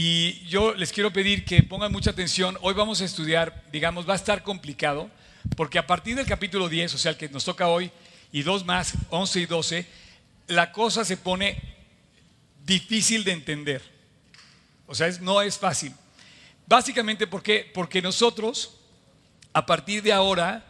Y 0.00 0.46
yo 0.46 0.74
les 0.74 0.92
quiero 0.92 1.12
pedir 1.12 1.44
que 1.44 1.60
pongan 1.64 1.90
mucha 1.90 2.10
atención. 2.10 2.56
Hoy 2.60 2.72
vamos 2.72 3.00
a 3.00 3.04
estudiar, 3.04 3.64
digamos, 3.72 4.08
va 4.08 4.12
a 4.12 4.16
estar 4.16 4.44
complicado, 4.44 5.10
porque 5.56 5.76
a 5.76 5.88
partir 5.88 6.14
del 6.14 6.24
capítulo 6.24 6.68
10, 6.68 6.94
o 6.94 6.98
sea, 6.98 7.10
el 7.10 7.16
que 7.16 7.28
nos 7.28 7.44
toca 7.44 7.66
hoy, 7.66 7.90
y 8.30 8.42
dos 8.42 8.64
más, 8.64 8.94
11 9.10 9.40
y 9.40 9.46
12, 9.46 9.86
la 10.46 10.70
cosa 10.70 11.04
se 11.04 11.16
pone 11.16 11.60
difícil 12.64 13.24
de 13.24 13.32
entender. 13.32 13.82
O 14.86 14.94
sea, 14.94 15.10
no 15.20 15.42
es 15.42 15.58
fácil. 15.58 15.92
Básicamente, 16.68 17.26
¿por 17.26 17.42
qué? 17.42 17.68
Porque 17.74 18.00
nosotros, 18.00 18.76
a 19.52 19.66
partir 19.66 20.00
de 20.04 20.12
ahora, 20.12 20.64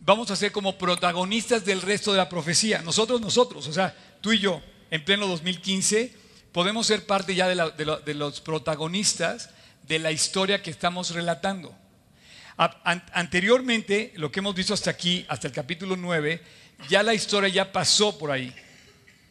vamos 0.00 0.30
a 0.30 0.36
ser 0.36 0.50
como 0.50 0.78
protagonistas 0.78 1.66
del 1.66 1.82
resto 1.82 2.12
de 2.12 2.16
la 2.16 2.30
profecía. 2.30 2.80
Nosotros, 2.80 3.20
nosotros, 3.20 3.66
o 3.66 3.72
sea, 3.74 3.94
tú 4.22 4.32
y 4.32 4.38
yo, 4.38 4.62
en 4.90 5.04
pleno 5.04 5.26
2015, 5.26 6.21
podemos 6.52 6.86
ser 6.86 7.06
parte 7.06 7.34
ya 7.34 7.48
de, 7.48 8.14
los 8.14 8.40
protagonistas 8.40 9.50
de 9.88 9.98
la 9.98 10.12
historia 10.12 10.62
que 10.62 10.70
estamos 10.70 11.10
relatando. 11.10 11.74
anteriormente, 13.14 14.12
lo 14.16 14.30
que 14.30 14.40
hemos 14.40 14.54
visto 14.54 14.74
hasta 14.74 14.90
aquí, 14.90 15.24
hasta 15.28 15.48
el 15.48 15.52
capítulo 15.52 15.96
9, 15.96 16.40
ya 16.88 17.02
la 17.02 17.14
historia 17.14 17.48
ya 17.48 17.72
pasó 17.72 18.18
por 18.18 18.30
ahí. 18.30 18.54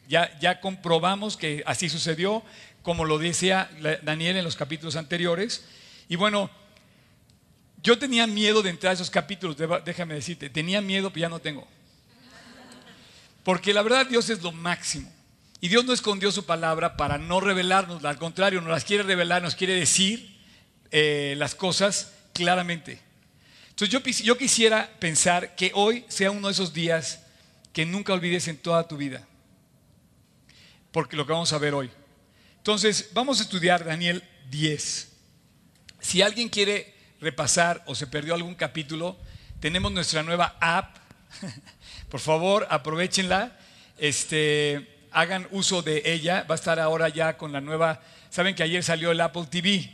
Ya, 0.08 0.36
ya 0.40 0.60
comprobamos 0.60 1.36
que 1.36 1.62
así 1.64 1.88
sucedió, 1.88 2.42
como 2.82 3.04
lo 3.04 3.18
decía 3.18 3.70
Daniel 4.02 4.36
en 4.36 4.44
los 4.44 4.56
capítulos 4.56 4.96
anteriores. 4.96 5.64
Y 6.08 6.16
bueno, 6.16 6.50
yo 7.82 7.98
tenía 7.98 8.26
miedo 8.26 8.62
de 8.62 8.70
entrar 8.70 8.90
a 8.90 8.94
esos 8.94 9.10
capítulos, 9.10 9.56
déjame 9.84 10.14
decirte, 10.14 10.50
tenía 10.50 10.80
miedo, 10.80 11.10
pero 11.10 11.22
ya 11.22 11.28
no 11.28 11.38
tengo. 11.38 11.66
Porque 13.44 13.72
la 13.72 13.82
verdad 13.82 14.06
Dios 14.06 14.28
es 14.28 14.42
lo 14.42 14.52
máximo. 14.52 15.10
Y 15.62 15.68
Dios 15.68 15.84
no 15.84 15.92
escondió 15.92 16.32
su 16.32 16.44
palabra 16.44 16.96
para 16.96 17.18
no 17.18 17.38
revelarnos, 17.38 18.04
al 18.04 18.18
contrario, 18.18 18.60
nos 18.60 18.72
las 18.72 18.84
quiere 18.84 19.04
revelar, 19.04 19.42
nos 19.42 19.54
quiere 19.54 19.74
decir 19.74 20.36
eh, 20.90 21.36
las 21.38 21.54
cosas 21.54 22.14
claramente. 22.32 22.98
Entonces 23.68 23.88
yo, 23.88 24.00
yo 24.24 24.36
quisiera 24.36 24.90
pensar 24.98 25.54
que 25.54 25.70
hoy 25.76 26.04
sea 26.08 26.32
uno 26.32 26.48
de 26.48 26.52
esos 26.52 26.72
días 26.72 27.20
que 27.72 27.86
nunca 27.86 28.12
olvides 28.12 28.48
en 28.48 28.56
toda 28.56 28.88
tu 28.88 28.96
vida. 28.96 29.24
Porque 30.90 31.16
lo 31.16 31.24
que 31.26 31.32
vamos 31.32 31.52
a 31.52 31.58
ver 31.58 31.74
hoy. 31.74 31.92
Entonces, 32.56 33.10
vamos 33.12 33.38
a 33.38 33.44
estudiar 33.44 33.84
Daniel 33.84 34.28
10. 34.50 35.12
Si 36.00 36.22
alguien 36.22 36.48
quiere 36.48 36.92
repasar 37.20 37.84
o 37.86 37.94
se 37.94 38.08
perdió 38.08 38.34
algún 38.34 38.56
capítulo, 38.56 39.16
tenemos 39.60 39.92
nuestra 39.92 40.24
nueva 40.24 40.56
app. 40.60 40.96
Por 42.08 42.18
favor, 42.18 42.66
aprovechenla. 42.68 43.56
Este, 43.96 44.92
hagan 45.12 45.46
uso 45.50 45.82
de 45.82 46.02
ella. 46.04 46.44
Va 46.48 46.54
a 46.54 46.56
estar 46.56 46.80
ahora 46.80 47.08
ya 47.08 47.36
con 47.36 47.52
la 47.52 47.60
nueva. 47.60 48.00
Saben 48.30 48.54
que 48.54 48.62
ayer 48.62 48.82
salió 48.82 49.10
el 49.10 49.20
Apple 49.20 49.46
TV. 49.50 49.90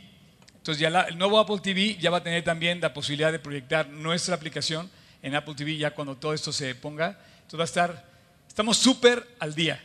Entonces, 0.57 0.79
ya 0.79 0.87
el 1.01 1.17
nuevo 1.17 1.39
Apple 1.39 1.59
TV 1.61 1.97
ya 1.97 2.09
va 2.09 2.17
a 2.17 2.23
tener 2.23 2.43
también 2.43 2.81
la 2.81 2.93
posibilidad 2.93 3.31
de 3.31 3.39
proyectar 3.39 3.87
nuestra 3.89 4.35
aplicación 4.35 4.89
en 5.21 5.35
Apple 5.35 5.55
TV 5.55 5.77
ya 5.77 5.91
cuando 5.91 6.15
todo 6.15 6.33
esto 6.33 6.51
se 6.51 6.75
ponga. 6.75 7.19
Entonces, 7.41 7.59
va 7.59 7.63
a 7.63 7.65
estar. 7.65 8.09
Estamos 8.47 8.77
súper 8.77 9.27
al 9.39 9.55
día 9.55 9.81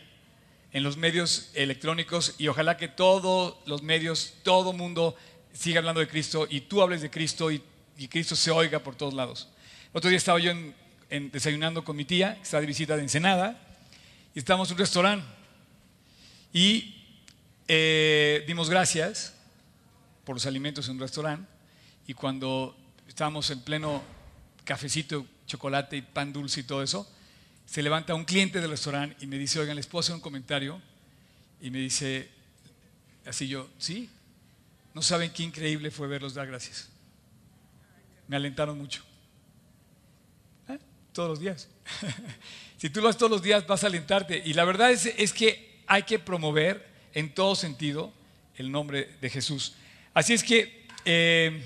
en 0.73 0.83
los 0.83 0.97
medios 0.97 1.51
electrónicos 1.55 2.35
y 2.37 2.49
ojalá 2.49 2.77
que 2.77 2.89
todos 2.89 3.57
los 3.65 3.83
medios, 3.83 4.35
todo 4.43 4.73
mundo 4.73 5.17
siga 5.53 5.79
hablando 5.79 6.01
de 6.01 6.09
Cristo 6.09 6.49
y 6.51 6.63
tú 6.63 6.83
hables 6.83 7.01
de 7.01 7.11
Cristo 7.11 7.51
y, 7.51 7.63
Cristo 8.11 8.35
se 8.35 8.51
oiga 8.51 8.81
por 8.81 8.97
todos 8.97 9.15
lados. 9.15 9.49
Otro 9.93 10.11
día 10.11 10.17
estaba 10.17 10.41
yo 10.41 10.53
desayunando 11.09 11.85
con 11.85 11.95
mi 11.95 12.05
tía, 12.05 12.35
que 12.35 12.43
está 12.43 12.61
de 12.61 12.67
visita 12.67 12.97
de 12.97 13.03
Ensenada, 13.03 13.74
y 14.35 14.39
estábamos 14.39 14.69
en 14.69 14.75
un 14.75 14.79
restaurante 14.79 15.27
y 16.53 17.03
eh, 17.69 18.45
dimos 18.47 18.69
gracias 18.69 19.35
por 20.25 20.37
los 20.37 20.47
alimentos 20.47 20.89
en 20.89 20.97
un 20.97 21.01
restaurante 21.01 21.49
y 22.07 22.15
cuando 22.15 22.77
estábamos 23.09 23.51
en 23.51 23.61
pleno 23.61 24.03
cafecito, 24.65 25.27
chocolate 25.47 25.97
y 25.97 26.03
pan 26.03 26.33
dulce 26.33 26.61
y 26.61 26.65
todo 26.65 26.83
eso, 26.83 27.09
se 27.67 27.83
levanta 27.83 28.15
un 28.15 28.25
cliente 28.25 28.61
del 28.61 28.71
restaurante 28.71 29.17
y 29.21 29.27
me 29.27 29.39
dice, 29.39 29.59
oigan, 29.59 29.77
les 29.77 29.87
puedo 29.87 30.01
hacer 30.01 30.15
un 30.15 30.21
comentario. 30.21 30.81
Y 31.61 31.71
me 31.71 31.79
dice, 31.79 32.29
así 33.27 33.49
yo, 33.49 33.71
sí, 33.79 34.11
no 34.93 35.03
saben 35.03 35.33
qué 35.33 35.43
increíble 35.43 35.91
fue 35.91 36.07
verlos 36.09 36.35
dar 36.35 36.47
gracias. 36.47 36.89
Me 38.29 38.37
alentaron 38.37 38.77
mucho. 38.77 39.03
¿Eh? 40.69 40.79
Todos 41.13 41.31
los 41.31 41.41
días. 41.41 41.69
si 42.85 42.91
tú 42.91 43.01
lo 43.01 43.09
haces 43.09 43.19
todos 43.19 43.33
los 43.33 43.43
días, 43.43 43.67
vas 43.67 43.83
a 43.83 43.87
alentarte. 43.87 44.43
Y 44.45 44.53
la 44.53 44.63
verdad 44.67 44.93
es, 44.93 45.07
es 45.07 45.33
que 45.33 45.81
hay 45.87 46.03
que 46.03 46.19
promover 46.19 46.87
en 47.15 47.33
todo 47.33 47.57
sentido 47.57 48.13
el 48.59 48.71
nombre 48.71 49.09
de 49.23 49.31
Jesús. 49.31 49.73
Así 50.13 50.35
es 50.35 50.45
que 50.45 50.87
eh, 51.07 51.65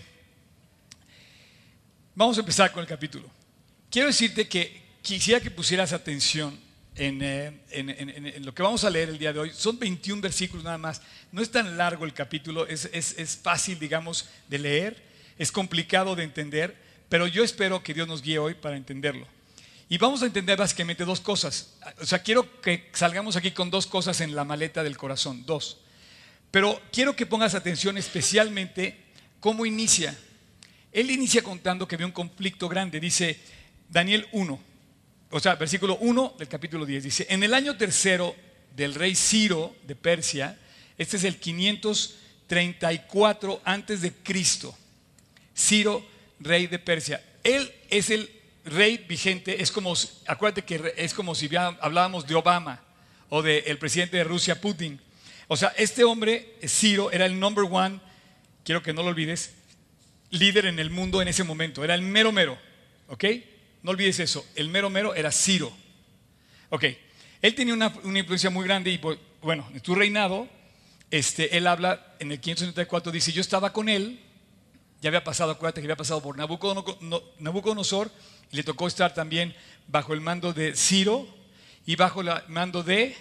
vamos 2.15 2.37
a 2.37 2.41
empezar 2.43 2.71
con 2.71 2.83
el 2.83 2.87
capítulo. 2.87 3.29
Quiero 3.91 4.07
decirte 4.07 4.47
que 4.47 4.81
quisiera 5.03 5.41
que 5.41 5.51
pusieras 5.51 5.93
atención 5.93 6.57
eh, 6.95 7.63
en, 7.71 8.45
lo 8.45 8.55
que 8.55 8.63
vamos 8.63 8.85
a 8.85 8.91
leer 8.91 9.09
el 9.09 9.19
día 9.19 9.33
de 9.33 9.41
hoy. 9.41 9.51
Son 9.53 9.77
21 9.77 10.23
versículos 10.23 10.63
nada 10.63 10.79
más. 10.79 11.03
No 11.33 11.43
es 11.43 11.51
tan 11.51 11.77
largo 11.77 12.05
el 12.05 12.15
capítulo, 12.15 12.65
es, 12.65 13.41
fácil, 13.43 13.81
digamos, 13.81 14.29
de 14.47 14.59
leer, 14.61 15.03
es 15.37 15.51
complicado 15.51 16.15
de 16.15 16.23
entender, 16.23 16.77
pero 17.09 17.27
yo 17.27 17.43
espero 17.43 17.83
que 17.83 17.93
Dios 17.93 18.07
nos 18.07 18.23
guíe 18.23 18.39
hoy 18.39 18.55
para 18.55 18.77
entenderlo. 18.77 19.27
Y 19.89 19.97
vamos 19.97 20.23
a 20.23 20.27
entender 20.27 20.59
básicamente 20.59 21.05
dos 21.05 21.21
cosas. 21.21 21.75
O 22.01 22.05
sea, 22.05 22.23
quiero 22.23 22.61
que 22.61 22.91
salgamos 22.93 23.37
aquí 23.37 23.53
con 23.53 23.71
dos 23.71 23.87
cosas 23.87 24.21
en 24.21 24.35
la 24.35 24.45
maleta 24.45 24.83
del 24.83 24.99
corazón, 24.99 25.47
dos. 25.47 25.79
Pero 26.51 26.81
quiero 26.93 27.17
que 27.17 27.27
pongas 27.27 27.55
atención 27.55 27.97
especialmente 27.97 28.99
cómo 29.41 29.65
inicia. 29.65 30.15
Él 30.93 31.11
inicia 31.11 31.43
contando 31.43 31.89
que 31.89 31.95
había 31.95 32.07
un 32.07 32.13
conflicto 32.13 32.69
grande. 32.69 33.01
Dice 33.01 33.41
Daniel 33.89 34.29
1, 34.33 34.61
o 35.31 35.41
sea, 35.41 35.55
versículo 35.57 35.99
1 36.01 36.37
del 36.39 36.49
capítulo 36.49 36.87
10 36.87 37.05
dice, 37.05 37.27
en 37.31 37.43
el 37.43 37.53
año 37.55 37.77
tercero 37.77 38.35
del 38.75 38.95
rey 38.95 39.15
Ciro 39.15 39.77
de 39.87 39.95
Persia, 39.95 40.59
este 40.97 41.19
es 41.19 41.25
el 41.25 41.39
534 41.39 43.61
antes 43.65 44.01
de 44.01 44.13
Cristo, 44.13 44.75
Ciro, 45.57 46.07
rey 46.41 46.67
de 46.67 46.79
Persia. 46.79 47.23
Él 47.43 47.71
es 47.91 48.11
el 48.11 48.38
rey 48.71 49.05
vigente, 49.09 49.63
es 49.63 49.73
como, 49.73 49.95
acuérdate 50.27 50.65
que 50.65 50.95
es 50.97 51.15
como 51.15 51.35
si 51.35 51.49
hablábamos 51.57 52.27
de 52.27 52.35
Obama 52.35 52.83
o 53.29 53.43
del 53.43 53.79
presidente 53.79 54.17
de 54.17 54.25
Rusia, 54.25 54.61
Putin. 54.61 55.01
O 55.49 55.57
sea, 55.57 55.73
este 55.77 56.05
hombre, 56.05 56.57
Ciro, 56.67 57.11
era 57.11 57.27
el 57.27 57.39
number 57.39 57.65
one, 57.71 58.01
quiero 58.65 58.83
que 58.83 58.93
no 58.93 59.03
lo 59.03 59.09
olvides, 59.09 59.55
líder 60.31 60.67
en 60.67 60.79
el 60.79 60.91
mundo 60.91 61.23
en 61.23 61.29
ese 61.29 61.45
momento, 61.45 61.85
era 61.85 61.95
el 61.95 62.03
mero 62.03 62.33
mero, 62.33 62.59
¿ok? 63.09 63.25
No 63.83 63.93
olvides 63.93 64.21
eso. 64.21 64.47
El 64.55 64.69
mero 64.69 64.91
mero 64.91 65.15
era 65.15 65.31
Ciro. 65.31 65.73
Ok. 66.71 66.85
Él 67.41 67.55
tenía 67.55 67.75
una, 67.75 67.93
influencia 68.05 68.51
muy 68.51 68.65
grande 68.65 68.91
y, 68.91 68.99
pues, 68.99 69.19
bueno, 69.41 69.69
en 69.73 69.83
su 69.85 69.95
reinado, 69.95 70.49
este, 71.11 71.57
él 71.57 71.67
habla 71.67 72.15
en 72.19 72.33
el 72.33 72.41
574, 72.41 73.13
dice, 73.13 73.33
yo 73.33 73.41
estaba 73.41 73.73
con 73.73 73.89
él, 73.89 74.21
ya 75.01 75.09
había 75.09 75.23
pasado, 75.23 75.53
acuérdate 75.53 75.81
que 75.81 75.87
había 75.87 75.97
pasado 75.97 76.21
por 76.21 76.37
Nabucodonosor, 76.37 78.11
le 78.51 78.63
tocó 78.63 78.87
estar 78.87 79.15
también 79.15 79.55
bajo 79.87 80.15
el 80.15 80.21
mando 80.21 80.53
de 80.53 80.75
Ciro 80.75 81.27
y 81.87 81.97
bajo 81.97 82.21
el 82.21 82.31
mando 82.49 82.83
de 82.83 83.17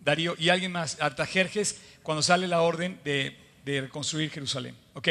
Darío 0.00 0.34
y 0.38 0.48
alguien 0.48 0.72
más, 0.72 0.98
Artajerjes, 1.00 1.80
cuando 2.02 2.22
sale 2.22 2.46
la 2.46 2.60
orden 2.60 3.00
de, 3.04 3.36
reconstruir 3.64 4.30
Jerusalén. 4.30 4.76
Ok. 4.92 5.08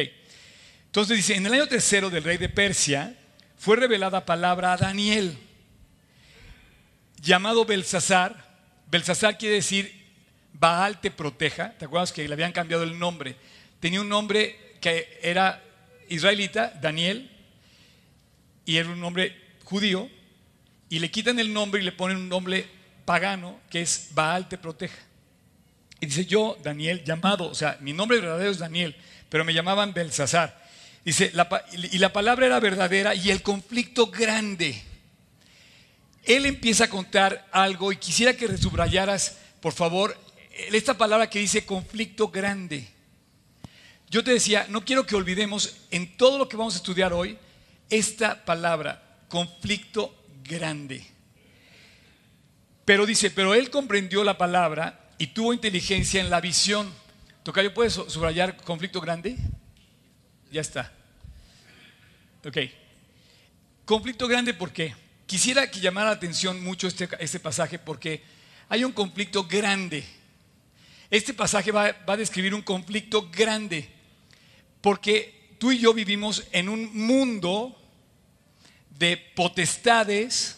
Entonces 0.85 1.17
dice, 1.17 1.35
en 1.35 1.45
el 1.45 1.53
año 1.53 1.67
tercero 1.67 2.09
del 2.09 2.23
rey 2.23 2.37
de 2.37 2.49
Persia, 2.49 3.17
fue 3.57 3.77
revelada 3.77 4.25
palabra 4.25 4.73
a 4.73 4.77
Daniel, 4.77 5.35
llamado 7.19 7.65
Belsasar. 7.65 8.53
Belsasar 8.91 9.37
quiere 9.37 9.55
decir 9.55 10.03
Baal 10.53 11.01
te 11.01 11.09
proteja. 11.09 11.73
¿Te 11.79 11.85
acuerdas 11.85 12.11
que 12.11 12.27
le 12.27 12.33
habían 12.33 12.51
cambiado 12.51 12.83
el 12.83 12.99
nombre? 12.99 13.35
Tenía 13.79 14.01
un 14.01 14.09
nombre 14.09 14.77
que 14.79 15.19
era 15.23 15.63
israelita, 16.09 16.73
Daniel, 16.79 17.32
y 18.65 18.77
era 18.77 18.89
un 18.89 18.99
nombre 18.99 19.35
judío, 19.63 20.09
y 20.89 20.99
le 20.99 21.09
quitan 21.09 21.39
el 21.39 21.53
nombre 21.53 21.81
y 21.81 21.83
le 21.83 21.91
ponen 21.91 22.17
un 22.17 22.29
nombre 22.29 22.67
pagano 23.05 23.59
que 23.69 23.81
es 23.81 24.09
Baal 24.11 24.47
te 24.47 24.57
proteja. 24.57 24.97
Y 25.99 26.05
dice 26.05 26.25
yo, 26.25 26.57
Daniel, 26.61 27.03
llamado, 27.03 27.47
o 27.47 27.55
sea, 27.55 27.77
mi 27.81 27.93
nombre 27.93 28.19
verdadero 28.19 28.51
es 28.51 28.59
Daniel, 28.59 28.95
pero 29.29 29.45
me 29.45 29.53
llamaban 29.53 29.93
Belsasar. 29.93 30.61
Dice, 31.03 31.31
y 31.91 31.97
la 31.97 32.13
palabra 32.13 32.45
era 32.45 32.59
verdadera 32.59 33.15
y 33.15 33.31
el 33.31 33.41
conflicto 33.41 34.07
grande. 34.07 34.81
Él 36.23 36.45
empieza 36.45 36.85
a 36.85 36.89
contar 36.89 37.47
algo 37.51 37.91
y 37.91 37.97
quisiera 37.97 38.33
que 38.33 38.47
resubrayaras, 38.47 39.37
por 39.61 39.73
favor, 39.73 40.17
esta 40.71 40.97
palabra 40.97 41.29
que 41.29 41.39
dice 41.39 41.65
conflicto 41.65 42.29
grande. 42.29 42.87
Yo 44.09 44.23
te 44.23 44.31
decía, 44.31 44.67
no 44.69 44.85
quiero 44.85 45.05
que 45.05 45.15
olvidemos 45.15 45.77
en 45.89 46.15
todo 46.15 46.37
lo 46.37 46.47
que 46.47 46.55
vamos 46.55 46.75
a 46.75 46.77
estudiar 46.77 47.11
hoy 47.11 47.37
esta 47.89 48.45
palabra, 48.45 49.17
conflicto 49.29 50.15
grande. 50.43 51.05
Pero 52.85 53.05
dice, 53.05 53.31
pero 53.31 53.53
él 53.53 53.69
comprendió 53.69 54.23
la 54.23 54.37
palabra 54.37 55.09
y 55.17 55.27
tuvo 55.27 55.53
inteligencia 55.53 56.19
en 56.19 56.29
la 56.29 56.41
visión. 56.41 56.91
Tocayo, 57.43 57.73
¿puedes 57.73 57.93
subrayar 57.93 58.57
conflicto 58.57 58.99
grande? 58.99 59.37
Ya 60.51 60.61
está. 60.61 60.91
Ok. 62.45 62.57
Conflicto 63.85 64.27
grande, 64.27 64.53
¿por 64.53 64.71
qué? 64.71 64.95
Quisiera 65.25 65.69
que 65.71 65.79
llamara 65.79 66.07
la 66.07 66.15
atención 66.15 66.63
mucho 66.63 66.87
este, 66.87 67.07
este 67.19 67.39
pasaje 67.39 67.79
porque 67.79 68.23
hay 68.69 68.83
un 68.83 68.91
conflicto 68.91 69.45
grande. 69.45 70.03
Este 71.09 71.33
pasaje 71.33 71.71
va, 71.71 71.91
va 72.07 72.13
a 72.13 72.17
describir 72.17 72.53
un 72.53 72.61
conflicto 72.61 73.29
grande 73.31 73.89
porque 74.81 75.42
tú 75.63 75.71
y 75.71 75.79
yo 75.79 75.93
vivimos 75.93 76.43
en 76.51 76.67
un 76.67 76.93
mundo 76.93 77.73
de 78.99 79.15
potestades 79.15 80.57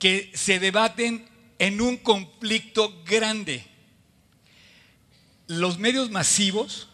que 0.00 0.32
se 0.34 0.58
debaten 0.58 1.28
en 1.60 1.80
un 1.80 1.96
conflicto 1.96 3.04
grande. 3.04 3.64
Los 5.46 5.78
medios 5.78 6.10
masivos, 6.10 6.88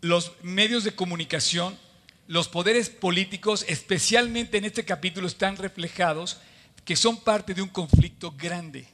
los 0.00 0.32
medios 0.40 0.84
de 0.84 0.94
comunicación, 0.94 1.78
los 2.28 2.48
poderes 2.48 2.88
políticos, 2.88 3.66
especialmente 3.68 4.56
en 4.56 4.64
este 4.64 4.86
capítulo, 4.86 5.26
están 5.26 5.58
reflejados 5.58 6.38
que 6.86 6.96
son 6.96 7.20
parte 7.20 7.52
de 7.52 7.60
un 7.60 7.68
conflicto 7.68 8.32
grande. 8.38 8.88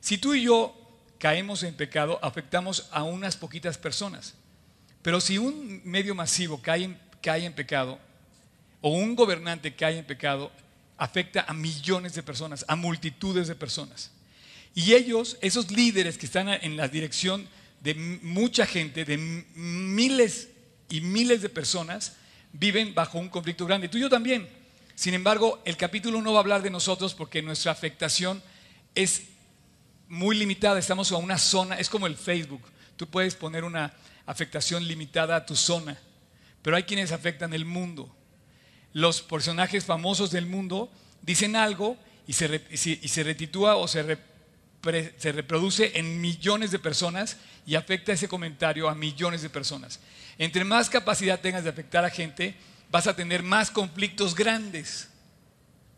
Si 0.00 0.16
tú 0.16 0.32
y 0.32 0.44
yo 0.44 0.74
caemos 1.18 1.64
en 1.64 1.74
pecado, 1.74 2.18
afectamos 2.22 2.88
a 2.92 3.02
unas 3.02 3.36
poquitas 3.36 3.76
personas. 3.76 4.36
Pero 5.02 5.20
si 5.20 5.38
un 5.38 5.82
medio 5.84 6.14
masivo 6.14 6.62
cae 6.62 6.84
en, 6.84 6.98
cae 7.20 7.44
en 7.44 7.52
pecado, 7.52 7.98
o 8.80 8.90
un 8.90 9.14
gobernante 9.14 9.74
cae 9.74 9.98
en 9.98 10.04
pecado, 10.04 10.50
afecta 10.96 11.44
a 11.48 11.52
millones 11.52 12.14
de 12.14 12.22
personas, 12.22 12.64
a 12.68 12.76
multitudes 12.76 13.48
de 13.48 13.54
personas. 13.54 14.10
Y 14.74 14.94
ellos, 14.94 15.36
esos 15.40 15.70
líderes 15.70 16.16
que 16.16 16.26
están 16.26 16.48
en 16.48 16.76
la 16.76 16.88
dirección 16.88 17.46
de 17.80 17.94
mucha 17.94 18.64
gente, 18.64 19.04
de 19.04 19.18
miles 19.18 20.48
y 20.88 21.00
miles 21.00 21.42
de 21.42 21.48
personas, 21.48 22.16
viven 22.52 22.94
bajo 22.94 23.18
un 23.18 23.28
conflicto 23.28 23.66
grande. 23.66 23.88
Tú 23.88 23.98
y 23.98 24.02
yo 24.02 24.08
también. 24.08 24.48
Sin 24.94 25.14
embargo, 25.14 25.60
el 25.64 25.76
capítulo 25.76 26.22
no 26.22 26.32
va 26.32 26.38
a 26.38 26.42
hablar 26.42 26.62
de 26.62 26.70
nosotros 26.70 27.14
porque 27.14 27.42
nuestra 27.42 27.72
afectación 27.72 28.42
es 28.94 29.22
muy 30.08 30.36
limitada. 30.36 30.78
Estamos 30.78 31.10
a 31.12 31.16
una 31.16 31.38
zona, 31.38 31.76
es 31.76 31.88
como 31.88 32.06
el 32.06 32.16
Facebook. 32.16 32.62
Tú 32.96 33.08
puedes 33.08 33.34
poner 33.34 33.64
una 33.64 33.92
afectación 34.26 34.86
limitada 34.86 35.36
a 35.36 35.46
tu 35.46 35.56
zona, 35.56 35.98
pero 36.62 36.76
hay 36.76 36.84
quienes 36.84 37.12
afectan 37.12 37.52
el 37.54 37.64
mundo. 37.64 38.14
Los 38.92 39.22
personajes 39.22 39.84
famosos 39.84 40.30
del 40.30 40.46
mundo 40.46 40.90
dicen 41.22 41.56
algo 41.56 41.96
y 42.26 42.34
se, 42.34 42.46
retitúa 43.22 43.76
o 43.76 43.88
se, 43.88 44.18
se 45.16 45.32
reproduce 45.32 45.98
en 45.98 46.20
millones 46.20 46.70
de 46.70 46.78
personas 46.78 47.38
y 47.66 47.74
afecta 47.74 48.12
ese 48.12 48.28
comentario 48.28 48.88
a 48.88 48.94
millones 48.94 49.42
de 49.42 49.50
personas. 49.50 50.00
Entre 50.38 50.64
más 50.64 50.90
capacidad 50.90 51.40
tengas 51.40 51.64
de 51.64 51.70
afectar 51.70 52.04
a 52.04 52.10
gente, 52.10 52.54
vas 52.90 53.06
a 53.06 53.16
tener 53.16 53.42
más 53.42 53.70
conflictos 53.70 54.34
grandes. 54.34 55.08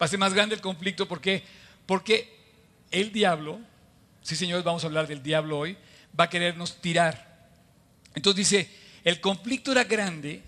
Va 0.01 0.07
a 0.07 0.09
ser 0.09 0.19
más 0.19 0.35
grande 0.35 0.55
el 0.55 0.61
conflicto. 0.61 1.07
¿Por 1.07 1.21
qué? 1.21 1.43
Porque 1.87 2.35
el 2.91 3.13
diablo, 3.13 3.59
sí 4.23 4.37
señores, 4.37 4.65
vamos 4.65 4.85
a 4.85 4.87
hablar 4.87 5.07
del 5.07 5.23
diablo 5.23 5.59
hoy, 5.59 5.77
va 6.19 6.25
a 6.25 6.31
querernos 6.31 6.81
tirar. 6.81 7.49
Entonces 8.15 8.49
dice, 8.49 8.71
el 9.05 9.21
conflicto 9.21 9.73
era 9.73 9.85
grande. 9.85 10.43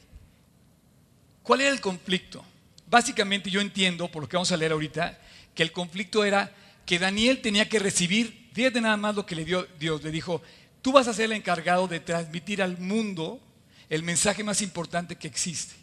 ¿Cuál 1.43 1.61
era 1.61 1.71
el 1.71 1.81
conflicto? 1.81 2.45
Básicamente 2.89 3.51
yo 3.51 3.61
entiendo, 3.61 4.09
por 4.09 4.23
lo 4.23 4.29
que 4.29 4.37
vamos 4.37 4.53
a 4.53 4.57
leer 4.57 4.73
ahorita, 4.73 5.19
que 5.55 5.63
el 5.63 5.73
conflicto 5.73 6.25
era 6.25 6.53
que 6.85 6.99
Daniel 6.99 7.41
tenía 7.41 7.69
que 7.69 7.79
recibir, 7.79 8.51
fíjate 8.53 8.81
nada 8.81 8.97
más 8.97 9.15
lo 9.15 9.27
que 9.27 9.35
le 9.35 9.45
dio 9.45 9.67
Dios, 9.79 10.03
le 10.05 10.11
dijo, 10.11 10.43
tú 10.83 10.93
vas 10.93 11.09
a 11.09 11.15
ser 11.15 11.27
el 11.27 11.33
encargado 11.33 11.89
de 11.89 11.99
transmitir 11.99 12.63
al 12.63 12.79
mundo 12.79 13.41
el 13.89 14.03
mensaje 14.03 14.45
más 14.45 14.63
importante 14.63 15.17
que 15.17 15.27
existe, 15.27 15.75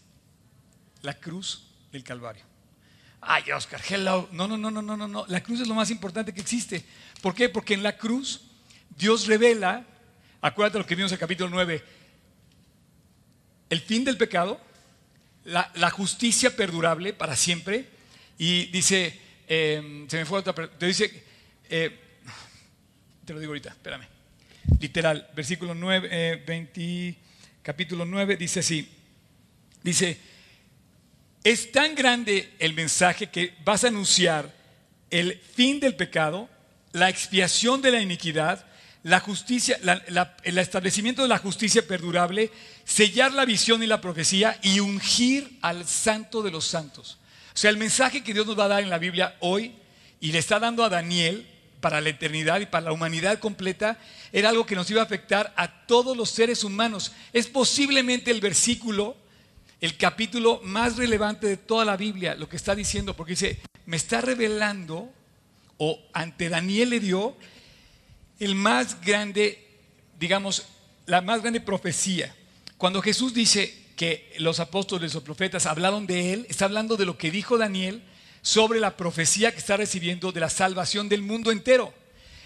la 1.02 1.14
cruz 1.14 1.68
del 1.92 2.04
Calvario. 2.04 2.44
Ay, 3.26 3.52
Oscar, 3.52 3.82
hello. 3.88 4.28
No, 4.32 4.48
no, 4.48 4.58
no, 4.58 4.70
no, 4.70 4.82
no, 4.82 4.98
no, 4.98 5.08
no. 5.08 5.26
La 5.28 5.42
cruz 5.42 5.62
es 5.62 5.68
lo 5.68 5.76
más 5.76 5.90
importante 5.90 6.34
que 6.34 6.42
existe. 6.42 6.84
¿Por 7.22 7.34
qué? 7.34 7.48
Porque 7.48 7.74
en 7.74 7.84
la 7.84 7.98
cruz 7.98 8.42
Dios 8.98 9.28
revela, 9.28 9.86
acuérdate 10.42 10.80
lo 10.80 10.86
que 10.86 10.96
vimos 10.96 11.12
en 11.12 11.16
el 11.16 11.20
capítulo 11.20 11.50
9, 11.50 11.84
el 13.70 13.82
fin 13.82 14.04
del 14.04 14.18
pecado, 14.18 14.60
la, 15.46 15.90
justicia 15.90 16.56
perdurable 16.56 17.14
para 17.14 17.36
siempre. 17.36 17.88
Y 18.38 18.66
dice, 18.66 19.20
em, 19.48 20.08
se 20.10 20.18
me 20.18 20.26
fue 20.26 20.40
otra, 20.40 20.54
te 20.54 20.86
dice, 20.86 21.24
eh, 21.70 22.00
te 23.26 23.34
lo 23.34 23.40
digo 23.40 23.52
ahorita, 23.52 23.70
espérame. 23.70 24.08
Literal, 24.80 25.30
versículo 25.36 25.74
9, 25.74 26.44
20. 26.46 26.82
Eh, 26.82 27.16
capítulo 27.64 28.06
9, 28.06 28.36
dice 28.36 28.60
así, 28.60 28.90
dice, 29.82 30.20
es 31.44 31.72
tan 31.72 31.96
grande 31.96 32.54
el 32.60 32.74
mensaje 32.74 33.30
que 33.30 33.56
vas 33.64 33.86
a 33.86 33.88
anunciar 33.88 34.54
el 35.10 35.40
fin 35.40 35.80
del 35.80 35.96
pecado, 35.96 36.50
la 36.92 37.10
expiación 37.10 37.82
de 37.82 37.92
la 37.92 38.02
iniquidad, 38.02 38.66
la 39.04 39.20
justicia, 39.20 39.78
el 40.44 40.58
establecimiento 40.58 41.22
de 41.22 41.28
la 41.28 41.38
justicia 41.38 41.86
perdurable, 41.86 42.52
sellar 42.86 43.34
la 43.34 43.46
visión 43.46 43.84
y 43.84 43.88
la 43.88 44.00
profecía 44.00 44.58
y 44.64 44.80
ungir 44.80 45.58
al 45.62 45.86
santo 45.86 46.42
de 46.42 46.52
los 46.52 46.66
santos. 46.66 47.18
O 47.54 47.58
sea, 47.58 47.70
el 47.70 47.78
mensaje 47.78 48.24
que 48.24 48.34
Dios 48.34 48.48
nos 48.48 48.58
va 48.58 48.66
a 48.66 48.70
dar 48.70 48.84
en 48.84 48.90
la 48.90 48.98
Biblia 48.98 49.36
hoy 49.42 49.74
y 50.22 50.32
le 50.32 50.40
está 50.40 50.58
dando 50.58 50.84
a 50.84 50.90
Daniel 50.90 51.46
para 51.82 52.00
la 52.00 52.10
eternidad 52.10 52.62
y 52.62 52.66
para 52.66 52.86
la 52.86 52.92
humanidad 52.94 53.40
completa, 53.40 54.00
era 54.32 54.50
algo 54.50 54.66
que 54.66 54.76
nos 54.76 54.90
iba 54.90 55.02
a 55.02 55.04
afectar 55.06 55.54
a 55.58 55.86
todos 55.86 56.16
los 56.16 56.30
seres 56.30 56.64
humanos. 56.64 57.12
Es 57.34 57.48
posiblemente 57.48 58.32
el 58.32 58.40
versículo, 58.40 59.18
el 59.82 59.98
capítulo 59.98 60.62
más 60.64 60.96
relevante 60.96 61.46
de 61.46 61.58
toda 61.58 61.84
la 61.84 61.98
Biblia, 61.98 62.36
lo 62.36 62.48
que 62.48 62.56
está 62.56 62.74
diciendo, 62.74 63.18
porque 63.18 63.34
dice, 63.34 63.60
me 63.86 63.98
está 63.98 64.22
revelando, 64.22 65.12
o 65.78 66.00
ante 66.14 66.48
Daniel 66.48 66.92
le 66.92 67.02
dio, 67.02 67.36
el 68.40 68.56
más 68.56 69.02
grande, 69.02 69.66
digamos, 70.20 70.66
la 71.06 71.22
más 71.22 71.42
grande 71.42 71.62
profecía. 71.62 72.36
Cuando 72.78 73.02
Jesús 73.02 73.34
dice 73.34 73.84
que 73.96 74.34
los 74.40 74.60
apóstoles 74.60 75.16
o 75.16 75.24
profetas 75.24 75.66
hablaron 75.66 76.08
de 76.08 76.34
él, 76.34 76.46
está 76.50 76.66
hablando 76.66 76.98
de 76.98 77.06
lo 77.06 77.18
que 77.18 77.32
dijo 77.32 77.58
Daniel 77.58 78.04
sobre 78.42 78.80
la 78.80 78.98
profecía 78.98 79.52
que 79.52 79.60
está 79.60 79.78
recibiendo 79.78 80.32
de 80.32 80.42
la 80.42 80.50
salvación 80.50 81.08
del 81.10 81.22
mundo 81.22 81.52
entero. 81.52 81.94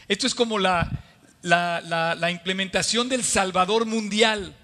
Esto 0.07 0.27
es 0.27 0.35
como 0.35 0.59
la, 0.59 0.89
implementación 2.31 3.09
del 3.09 3.23
Salvador 3.23 3.85
mundial, 3.85 4.55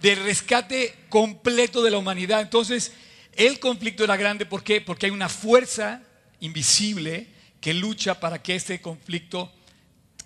del 0.00 0.22
rescate 0.22 0.94
completo 1.08 1.82
de 1.82 1.90
la 1.90 1.98
humanidad. 1.98 2.40
Entonces, 2.40 2.92
el 3.34 3.58
conflicto 3.58 4.04
era 4.04 4.16
grande, 4.16 4.46
¿por 4.46 4.62
qué? 4.62 4.80
Porque 4.80 5.06
hay 5.06 5.12
una 5.12 5.28
fuerza 5.28 6.02
invisible 6.40 7.28
que 7.60 7.74
lucha 7.74 8.18
para 8.18 8.42
que 8.42 8.54
este 8.54 8.80
conflicto 8.80 9.52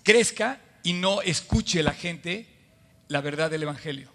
crezca 0.07 0.61
y 0.83 0.93
no 0.93 1.21
escuche 1.21 1.83
la 1.83 1.91
gente 1.91 2.47
la 3.09 3.19
verdad 3.19 3.51
del 3.51 3.63
Evangelio. 3.63 4.09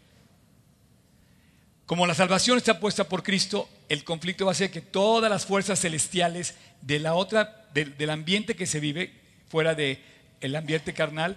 Como 1.85 2.07
la 2.07 2.15
salvación 2.15 2.57
está 2.57 2.81
puesta 2.81 3.11
por 3.11 3.23
Cristo, 3.23 3.69
el 3.91 4.03
conflicto 4.03 4.47
va 4.47 4.53
a 4.53 4.55
ser 4.55 4.71
que 4.71 4.81
todas 4.81 5.31
las 5.31 5.45
fuerzas 5.45 5.81
celestiales 5.81 6.55
de 6.81 6.99
la 6.99 7.13
otra, 7.13 7.69
del 7.75 8.09
ambiente 8.09 8.57
que 8.57 8.65
se 8.65 8.81
vive 8.81 9.13
fuera 9.51 9.75
del 9.75 9.99
el 10.41 10.57
ambiente 10.57 10.95
carnal, 10.95 11.37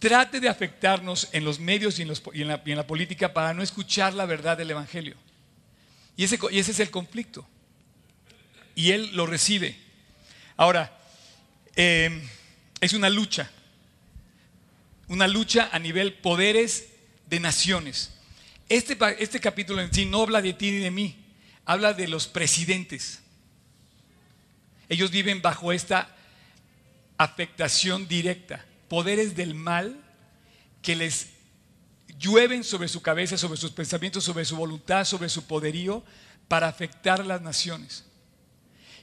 trate 0.00 0.40
de 0.40 0.48
afectarnos 0.48 1.28
en 1.30 1.44
los 1.44 1.60
medios 1.60 2.00
y 2.00 2.02
en, 2.02 2.48
la, 2.48 2.86
política 2.88 3.32
para 3.32 3.54
no 3.54 3.62
escuchar 3.62 4.12
la 4.12 4.26
verdad 4.26 4.58
del 4.58 4.72
Evangelio. 4.72 5.14
Y 6.16 6.24
ese, 6.24 6.36
y 6.50 6.58
ese 6.58 6.72
es 6.72 6.80
el 6.80 6.90
conflicto. 6.90 7.46
Y 8.74 8.90
él 8.90 9.10
lo 9.12 9.24
recibe. 9.24 9.78
Ahora, 10.56 10.98
eh, 11.76 12.28
es 12.80 12.92
una 12.92 13.08
lucha. 13.08 13.52
Una 15.08 15.26
lucha 15.26 15.70
a 15.72 15.78
nivel 15.78 16.14
poderes 16.14 16.88
de 17.26 17.40
naciones. 17.40 18.10
Este, 18.68 18.96
este 19.18 19.40
capítulo 19.40 19.80
en 19.80 19.92
sí 19.92 20.04
no 20.04 20.22
habla 20.22 20.42
de 20.42 20.52
ti 20.52 20.70
ni 20.70 20.78
de 20.78 20.90
mí, 20.90 21.16
habla 21.64 21.94
de 21.94 22.08
los 22.08 22.26
presidentes. 22.26 23.20
Ellos 24.88 25.10
viven 25.10 25.40
bajo 25.40 25.72
esta 25.72 26.14
afectación 27.16 28.06
directa, 28.08 28.64
poderes 28.88 29.34
del 29.34 29.54
mal 29.54 29.96
que 30.82 30.96
les 30.96 31.28
llueven 32.18 32.64
sobre 32.64 32.88
su 32.88 33.00
cabeza, 33.02 33.36
sobre 33.36 33.58
sus 33.58 33.70
pensamientos, 33.72 34.24
sobre 34.24 34.44
su 34.44 34.56
voluntad, 34.56 35.04
sobre 35.04 35.28
su 35.28 35.46
poderío, 35.46 36.04
para 36.48 36.68
afectar 36.68 37.24
las 37.24 37.42
naciones. 37.42 38.04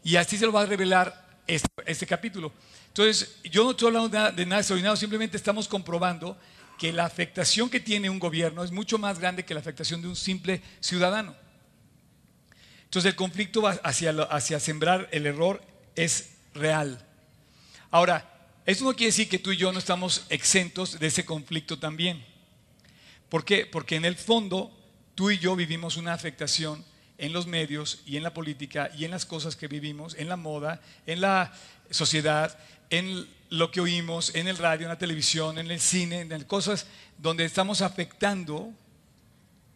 Y 0.04 0.16
así 0.18 0.38
se 0.38 0.46
lo 0.46 0.52
va 0.52 0.62
a 0.62 0.66
revelar 0.66 1.40
este, 1.48 1.68
este 1.86 2.06
capítulo. 2.06 2.52
Entonces, 2.98 3.36
yo 3.44 3.66
no 3.66 3.72
estoy 3.72 3.88
hablando 3.88 4.08
de 4.08 4.18
nada, 4.18 4.32
de 4.32 4.46
nada 4.46 4.62
extraordinario, 4.62 4.96
simplemente 4.96 5.36
estamos 5.36 5.68
comprobando 5.68 6.38
que 6.80 6.94
la 6.94 7.04
afectación 7.04 7.70
que 7.70 7.82
tiene 7.82 8.10
un 8.10 8.20
gobierno 8.20 8.64
es 8.64 8.72
mucho 8.72 8.98
más 8.98 9.20
grande 9.20 9.44
que 9.44 9.54
la 9.54 9.60
afectación 9.60 10.02
de 10.02 10.08
un 10.08 10.16
simple 10.16 10.62
ciudadano. 10.80 11.36
Entonces 12.86 13.10
el 13.10 13.18
conflicto 13.18 13.68
hacia, 13.68 14.12
hacia 14.12 14.62
sembrar 14.62 15.10
el 15.12 15.26
error 15.26 15.62
es 15.98 16.38
real. 16.54 17.06
Ahora, 17.92 18.50
esto 18.66 18.86
no 18.86 18.96
quiere 18.96 19.08
decir 19.08 19.28
que 19.28 19.40
tú 19.40 19.52
y 19.52 19.58
yo 19.58 19.74
no 19.74 19.80
estamos 19.80 20.26
exentos 20.30 20.98
de 20.98 21.08
ese 21.08 21.26
conflicto 21.26 21.78
también. 21.78 22.26
¿Por 23.28 23.44
qué? 23.44 23.66
Porque 23.66 23.98
en 23.98 24.06
el 24.06 24.16
fondo 24.16 24.72
tú 25.16 25.32
y 25.32 25.38
yo 25.38 25.58
vivimos 25.58 25.98
una 25.98 26.14
afectación 26.14 26.86
en 27.18 27.34
los 27.34 27.48
medios 27.48 28.02
y 28.06 28.18
en 28.18 28.24
la 28.24 28.34
política 28.34 28.92
y 28.98 29.06
en 29.06 29.12
las 29.12 29.26
cosas 29.26 29.56
que 29.56 29.68
vivimos, 29.68 30.16
en 30.16 30.30
la 30.30 30.36
moda, 30.36 30.82
en 31.06 31.22
la 31.22 31.54
sociedad, 31.90 32.58
en 32.90 33.28
lo 33.50 33.72
que 33.72 33.82
oímos, 33.82 34.36
en 34.36 34.48
el 34.48 34.58
radio, 34.58 34.86
en 34.86 34.90
la 34.90 34.98
televisión, 34.98 35.58
en 35.58 35.72
el 35.72 35.80
cine, 35.80 36.22
en 36.22 36.44
cosas 36.44 36.88
donde 37.18 37.46
estamos 37.46 37.82
afectando 37.82 38.72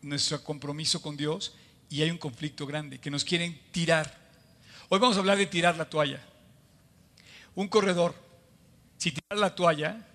nuestro 0.02 0.44
compromiso 0.44 1.02
con 1.02 1.18
Dios 1.18 1.54
y 1.90 2.02
hay 2.02 2.12
un 2.12 2.18
conflicto 2.18 2.66
grande 2.66 3.00
que 3.00 3.10
nos 3.10 3.24
quieren 3.24 3.60
tirar. 3.72 4.18
Hoy 4.90 5.00
vamos 5.00 5.18
a 5.18 5.20
hablar 5.20 5.38
de 5.38 5.46
tirar 5.46 5.78
la 5.78 5.90
toalla. 5.90 6.22
Un 7.56 7.68
corredor, 7.68 8.16
si 8.98 9.12
tirara 9.12 9.40
la 9.40 9.56
toalla, 9.56 10.06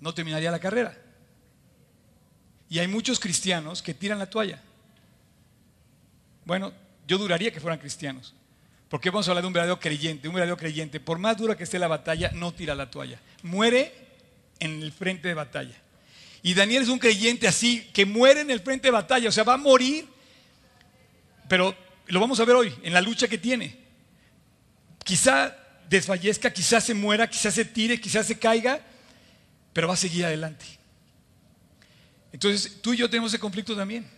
no 0.00 0.14
terminaría 0.14 0.50
la 0.50 0.58
carrera. 0.58 0.96
Y 2.68 2.78
hay 2.78 2.88
muchos 2.88 3.20
cristianos 3.20 3.82
que 3.82 3.94
tiran 3.94 4.18
la 4.18 4.28
toalla. 4.28 4.60
Bueno, 6.46 6.72
yo 7.06 7.18
duraría 7.18 7.52
que 7.52 7.60
fueran 7.60 7.78
cristianos. 7.78 8.34
Porque 8.88 9.10
vamos 9.10 9.26
a 9.26 9.32
hablar 9.32 9.42
de 9.42 9.48
un 9.48 9.52
verdadero 9.52 9.80
creyente. 9.80 10.28
Un 10.28 10.34
verdadero 10.34 10.56
creyente, 10.56 11.00
por 11.00 11.18
más 11.18 11.36
dura 11.36 11.56
que 11.56 11.64
esté 11.64 11.78
la 11.78 11.88
batalla, 11.88 12.30
no 12.32 12.54
tira 12.54 12.74
la 12.74 12.90
toalla. 12.90 13.20
Muere 13.42 13.92
en 14.60 14.80
el 14.80 14.92
frente 14.92 15.28
de 15.28 15.34
batalla. 15.34 15.74
Y 16.42 16.54
Daniel 16.54 16.84
es 16.84 16.88
un 16.88 17.00
creyente 17.00 17.48
así, 17.48 17.90
que 17.92 18.06
muere 18.06 18.40
en 18.40 18.50
el 18.50 18.60
frente 18.60 18.88
de 18.88 18.92
batalla. 18.92 19.28
O 19.28 19.32
sea, 19.32 19.42
va 19.42 19.54
a 19.54 19.58
morir. 19.58 20.06
Pero 21.48 21.76
lo 22.06 22.20
vamos 22.20 22.38
a 22.38 22.44
ver 22.44 22.54
hoy, 22.54 22.72
en 22.82 22.92
la 22.92 23.00
lucha 23.00 23.26
que 23.26 23.38
tiene. 23.38 23.76
Quizá 25.04 25.56
desfallezca, 25.88 26.52
quizá 26.52 26.80
se 26.80 26.94
muera, 26.94 27.28
quizá 27.28 27.50
se 27.50 27.64
tire, 27.64 28.00
quizá 28.00 28.22
se 28.22 28.38
caiga, 28.38 28.80
pero 29.72 29.88
va 29.88 29.94
a 29.94 29.96
seguir 29.96 30.24
adelante. 30.24 30.64
Entonces, 32.32 32.80
tú 32.80 32.94
y 32.94 32.98
yo 32.98 33.10
tenemos 33.10 33.32
ese 33.32 33.40
conflicto 33.40 33.76
también. 33.76 34.08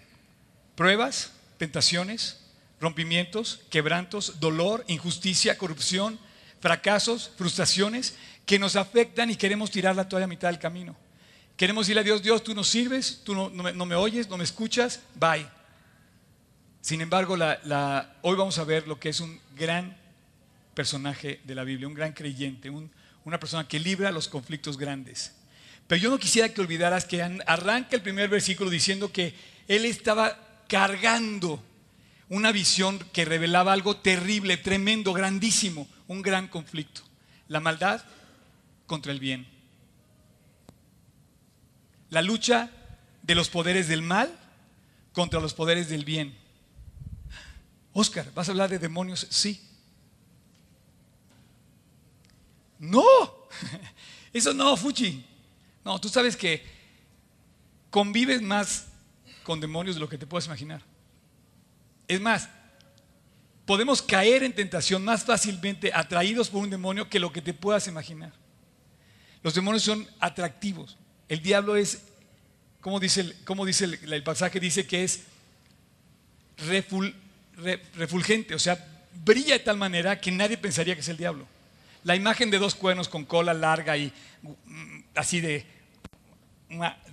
Pruebas, 0.75 1.33
tentaciones, 1.59 2.39
rompimientos, 2.81 3.61
quebrantos, 3.71 4.41
dolor, 4.41 4.85
injusticia, 4.89 5.59
corrupción, 5.59 6.19
fracasos, 6.61 7.31
frustraciones 7.37 8.17
que 8.47 8.59
nos 8.59 8.77
afectan 8.77 9.31
y 9.31 9.37
queremos 9.37 9.71
tirar 9.71 9.95
la 9.95 10.09
toalla 10.09 10.25
a 10.25 10.29
mitad 10.29 10.49
del 10.49 10.59
camino. 10.59 10.97
Queremos 11.57 11.87
decirle 11.87 12.01
a 12.01 12.05
Dios, 12.05 12.23
Dios, 12.23 12.43
tú 12.45 12.55
no 12.55 12.63
sirves, 12.63 13.23
tú 13.25 13.35
no, 13.35 13.51
me, 13.51 13.95
oyes, 13.97 14.29
no 14.29 14.39
me 14.39 14.45
escuchas, 14.45 15.01
bye. 15.17 15.47
Sin 16.81 17.01
embargo, 17.01 17.37
hoy 18.23 18.37
vamos 18.37 18.59
a 18.59 18.65
ver 18.65 18.87
lo 18.87 18.99
que 19.01 19.09
es 19.09 19.21
un 19.21 19.41
gran 19.57 19.97
personaje 20.73 21.41
de 21.45 21.55
la 21.57 21.65
Biblia, 21.65 21.89
un 21.89 21.95
gran 21.95 22.13
creyente, 22.13 22.71
una 22.71 23.41
persona 23.41 23.67
que 23.67 23.81
libra 23.81 24.13
los 24.13 24.29
conflictos 24.29 24.79
grandes. 24.79 25.35
Pero 25.89 26.01
yo 26.01 26.11
no 26.11 26.19
quisiera 26.19 26.49
que 26.49 26.61
olvidaras 26.61 27.05
que 27.05 27.21
arranca 27.23 27.97
el 27.97 28.03
primer 28.03 28.29
versículo 28.29 28.71
diciendo 28.71 29.11
que 29.11 29.35
él 29.67 29.85
estaba 29.85 30.48
cargando 30.69 31.63
una 32.29 32.53
visión 32.53 32.99
que 33.13 33.25
revelaba 33.25 33.73
algo 33.73 33.97
terrible, 33.97 34.57
tremendo, 34.59 35.13
grandísimo, 35.13 35.89
un 36.07 36.23
gran 36.23 36.47
conflicto. 36.47 37.01
La 37.49 37.59
maldad 37.59 38.05
contra 38.87 39.11
el 39.13 39.19
bien. 39.19 39.49
La 42.11 42.23
lucha 42.23 42.71
de 43.23 43.35
los 43.35 43.49
poderes 43.49 43.89
del 43.89 44.03
mal 44.03 44.31
contra 45.13 45.41
los 45.41 45.55
poderes 45.55 45.89
del 45.89 46.05
bien. 46.05 46.37
Oscar, 47.93 48.31
¿vas 48.35 48.49
a 48.49 48.53
hablar 48.53 48.71
de 48.71 48.79
demonios? 48.79 49.27
Sí. 49.31 49.61
No, 52.79 53.05
eso 54.33 54.53
no, 54.55 54.77
Fuchi. 54.77 55.25
No, 55.85 55.99
tú 55.99 56.09
sabes 56.09 56.37
que 56.37 56.65
convives 57.91 58.43
más 58.43 58.88
con 59.49 59.61
demonios 59.61 59.97
de 59.97 60.01
lo 60.01 60.11
que 60.11 60.19
te 60.19 60.27
puedes 60.27 60.45
imaginar. 60.45 60.83
Es 62.07 62.21
más, 62.21 62.51
podemos 63.65 64.03
caer 64.03 64.43
en 64.43 64.53
tentación 64.53 65.03
más 65.03 65.25
fácilmente 65.25 65.91
atraídos 65.95 66.51
por 66.51 66.63
un 66.63 66.69
demonio 66.69 67.09
que 67.09 67.19
lo 67.19 67.33
que 67.33 67.41
te 67.41 67.55
puedas 67.55 67.87
imaginar. 67.87 68.31
Los 69.43 69.55
demonios 69.55 69.85
son 69.85 70.07
atractivos. 70.21 70.99
El 71.31 71.41
diablo 71.41 71.77
es, 71.77 72.03
como 72.83 73.01
dice 73.01 73.23
el, 73.23 73.37
dice 73.65 73.85
el, 73.87 74.23
pasaje? 74.23 74.61
Dice 74.61 74.87
que 74.87 75.05
es 75.05 75.23
refulgente, 77.95 78.55
o 78.55 78.59
sea, 78.59 79.09
brilla 79.25 79.55
de 79.55 79.61
tal 79.61 79.79
manera 79.79 80.21
que 80.21 80.31
nadie 80.31 80.59
pensaría 80.59 80.95
que 80.95 81.01
es 81.01 81.09
el 81.09 81.17
diablo. 81.17 81.49
La 82.05 82.15
imagen 82.15 82.51
de 82.51 82.59
dos 82.59 82.75
cuernos 82.75 83.09
con 83.09 83.25
cola 83.25 83.55
larga 83.55 83.97
y 83.97 84.13
mm, 84.43 85.01
así 85.15 85.41
de, 85.41 85.65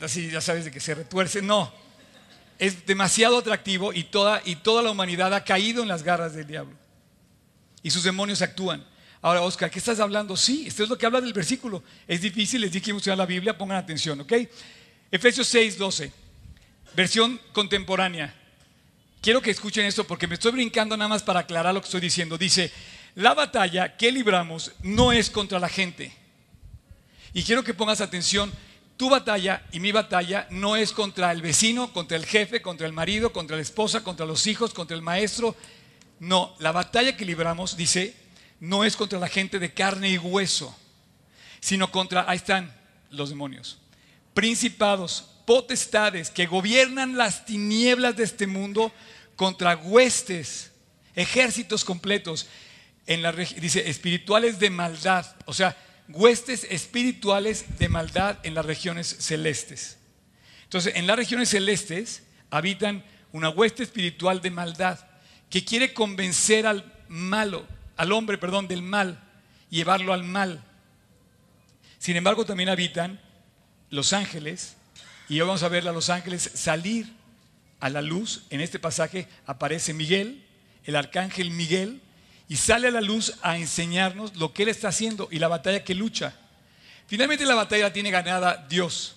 así 0.02 0.30
ya 0.30 0.42
sabes 0.42 0.66
de 0.66 0.72
que 0.72 0.82
se 0.82 0.96
retuerce, 0.96 1.42
no 1.42 1.85
es 2.60 2.86
demasiado 2.86 3.38
atractivo 3.38 3.94
y 3.94 4.04
toda, 4.04 4.42
y 4.46 4.56
toda 4.58 4.82
la 4.82 4.92
humanidad 4.92 5.34
ha 5.34 5.44
caído 5.44 5.82
en 5.82 5.88
las 5.88 6.04
garras 6.04 6.34
del 6.34 6.48
diablo. 6.48 6.76
Y 7.84 7.92
sus 7.92 8.04
demonios 8.04 8.42
actúan. 8.42 8.86
Ahora, 9.22 9.42
Oscar, 9.42 9.72
¿qué 9.72 9.80
estás 9.80 10.00
hablando? 10.00 10.38
Sí, 10.38 10.66
esto 10.68 10.84
es 10.84 10.90
lo 10.90 10.98
que 10.98 11.06
habla 11.06 11.20
del 11.20 11.34
versículo. 11.34 11.84
Es 12.08 12.22
difícil, 12.22 12.62
les 12.62 12.72
dije 12.72 12.94
que 13.02 13.12
a 13.12 13.16
la 13.16 13.26
Biblia, 13.26 13.58
pongan 13.58 13.78
atención, 13.78 14.22
¿ok? 14.22 14.34
Efesios 15.12 15.48
6, 15.48 15.78
12, 15.78 16.12
versión 16.96 17.40
contemporánea. 17.52 18.34
Quiero 19.22 19.42
que 19.42 19.50
escuchen 19.50 19.86
esto 19.86 20.06
porque 20.06 20.28
me 20.28 20.36
estoy 20.36 20.52
brincando 20.52 20.96
nada 20.96 21.08
más 21.08 21.24
para 21.24 21.40
aclarar 21.40 21.74
lo 21.74 21.82
que 21.82 21.86
estoy 21.86 22.02
diciendo. 22.02 22.38
Dice, 22.38 22.72
la 23.16 23.34
batalla 23.34 23.98
que 23.98 24.12
libramos 24.12 24.72
no 24.84 25.12
es 25.12 25.30
contra 25.30 25.58
la 25.58 25.70
gente. 25.70 26.14
Y 27.34 27.44
quiero 27.44 27.64
que 27.64 27.74
pongas 27.74 28.02
atención, 28.02 28.52
tu 28.98 29.10
batalla 29.10 29.64
y 29.72 29.80
mi 29.80 29.92
batalla 29.92 30.48
no 30.50 30.76
es 30.76 30.92
contra 30.92 31.32
el 31.32 31.42
vecino, 31.42 31.92
contra 31.92 32.18
el 32.18 32.26
jefe, 32.26 32.62
contra 32.62 32.88
el 32.88 32.94
marido, 32.94 33.34
contra 33.34 33.58
la 33.58 33.62
esposa, 33.62 34.04
contra 34.04 34.26
los 34.26 34.48
hijos, 34.48 34.74
contra 34.74 34.96
el 34.96 35.02
maestro. 35.02 35.56
No, 36.20 36.56
la 36.60 36.72
batalla 36.72 37.18
que 37.18 37.26
libramos, 37.26 37.76
dice, 37.76 38.16
no 38.60 38.86
es 38.86 38.96
contra 38.96 39.20
la 39.20 39.28
gente 39.28 39.60
de 39.60 39.74
carne 39.74 40.10
y 40.10 40.18
hueso, 40.18 40.76
sino 41.60 41.92
contra, 41.92 42.26
ahí 42.30 42.38
están 42.38 42.74
los 43.10 43.30
demonios, 43.30 43.80
principados, 44.34 45.26
potestades 45.46 46.30
que 46.30 46.46
gobiernan 46.46 47.18
las 47.18 47.46
tinieblas 47.46 48.16
de 48.16 48.24
este 48.24 48.48
mundo 48.48 48.94
contra 49.36 49.76
huestes, 49.76 50.72
ejércitos 51.16 51.84
completos, 51.84 52.48
en 53.08 53.22
la, 53.22 53.32
dice, 53.32 53.90
espirituales 53.90 54.58
de 54.58 54.70
maldad. 54.70 55.26
O 55.46 55.54
sea, 55.54 55.78
huestes 56.10 56.66
espirituales 56.70 57.78
de 57.78 57.90
maldad 57.90 58.40
en 58.44 58.54
las 58.54 58.66
regiones 58.66 59.08
celestes. 59.08 59.98
Entonces, 60.64 60.96
en 60.96 61.08
las 61.08 61.18
regiones 61.18 61.50
celestes 61.50 62.24
habitan 62.50 63.04
una 63.32 63.50
hueste 63.50 63.84
espiritual 63.84 64.42
de 64.42 64.52
maldad 64.52 65.00
que 65.50 65.66
quiere 65.66 65.94
convencer 65.94 66.68
al 66.68 66.92
malo, 67.08 67.68
al 67.98 68.12
hombre, 68.12 68.38
perdón, 68.38 68.68
del 68.68 68.82
mal, 68.82 69.22
llevarlo 69.70 70.14
al 70.14 70.24
mal. 70.24 70.64
Sin 72.00 72.16
embargo, 72.16 72.46
también 72.46 72.70
habitan 72.70 73.20
los 73.90 74.14
ángeles, 74.14 74.76
y 75.28 75.40
hoy 75.40 75.48
vamos 75.48 75.64
a 75.64 75.70
ver 75.70 75.88
a 75.88 75.92
los 75.92 76.10
ángeles 76.10 76.52
salir 76.54 77.12
a 77.80 77.90
la 77.90 78.02
luz. 78.02 78.44
En 78.50 78.62
este 78.62 78.80
pasaje 78.80 79.28
aparece 79.46 79.94
Miguel, 79.94 80.44
el 80.84 80.96
arcángel 80.96 81.52
Miguel, 81.52 82.02
y 82.48 82.58
sale 82.58 82.88
a 82.88 82.92
la 82.92 83.02
luz 83.02 83.34
a 83.42 83.58
enseñarnos 83.58 84.36
lo 84.36 84.54
que 84.54 84.64
Él 84.64 84.70
está 84.70 84.90
haciendo 84.90 85.28
y 85.32 85.40
la 85.40 85.48
batalla 85.48 85.84
que 85.84 85.96
lucha. 85.96 86.36
Finalmente 87.08 87.46
la 87.46 87.56
batalla 87.56 87.86
la 87.86 87.94
tiene 87.94 88.12
ganada 88.12 88.66
Dios. 88.70 89.16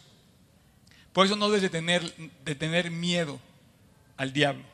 Por 1.13 1.27
eso 1.27 1.37
no 1.37 1.47
debes 1.49 1.63
de 1.63 1.71
tener, 1.71 2.15
de 2.45 2.55
tener 2.55 2.91
miedo 2.91 3.41
al 4.17 4.33
diablo. 4.33 4.65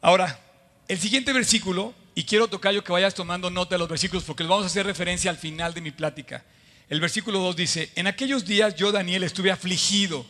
Ahora, 0.00 0.38
el 0.86 0.98
siguiente 0.98 1.32
versículo, 1.32 1.94
y 2.14 2.24
quiero 2.24 2.48
tocar 2.48 2.72
yo 2.72 2.84
que 2.84 2.92
vayas 2.92 3.14
tomando 3.14 3.50
nota 3.50 3.74
de 3.74 3.78
los 3.78 3.88
versículos 3.88 4.24
porque 4.24 4.42
les 4.42 4.50
vamos 4.50 4.64
a 4.64 4.66
hacer 4.66 4.86
referencia 4.86 5.30
al 5.30 5.38
final 5.38 5.74
de 5.74 5.80
mi 5.80 5.90
plática. 5.90 6.44
El 6.88 7.00
versículo 7.00 7.38
2 7.40 7.56
dice, 7.56 7.92
en 7.94 8.06
aquellos 8.06 8.44
días 8.44 8.74
yo, 8.74 8.90
Daniel, 8.92 9.22
estuve 9.22 9.50
afligido. 9.50 10.24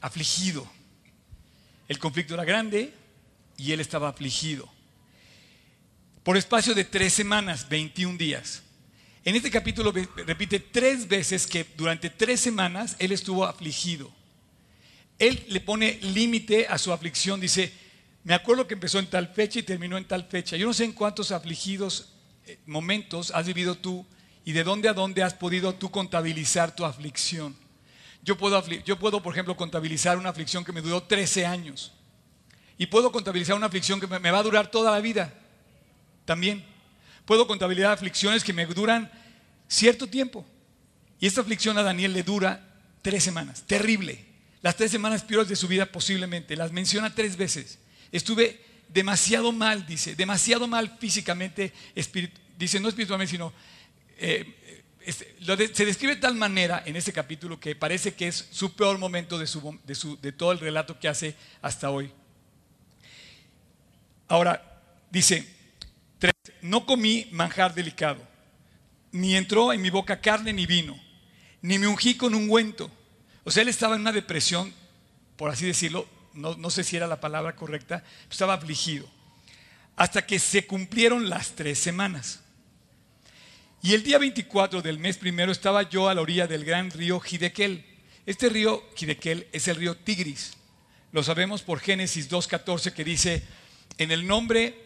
Afligido. 0.00 0.66
El 1.88 1.98
conflicto 1.98 2.34
era 2.34 2.44
grande, 2.44 2.94
y 3.56 3.72
él 3.72 3.80
estaba 3.80 4.08
afligido. 4.08 4.68
Por 6.22 6.36
espacio 6.36 6.74
de 6.74 6.84
tres 6.84 7.12
semanas, 7.12 7.68
21 7.68 8.16
días. 8.16 8.62
En 9.24 9.36
este 9.36 9.50
capítulo 9.50 9.92
repite 9.92 10.60
tres 10.60 11.08
veces 11.08 11.46
que 11.46 11.66
durante 11.76 12.10
tres 12.10 12.40
semanas 12.40 12.96
él 12.98 13.12
estuvo 13.12 13.44
afligido. 13.44 14.12
Él 15.18 15.44
le 15.48 15.60
pone 15.60 15.98
límite 16.02 16.66
a 16.68 16.76
su 16.78 16.92
aflicción, 16.92 17.40
dice, 17.40 17.72
me 18.24 18.34
acuerdo 18.34 18.66
que 18.66 18.74
empezó 18.74 18.98
en 18.98 19.06
tal 19.06 19.28
fecha 19.28 19.58
y 19.58 19.62
terminó 19.62 19.96
en 19.96 20.06
tal 20.06 20.24
fecha. 20.24 20.56
Yo 20.56 20.66
no 20.66 20.72
sé 20.72 20.84
en 20.84 20.92
cuántos 20.92 21.30
afligidos 21.30 22.08
eh, 22.46 22.58
momentos 22.66 23.30
has 23.30 23.46
vivido 23.46 23.76
tú 23.76 24.04
y 24.44 24.52
de 24.52 24.64
dónde 24.64 24.88
a 24.88 24.94
dónde 24.94 25.22
has 25.22 25.34
podido 25.34 25.74
tú 25.74 25.90
contabilizar 25.90 26.74
tu 26.74 26.84
aflicción. 26.84 27.56
Yo 28.22 28.36
puedo, 28.36 28.62
yo 28.84 28.98
puedo, 28.98 29.22
por 29.22 29.34
ejemplo, 29.34 29.56
contabilizar 29.56 30.16
una 30.16 30.30
aflicción 30.30 30.64
que 30.64 30.72
me 30.72 30.80
duró 30.80 31.02
13 31.02 31.46
años. 31.46 31.92
Y 32.78 32.86
puedo 32.86 33.12
contabilizar 33.12 33.56
una 33.56 33.66
aflicción 33.66 34.00
que 34.00 34.06
me 34.06 34.30
va 34.30 34.38
a 34.38 34.42
durar 34.42 34.70
toda 34.70 34.90
la 34.90 35.00
vida. 35.00 35.32
También. 36.24 36.64
Puedo 37.24 37.46
contabilizar 37.46 37.92
aflicciones 37.92 38.44
que 38.44 38.52
me 38.52 38.66
duran 38.66 39.10
cierto 39.68 40.06
tiempo. 40.06 40.44
Y 41.20 41.26
esta 41.26 41.40
aflicción 41.40 41.78
a 41.78 41.82
Daniel 41.82 42.12
le 42.12 42.22
dura 42.22 42.66
tres 43.02 43.22
semanas, 43.22 43.62
terrible. 43.66 44.24
Las 44.60 44.76
tres 44.76 44.90
semanas 44.90 45.22
peores 45.22 45.48
de 45.48 45.56
su 45.56 45.68
vida 45.68 45.86
posiblemente. 45.86 46.56
Las 46.56 46.72
menciona 46.72 47.14
tres 47.14 47.36
veces. 47.36 47.78
Estuve 48.10 48.60
demasiado 48.88 49.52
mal, 49.52 49.86
dice, 49.86 50.14
demasiado 50.14 50.66
mal 50.66 50.96
físicamente, 50.98 51.72
dice, 52.58 52.80
no 52.80 52.88
espiritualmente, 52.88 53.30
sino... 53.30 53.52
Eh, 54.18 54.60
este, 55.04 55.36
se 55.74 55.84
describe 55.84 56.14
de 56.14 56.20
tal 56.22 56.34
manera 56.34 56.82
en 56.86 56.96
este 56.96 57.12
capítulo 57.12 57.60
que 57.60 57.76
parece 57.76 58.14
que 58.14 58.28
es 58.28 58.48
su 58.50 58.72
peor 58.72 58.96
momento 58.96 59.38
de, 59.38 59.46
de 60.22 60.32
todo 60.32 60.52
el 60.52 60.58
relato 60.58 60.98
que 60.98 61.08
hace 61.08 61.36
hasta 61.60 61.90
hoy. 61.90 62.10
Ahora, 64.28 64.80
dice, 65.10 65.46
no 66.62 66.86
comí 66.86 67.28
manjar 67.30 67.74
delicado, 67.74 68.26
ni 69.12 69.36
entró 69.36 69.72
en 69.72 69.82
mi 69.82 69.90
boca 69.90 70.20
carne 70.20 70.52
ni 70.52 70.66
vino, 70.66 70.98
ni 71.60 71.78
me 71.78 71.86
ungí 71.86 72.16
con 72.16 72.34
ungüento. 72.34 72.90
O 73.44 73.50
sea, 73.50 73.62
él 73.62 73.68
estaba 73.68 73.94
en 73.94 74.00
una 74.00 74.12
depresión, 74.12 74.72
por 75.36 75.50
así 75.50 75.66
decirlo, 75.66 76.08
no, 76.32 76.56
no 76.56 76.70
sé 76.70 76.82
si 76.82 76.96
era 76.96 77.06
la 77.06 77.20
palabra 77.20 77.54
correcta, 77.54 78.02
estaba 78.30 78.54
afligido, 78.54 79.06
hasta 79.96 80.26
que 80.26 80.38
se 80.38 80.66
cumplieron 80.66 81.28
las 81.28 81.50
tres 81.52 81.78
semanas. 81.78 82.40
Y 83.82 83.92
el 83.92 84.02
día 84.02 84.16
24 84.16 84.80
del 84.80 84.98
mes 84.98 85.18
primero 85.18 85.52
estaba 85.52 85.82
yo 85.82 86.08
a 86.08 86.14
la 86.14 86.22
orilla 86.22 86.46
del 86.46 86.64
gran 86.64 86.90
río 86.90 87.20
Hidekel. 87.20 87.84
Este 88.24 88.48
río 88.48 88.82
Hidekel 88.98 89.46
es 89.52 89.68
el 89.68 89.76
río 89.76 89.94
Tigris. 89.94 90.54
Lo 91.12 91.22
sabemos 91.22 91.60
por 91.60 91.80
Génesis 91.80 92.30
2.14 92.30 92.94
que 92.94 93.04
dice, 93.04 93.42
en 93.98 94.10
el 94.10 94.26
nombre, 94.26 94.78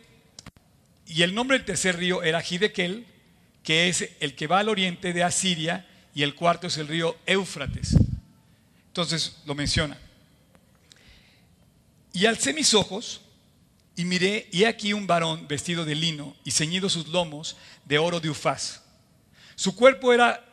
y 1.06 1.22
el 1.22 1.34
nombre 1.34 1.58
del 1.58 1.66
tercer 1.66 1.96
río 1.96 2.22
era 2.22 2.42
Hidekel, 2.42 3.06
que 3.62 3.88
es 3.88 4.10
el 4.20 4.34
que 4.34 4.46
va 4.46 4.60
al 4.60 4.68
oriente 4.68 5.12
de 5.12 5.22
Asiria, 5.22 5.86
y 6.14 6.22
el 6.22 6.34
cuarto 6.34 6.66
es 6.66 6.76
el 6.76 6.88
río 6.88 7.16
Éufrates. 7.26 7.96
Entonces 8.88 9.36
lo 9.46 9.54
menciona. 9.54 9.96
Y 12.12 12.26
alcé 12.26 12.52
mis 12.52 12.74
ojos 12.74 13.20
y 13.96 14.04
miré, 14.04 14.48
y 14.50 14.64
aquí 14.64 14.92
un 14.92 15.06
varón 15.06 15.46
vestido 15.48 15.84
de 15.84 15.94
lino 15.94 16.36
y 16.44 16.50
ceñido 16.50 16.88
sus 16.88 17.08
lomos 17.08 17.56
de 17.84 17.98
oro 17.98 18.20
de 18.20 18.30
Ufaz 18.30 18.82
su 19.58 19.74
cuerpo 19.74 20.12
era 20.12 20.44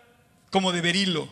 como 0.50 0.72
de 0.72 0.82
berilo 0.82 1.32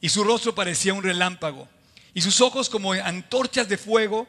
y 0.00 0.08
su 0.08 0.24
rostro 0.24 0.56
parecía 0.56 0.92
un 0.92 1.04
relámpago 1.04 1.68
y 2.14 2.20
sus 2.20 2.40
ojos 2.40 2.68
como 2.68 2.94
antorchas 2.94 3.68
de 3.68 3.78
fuego, 3.78 4.26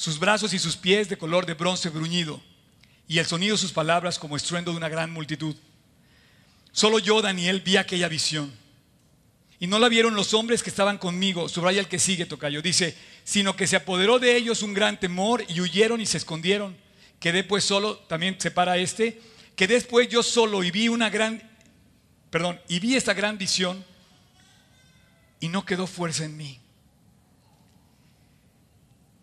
sus 0.00 0.18
brazos 0.18 0.54
y 0.54 0.58
sus 0.58 0.78
pies 0.78 1.10
de 1.10 1.18
color 1.18 1.44
de 1.44 1.52
bronce 1.52 1.90
bruñido 1.90 2.40
y 3.06 3.18
el 3.18 3.26
sonido 3.26 3.54
de 3.54 3.60
sus 3.60 3.72
palabras 3.72 4.18
como 4.18 4.34
estruendo 4.34 4.70
de 4.70 4.78
una 4.78 4.88
gran 4.88 5.10
multitud. 5.10 5.54
Solo 6.72 6.98
yo, 6.98 7.20
Daniel, 7.20 7.60
vi 7.60 7.76
aquella 7.76 8.08
visión. 8.08 8.50
Y 9.58 9.66
no 9.66 9.78
la 9.78 9.90
vieron 9.90 10.14
los 10.14 10.32
hombres 10.32 10.62
que 10.62 10.70
estaban 10.70 10.96
conmigo, 10.96 11.50
subraya 11.50 11.80
el 11.80 11.86
que 11.86 11.98
sigue, 11.98 12.24
Tocayo, 12.24 12.62
dice, 12.62 12.96
sino 13.24 13.56
que 13.56 13.66
se 13.66 13.76
apoderó 13.76 14.18
de 14.18 14.36
ellos 14.36 14.62
un 14.62 14.72
gran 14.72 14.98
temor 14.98 15.44
y 15.48 15.60
huyeron 15.60 16.00
y 16.00 16.06
se 16.06 16.16
escondieron. 16.16 16.78
Quedé 17.18 17.44
pues 17.44 17.64
solo, 17.64 17.98
también 17.98 18.40
separa 18.40 18.78
este, 18.78 19.20
quedé 19.54 19.74
después 19.74 20.08
yo 20.08 20.22
solo 20.22 20.64
y 20.64 20.70
vi 20.70 20.88
una 20.88 21.10
gran 21.10 21.42
perdón, 22.30 22.58
y 22.68 22.80
vi 22.80 22.96
esta 22.96 23.12
gran 23.12 23.36
visión 23.36 23.84
y 25.40 25.48
no 25.48 25.66
quedó 25.66 25.86
fuerza 25.86 26.24
en 26.24 26.38
mí. 26.38 26.59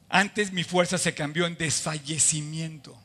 Antes 0.09 0.51
mi 0.51 0.63
fuerza 0.63 0.97
se 0.97 1.13
cambió 1.13 1.45
en 1.45 1.57
desfallecimiento. 1.57 2.97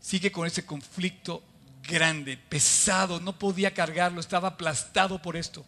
Sigue 0.00 0.30
con 0.30 0.46
ese 0.46 0.66
conflicto 0.66 1.42
grande, 1.82 2.36
pesado, 2.36 3.20
no 3.20 3.38
podía 3.38 3.74
cargarlo, 3.74 4.20
estaba 4.20 4.48
aplastado 4.48 5.20
por 5.20 5.36
esto. 5.36 5.64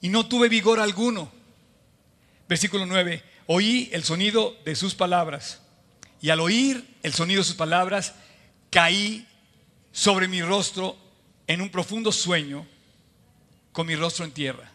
Y 0.00 0.08
no 0.08 0.26
tuve 0.26 0.48
vigor 0.48 0.80
alguno. 0.80 1.30
Versículo 2.48 2.86
9, 2.86 3.22
oí 3.46 3.88
el 3.92 4.04
sonido 4.04 4.56
de 4.64 4.74
sus 4.74 4.94
palabras. 4.94 5.60
Y 6.20 6.30
al 6.30 6.40
oír 6.40 6.96
el 7.02 7.12
sonido 7.12 7.40
de 7.40 7.46
sus 7.46 7.56
palabras, 7.56 8.14
caí 8.70 9.26
sobre 9.90 10.28
mi 10.28 10.42
rostro 10.42 10.96
en 11.46 11.60
un 11.60 11.68
profundo 11.68 12.12
sueño 12.12 12.66
con 13.72 13.86
mi 13.86 13.96
rostro 13.96 14.24
en 14.24 14.32
tierra. 14.32 14.71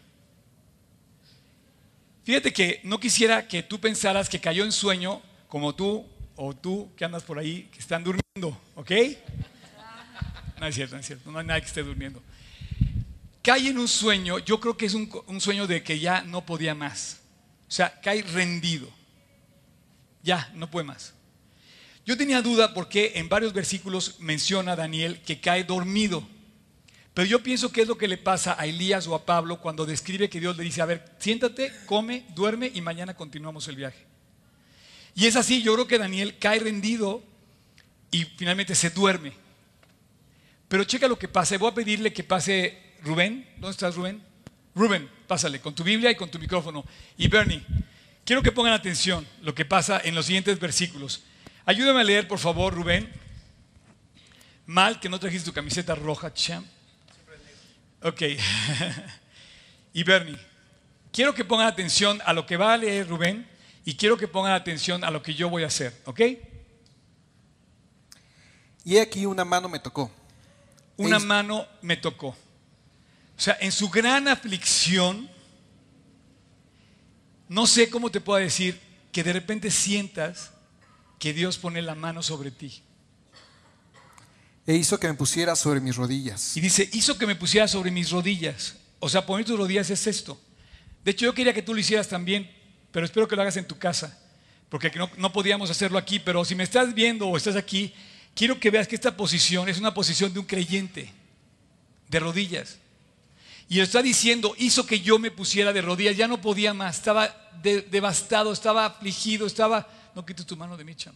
Fíjate 2.28 2.52
que 2.52 2.82
no 2.84 3.00
quisiera 3.00 3.48
que 3.48 3.64
tú 3.64 3.80
pensaras 3.80 4.28
que 4.28 4.42
cayó 4.42 4.66
en 4.66 4.74
sueño 4.74 5.22
como 5.48 5.74
tú 5.74 6.06
o 6.36 6.54
tú 6.54 6.94
que 6.98 7.06
andas 7.06 7.24
por 7.24 7.40
ahí 7.40 7.70
que 7.72 7.80
están 7.80 8.04
durmiendo, 8.04 8.62
¿ok? 8.76 8.92
No 10.60 10.68
es 10.68 10.76
cierto, 10.76 10.96
no 10.96 11.00
es 11.00 11.08
cierto, 11.08 11.32
no 11.32 11.40
hay 11.40 11.46
nadie 11.46 11.62
que 11.62 11.68
esté 11.68 11.84
durmiendo. 11.84 12.22
Cae 13.42 13.70
en 13.70 13.78
un 13.78 13.88
sueño, 13.88 14.40
yo 14.40 14.60
creo 14.60 14.76
que 14.76 14.88
es 14.88 14.94
un, 14.94 15.40
sueño 15.40 15.68
de 15.68 15.82
que 15.84 16.00
ya 16.00 16.22
no 16.22 16.46
podía 16.46 16.76
más. 16.76 17.22
O 17.66 17.72
sea, 17.72 17.98
cae 18.02 18.22
rendido. 18.24 18.90
Ya, 20.22 20.52
no 20.54 20.70
puede 20.70 20.84
más. 20.86 21.14
Yo 22.06 22.18
tenía 22.18 22.42
duda 22.42 22.74
porque 22.74 23.14
en 23.16 23.30
varios 23.30 23.54
versículos 23.54 24.18
menciona 24.20 24.76
Daniel 24.76 25.22
que 25.22 25.40
cae 25.40 25.64
dormido. 25.64 26.28
Pero 27.18 27.30
yo 27.30 27.42
pienso 27.42 27.72
que 27.72 27.82
es 27.82 27.88
lo 27.88 27.98
que 27.98 28.08
le 28.08 28.20
pasa 28.20 28.56
a 28.60 28.68
Elías 28.68 29.08
o 29.08 29.16
a 29.16 29.26
Pablo 29.26 29.60
cuando 29.60 29.88
describe 29.88 30.30
que 30.30 30.40
Dios 30.40 30.56
le 30.56 30.64
dice, 30.64 30.84
a 30.84 30.86
ver, 30.86 31.04
siéntate, 31.18 31.74
come, 31.88 32.28
duerme 32.36 32.72
y 32.72 32.80
mañana 32.80 33.16
continuamos 33.16 33.68
el 33.68 33.76
viaje. 33.76 34.06
Y 35.16 35.26
es 35.26 35.36
así, 35.36 35.64
yo 35.64 35.74
creo 35.74 35.88
que 35.88 35.98
Daniel 35.98 36.38
cae 36.38 36.60
rendido 36.60 37.24
y 38.12 38.24
finalmente 38.24 38.76
se 38.76 38.92
duerme. 38.92 39.34
Pero 40.68 40.84
checa 40.84 41.08
lo 41.08 41.18
que 41.18 41.28
pasa, 41.28 41.58
voy 41.58 41.72
a 41.72 41.74
pedirle 41.74 42.14
que 42.14 42.24
pase 42.24 42.78
Rubén, 43.02 43.50
¿dónde 43.56 43.72
estás 43.72 43.96
Rubén? 43.96 44.22
Rubén, 44.76 45.10
pásale 45.26 45.60
con 45.60 45.74
tu 45.74 45.84
Biblia 45.84 46.12
y 46.12 46.16
con 46.16 46.30
tu 46.30 46.38
micrófono. 46.38 46.86
Y 47.18 47.28
Bernie, 47.30 47.64
quiero 48.26 48.44
que 48.44 48.52
pongan 48.52 48.74
atención 48.74 49.28
lo 49.42 49.56
que 49.56 49.66
pasa 49.66 50.00
en 50.04 50.14
los 50.14 50.28
siguientes 50.28 50.60
versículos. 50.60 51.24
Ayúdame 51.66 52.02
a 52.02 52.04
leer, 52.04 52.28
por 52.28 52.38
favor, 52.38 52.76
Rubén. 52.76 53.12
Mal 54.68 55.00
que 55.00 55.10
no 55.10 55.20
trajiste 55.20 55.50
tu 55.50 55.54
camiseta 55.54 55.96
roja, 55.96 56.32
champ. 56.32 56.77
Ok. 58.02 58.22
y 59.94 60.04
Bernie, 60.04 60.38
quiero 61.12 61.34
que 61.34 61.44
pongan 61.44 61.68
atención 61.68 62.22
a 62.26 62.34
lo 62.34 62.46
que 62.46 62.58
va 62.58 62.74
a 62.74 62.78
leer 62.78 63.08
Rubén 63.08 63.48
y 63.86 63.96
quiero 63.96 64.18
que 64.18 64.28
pongan 64.28 64.54
atención 64.54 65.04
a 65.04 65.12
lo 65.12 65.22
que 65.24 65.34
yo 65.34 65.50
voy 65.50 65.64
a 65.64 65.68
hacer, 65.68 66.00
¿ok? 66.06 66.22
Y 68.84 68.98
aquí 68.98 69.26
una 69.26 69.44
mano 69.44 69.68
me 69.68 69.80
tocó. 69.80 70.12
Una 70.98 71.20
mano 71.20 71.68
me 71.82 71.98
tocó. 71.98 72.30
O 72.30 73.40
sea, 73.40 73.58
en 73.60 73.72
su 73.72 73.90
gran 73.90 74.28
aflicción, 74.28 75.30
no 77.48 77.68
sé 77.68 77.90
cómo 77.90 78.10
te 78.10 78.22
puedo 78.22 78.40
decir 78.40 78.80
que 79.12 79.24
de 79.24 79.34
repente 79.34 79.72
sientas 79.72 80.52
que 81.20 81.34
Dios 81.34 81.58
pone 81.58 81.82
la 81.82 81.96
mano 81.96 82.24
sobre 82.24 82.52
ti. 82.52 82.82
E 84.68 84.76
hizo 84.76 85.00
que 85.00 85.08
me 85.08 85.14
pusiera 85.14 85.56
sobre 85.56 85.80
mis 85.80 85.96
rodillas. 85.96 86.58
Y 86.58 86.60
dice, 86.60 86.90
hizo 86.92 87.18
que 87.18 87.26
me 87.26 87.36
pusiera 87.36 87.68
sobre 87.70 87.90
mis 87.90 88.12
rodillas. 88.12 88.76
O 89.00 89.08
sea, 89.08 89.26
poner 89.26 89.46
tus 89.46 89.58
rodillas 89.58 89.90
es 89.90 90.06
esto. 90.08 90.40
De 91.06 91.12
hecho, 91.12 91.26
yo 91.26 91.34
quería 91.34 91.54
que 91.54 91.62
tú 91.62 91.74
lo 91.74 91.80
hicieras 91.80 92.10
también, 92.10 92.52
pero 92.92 93.06
espero 93.06 93.30
que 93.30 93.36
lo 93.38 93.42
hagas 93.44 93.56
en 93.56 93.66
tu 93.66 93.78
casa, 93.78 94.20
porque 94.68 94.92
no, 94.92 95.10
no 95.18 95.32
podíamos 95.32 95.70
hacerlo 95.70 95.98
aquí, 95.98 96.20
pero 96.20 96.44
si 96.44 96.54
me 96.54 96.66
estás 96.66 96.94
viendo 96.94 97.28
o 97.28 97.38
estás 97.38 97.56
aquí, 97.56 97.94
quiero 98.36 98.60
que 98.60 98.70
veas 98.70 98.90
que 98.90 98.96
esta 98.96 99.16
posición 99.16 99.70
es 99.70 99.80
una 99.80 99.94
posición 99.94 100.34
de 100.34 100.40
un 100.40 100.46
creyente, 100.46 101.14
de 102.10 102.20
rodillas. 102.20 102.78
Y 103.70 103.80
está 103.80 104.02
diciendo, 104.02 104.54
hizo 104.58 104.86
que 104.86 105.00
yo 105.00 105.18
me 105.18 105.32
pusiera 105.32 105.72
de 105.72 105.82
rodillas, 105.82 106.18
ya 106.18 106.28
no 106.28 106.42
podía 106.42 106.74
más, 106.74 106.98
estaba 106.98 107.34
devastado, 107.64 108.52
estaba 108.52 108.86
afligido, 108.86 109.48
estaba... 109.48 109.88
No 110.14 110.26
quites 110.26 110.46
tu 110.46 110.58
mano 110.58 110.76
de 110.76 110.84
mi 110.84 110.96
champ. 110.96 111.16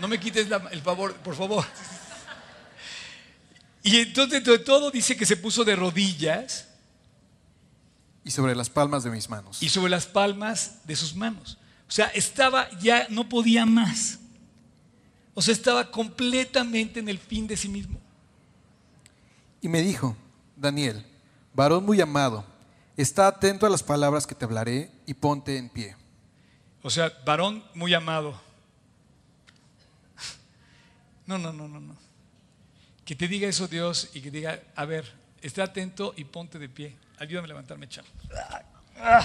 No 0.00 0.08
me 0.08 0.18
quites 0.18 0.48
el 0.70 0.80
favor, 0.82 1.14
por 1.14 1.34
favor. 1.34 1.64
Y 3.82 3.98
entonces 3.98 4.42
de 4.42 4.58
todo 4.58 4.90
dice 4.90 5.14
que 5.14 5.26
se 5.26 5.36
puso 5.36 5.62
de 5.64 5.76
rodillas. 5.76 6.68
Y 8.24 8.30
sobre 8.30 8.56
las 8.56 8.70
palmas 8.70 9.04
de 9.04 9.10
mis 9.10 9.28
manos. 9.28 9.62
Y 9.62 9.68
sobre 9.68 9.90
las 9.90 10.06
palmas 10.06 10.78
de 10.84 10.96
sus 10.96 11.14
manos. 11.14 11.58
O 11.86 11.92
sea, 11.92 12.06
estaba 12.06 12.70
ya, 12.80 13.06
no 13.10 13.28
podía 13.28 13.66
más. 13.66 14.18
O 15.34 15.42
sea, 15.42 15.52
estaba 15.52 15.90
completamente 15.90 17.00
en 17.00 17.08
el 17.08 17.18
fin 17.18 17.46
de 17.46 17.56
sí 17.56 17.68
mismo. 17.68 18.00
Y 19.60 19.68
me 19.68 19.82
dijo, 19.82 20.16
Daniel, 20.56 21.04
varón 21.52 21.84
muy 21.84 22.00
amado, 22.00 22.44
está 22.96 23.26
atento 23.26 23.66
a 23.66 23.70
las 23.70 23.82
palabras 23.82 24.26
que 24.26 24.34
te 24.34 24.44
hablaré 24.44 24.90
y 25.06 25.14
ponte 25.14 25.58
en 25.58 25.68
pie. 25.68 25.96
O 26.82 26.90
sea, 26.90 27.12
varón 27.26 27.64
muy 27.74 27.92
amado. 27.92 28.40
No, 31.26 31.38
no, 31.38 31.52
no, 31.52 31.68
no, 31.68 31.80
no. 31.80 31.96
Que 33.04 33.14
te 33.14 33.28
diga 33.28 33.48
eso 33.48 33.68
Dios 33.68 34.10
y 34.14 34.20
que 34.20 34.30
diga, 34.30 34.62
a 34.74 34.84
ver, 34.84 35.10
esté 35.40 35.62
atento 35.62 36.14
y 36.16 36.24
ponte 36.24 36.58
de 36.58 36.68
pie. 36.68 36.96
Ayúdame 37.18 37.46
a 37.46 37.48
levantarme, 37.48 37.88
chamo. 37.88 38.08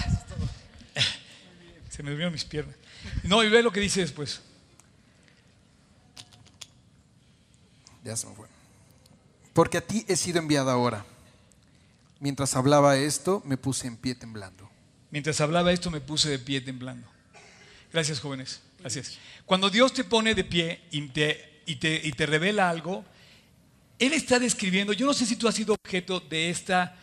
Se 1.90 2.02
me 2.02 2.10
durmieron 2.10 2.32
mis 2.32 2.44
piernas. 2.44 2.76
No, 3.24 3.42
y 3.42 3.48
ve 3.48 3.62
lo 3.62 3.72
que 3.72 3.80
dice 3.80 4.00
después. 4.00 4.42
Ya 8.04 8.16
se 8.16 8.26
me 8.26 8.34
fue. 8.34 8.48
Porque 9.52 9.78
a 9.78 9.86
ti 9.86 10.04
he 10.08 10.16
sido 10.16 10.38
enviado 10.38 10.70
ahora. 10.70 11.04
Mientras 12.18 12.54
hablaba 12.54 12.96
esto, 12.96 13.42
me 13.44 13.56
puse 13.56 13.86
en 13.86 13.96
pie 13.96 14.14
temblando. 14.14 14.70
Mientras 15.10 15.40
hablaba 15.40 15.72
esto 15.72 15.90
me 15.90 16.00
puse 16.00 16.28
de 16.28 16.38
pie 16.38 16.60
temblando. 16.60 17.08
Gracias 17.92 18.20
jóvenes, 18.20 18.60
gracias. 18.78 19.18
Cuando 19.44 19.68
Dios 19.70 19.92
te 19.92 20.04
pone 20.04 20.34
de 20.34 20.44
pie 20.44 20.80
y 20.92 21.08
te, 21.08 21.49
y 21.66 21.76
te, 21.76 22.26
revela 22.26 22.68
algo, 22.68 23.04
Él 23.98 24.12
está 24.12 24.38
describiendo, 24.38 24.92
yo 24.92 25.06
no 25.06 25.14
sé 25.14 25.26
si 25.26 25.36
tú 25.36 25.48
has 25.48 25.54
sido 25.54 25.74
objeto 25.74 26.20
de 26.20 26.50
esta 26.50 26.96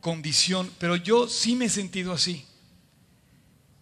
condición, 0.00 0.70
pero 0.78 0.96
yo 0.96 1.28
sí 1.28 1.56
me 1.56 1.66
he 1.66 1.70
sentido 1.70 2.12
así. 2.12 2.44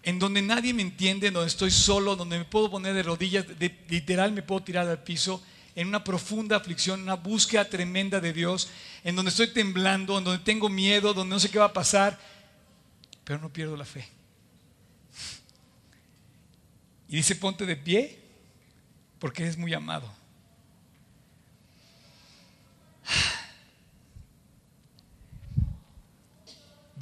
En 0.02 0.18
donde 0.18 0.42
nadie 0.42 0.74
me 0.74 0.82
entiende, 0.82 1.30
donde 1.30 1.48
estoy 1.48 1.70
solo, 1.70 2.16
donde 2.16 2.38
me 2.38 2.44
puedo 2.44 2.70
poner 2.70 2.94
de 2.94 3.02
rodillas, 3.02 3.46
de- 3.58 3.78
literal 3.88 4.32
me 4.32 4.42
puedo 4.42 4.62
tirar 4.62 4.88
al 4.88 5.02
piso, 5.02 5.42
en 5.74 5.88
una 5.88 6.04
profunda 6.04 6.56
aflicción, 6.56 7.02
una 7.02 7.14
búsqueda 7.14 7.64
tremenda 7.64 8.20
de 8.20 8.32
Dios, 8.32 8.68
en 9.04 9.16
donde 9.16 9.30
estoy 9.30 9.48
temblando, 9.52 10.18
en 10.18 10.24
donde 10.24 10.44
tengo 10.44 10.68
miedo, 10.68 11.14
donde 11.14 11.34
no 11.34 11.40
sé 11.40 11.50
qué 11.50 11.58
va 11.58 11.66
a 11.66 11.72
pasar, 11.72 12.18
pero 13.24 13.38
no 13.38 13.52
pierdo 13.52 13.76
la 13.76 13.84
fe. 13.84 14.06
Y 17.08 17.16
dice, 17.16 17.36
ponte 17.36 17.64
de 17.66 17.76
pie, 17.76 18.18
porque 19.18 19.42
eres 19.44 19.56
muy 19.56 19.72
amado. 19.72 20.12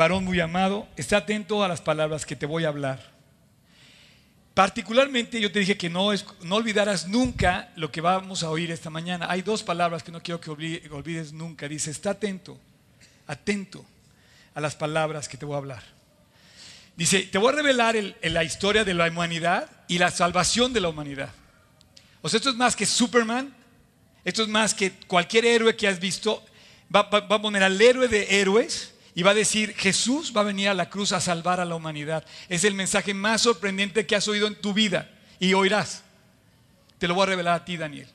Varón 0.01 0.25
muy 0.25 0.41
amado, 0.41 0.89
está 0.97 1.19
atento 1.19 1.63
a 1.63 1.69
las 1.69 1.83
palabras 1.83 2.25
que 2.25 2.35
te 2.35 2.47
voy 2.47 2.65
a 2.65 2.69
hablar. 2.69 3.11
Particularmente 4.55 5.39
yo 5.39 5.53
te 5.53 5.59
dije 5.59 5.77
que 5.77 5.91
no, 5.91 6.09
no 6.41 6.57
olvidaras 6.57 7.07
nunca 7.07 7.71
lo 7.77 7.93
que 7.93 8.01
vamos 8.01 8.43
a 8.43 8.49
oír 8.49 8.71
esta 8.71 8.89
mañana. 8.89 9.27
Hay 9.29 9.43
dos 9.43 9.63
palabras 9.63 10.03
que 10.03 10.11
no 10.11 10.23
quiero 10.23 10.41
que 10.41 10.51
olvi- 10.51 10.91
olvides 10.91 11.35
nunca. 11.35 11.69
Dice, 11.69 11.91
está 11.91 12.13
atento, 12.13 12.59
atento 13.27 13.85
a 14.55 14.61
las 14.63 14.75
palabras 14.75 15.29
que 15.29 15.37
te 15.37 15.45
voy 15.45 15.57
a 15.57 15.59
hablar. 15.59 15.83
Dice, 16.97 17.21
te 17.25 17.37
voy 17.37 17.53
a 17.53 17.57
revelar 17.57 17.95
el- 17.95 18.17
el- 18.23 18.33
la 18.33 18.43
historia 18.43 18.85
de 18.87 18.95
la 18.95 19.07
humanidad 19.07 19.69
y 19.87 19.99
la 19.99 20.11
salvación 20.11 20.73
de 20.73 20.81
la 20.81 20.89
humanidad. 20.89 21.29
O 22.23 22.29
sea, 22.31 22.39
esto 22.39 22.49
es 22.49 22.57
más 22.57 22.75
que 22.75 22.87
Superman, 22.87 23.55
esto 24.25 24.45
es 24.45 24.49
más 24.49 24.73
que 24.73 24.93
cualquier 25.07 25.45
héroe 25.45 25.77
que 25.77 25.87
has 25.89 26.01
visto. 26.01 26.43
Va, 26.95 27.03
va- 27.03 27.21
va 27.21 27.37
a 27.37 27.43
poner 27.43 27.63
al 27.63 27.79
héroe 27.79 28.09
de 28.09 28.41
héroes 28.41 28.89
y 29.14 29.23
va 29.23 29.33
a 29.33 29.35
decir, 29.35 29.75
Jesús 29.75 30.33
va 30.37 30.42
a 30.42 30.44
venir 30.44 30.68
a 30.68 30.75
la 30.75 30.88
cruz 30.88 31.12
a 31.12 31.20
salvar 31.20 31.61
a 31.61 31.64
la 31.64 31.75
humanidad. 31.75 32.25
Es 32.49 32.64
el 32.64 32.75
mensaje 32.75 33.14
más 33.14 33.42
sorprendente 33.42 34.07
que 34.07 34.16
has 34.16 34.29
oído 34.29 34.46
en 34.46 34.55
tu 34.55 34.73
vida 34.73 35.11
y 35.38 35.53
oirás. 35.55 36.03
Te 36.99 37.09
lo 37.09 37.14
voy 37.14 37.25
a 37.25 37.27
revelar 37.27 37.55
a 37.55 37.64
ti, 37.64 37.77
Daniel. 37.77 38.09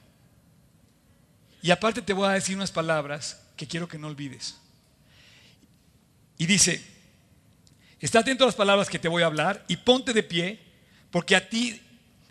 Y 1.62 1.72
aparte 1.72 2.02
te 2.02 2.14
voy 2.14 2.28
a 2.28 2.34
decir 2.34 2.56
unas 2.56 2.72
palabras 2.72 3.42
que 3.58 3.68
quiero 3.68 3.88
que 3.88 3.98
no 3.98 4.08
olvides. 4.08 4.58
Y 6.38 6.46
dice, 6.46 6.96
Está 8.06 8.20
atento 8.20 8.44
a 8.44 8.48
las 8.48 8.56
palabras 8.56 8.88
que 8.88 9.00
te 9.00 9.08
voy 9.08 9.24
a 9.24 9.28
hablar 9.28 9.66
y 9.68 9.78
ponte 9.78 10.14
de 10.14 10.22
pie, 10.22 10.60
porque 11.10 11.36
a 11.36 11.50
ti 11.50 11.82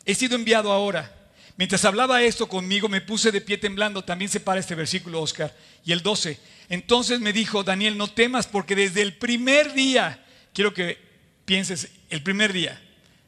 he 0.04 0.14
sido 0.14 0.36
enviado 0.36 0.70
ahora. 0.70 1.12
Mientras 1.56 1.84
hablaba 1.84 2.22
esto 2.22 2.48
conmigo, 2.48 2.88
me 2.88 3.00
puse 3.00 3.32
de 3.32 3.40
pie 3.40 3.58
temblando. 3.58 4.04
También 4.04 4.30
se 4.30 4.38
para 4.38 4.60
este 4.60 4.76
versículo, 4.76 5.20
Oscar. 5.20 5.52
Y 5.84 5.90
el 5.90 6.00
12. 6.00 6.38
Entonces 6.68 7.20
me 7.20 7.32
dijo, 7.32 7.62
Daniel, 7.62 7.96
no 7.96 8.08
temas, 8.08 8.46
porque 8.46 8.74
desde 8.74 9.02
el 9.02 9.16
primer 9.16 9.72
día, 9.74 10.24
quiero 10.52 10.72
que 10.72 10.98
pienses, 11.44 11.90
el 12.10 12.22
primer 12.22 12.52
día, 12.52 12.80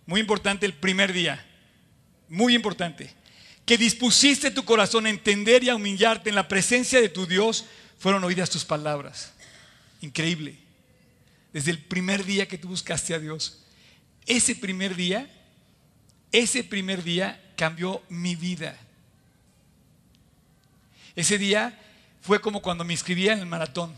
muy 0.07 0.20
importante 0.20 0.66
el 0.66 0.75
primer 0.75 1.12
día, 1.12 1.44
muy 2.29 2.55
importante, 2.55 3.12
que 3.64 3.77
dispusiste 3.77 4.51
tu 4.51 4.64
corazón 4.64 5.07
a 5.07 5.11
entender 5.11 5.64
y 5.64 5.68
a 5.68 5.77
humillarte 5.77 6.31
en 6.31 6.37
la 6.37 6.49
presencia 6.49 7.01
de 7.01 7.09
tu 7.09 7.27
Dios, 7.27 7.66
fueron 7.99 8.25
oídas 8.25 8.51
tus 8.51 8.64
palabras. 8.64 9.33
Increíble 10.01 10.66
desde 11.57 11.70
el 11.70 11.79
primer 11.79 12.22
día 12.22 12.46
que 12.46 12.59
tú 12.59 12.68
buscaste 12.68 13.14
a 13.14 13.18
Dios. 13.18 13.62
Ese 14.27 14.55
primer 14.55 14.94
día, 14.94 15.27
ese 16.31 16.62
primer 16.62 17.03
día 17.03 17.40
cambió 17.57 18.03
mi 18.11 18.37
vida. 18.37 18.79
Ese 21.14 21.38
día 21.38 21.81
fue 22.27 22.41
como 22.41 22.61
cuando 22.61 22.83
me 22.85 22.93
inscribía 22.93 23.33
en 23.35 23.39
el 23.39 23.47
maratón. 23.47 23.95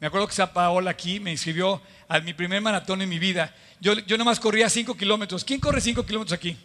Me 0.00 0.08
acuerdo 0.08 0.26
que 0.26 0.32
esa 0.32 0.52
Paola 0.52 0.90
aquí 0.90 1.20
me 1.20 1.30
inscribió 1.30 1.80
a 2.08 2.18
mi 2.18 2.34
primer 2.34 2.60
maratón 2.60 3.00
en 3.00 3.08
mi 3.08 3.18
vida. 3.20 3.54
Yo, 3.80 3.92
yo 3.94 4.18
nomás 4.18 4.40
corría 4.40 4.68
5 4.68 4.96
kilómetros. 4.96 5.44
¿Quién 5.44 5.60
corre 5.60 5.80
5 5.80 6.04
kilómetros 6.04 6.36
aquí? 6.36 6.56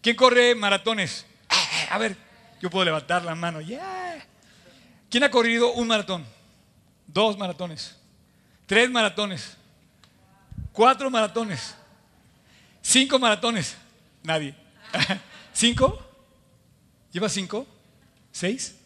¿Quién 0.00 0.14
corre 0.14 0.54
maratones? 0.54 1.26
Ah, 1.48 1.94
A 1.94 1.98
ver, 1.98 2.16
yo 2.60 2.70
puedo 2.70 2.84
levantar 2.84 3.24
la 3.24 3.34
mano. 3.34 3.60
Yeah. 3.60 4.24
¿Quién 5.10 5.24
ha 5.24 5.30
corrido 5.30 5.72
un 5.72 5.88
maratón? 5.88 6.24
Dos 7.06 7.36
maratones. 7.36 7.96
Tres 8.66 8.88
maratones. 8.90 9.56
Cuatro 10.72 11.10
maratones. 11.10 11.74
Cinco 12.82 13.18
maratones. 13.18 13.76
Nadie. 14.22 14.54
¿Cinco? 15.52 15.98
¿Llevas 17.10 17.32
cinco? 17.32 17.66
¿Seis? 18.30 18.77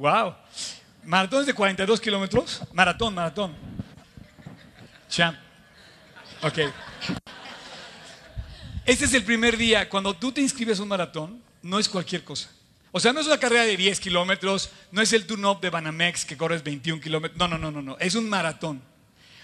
Wow. 0.00 0.34
Maratones 1.04 1.46
de 1.46 1.52
42 1.52 2.00
kilómetros. 2.00 2.62
Maratón, 2.72 3.14
maratón. 3.14 3.54
Champ. 5.10 5.36
Ok. 6.40 6.60
Este 8.86 9.04
es 9.04 9.12
el 9.12 9.22
primer 9.24 9.58
día. 9.58 9.90
Cuando 9.90 10.14
tú 10.14 10.32
te 10.32 10.40
inscribes 10.40 10.78
a 10.78 10.84
un 10.84 10.88
maratón, 10.88 11.42
no 11.60 11.78
es 11.78 11.86
cualquier 11.86 12.24
cosa. 12.24 12.48
O 12.92 12.98
sea, 12.98 13.12
no 13.12 13.20
es 13.20 13.26
una 13.26 13.36
carrera 13.36 13.64
de 13.64 13.76
10 13.76 14.00
kilómetros, 14.00 14.70
no 14.90 15.02
es 15.02 15.12
el 15.12 15.26
tune-up 15.26 15.60
de 15.60 15.68
Banamex 15.68 16.24
que 16.24 16.38
corres 16.38 16.64
21 16.64 17.02
kilómetros. 17.02 17.38
No, 17.38 17.46
no, 17.46 17.58
no, 17.58 17.70
no, 17.70 17.82
no. 17.82 17.98
Es 17.98 18.14
un 18.14 18.26
maratón. 18.26 18.80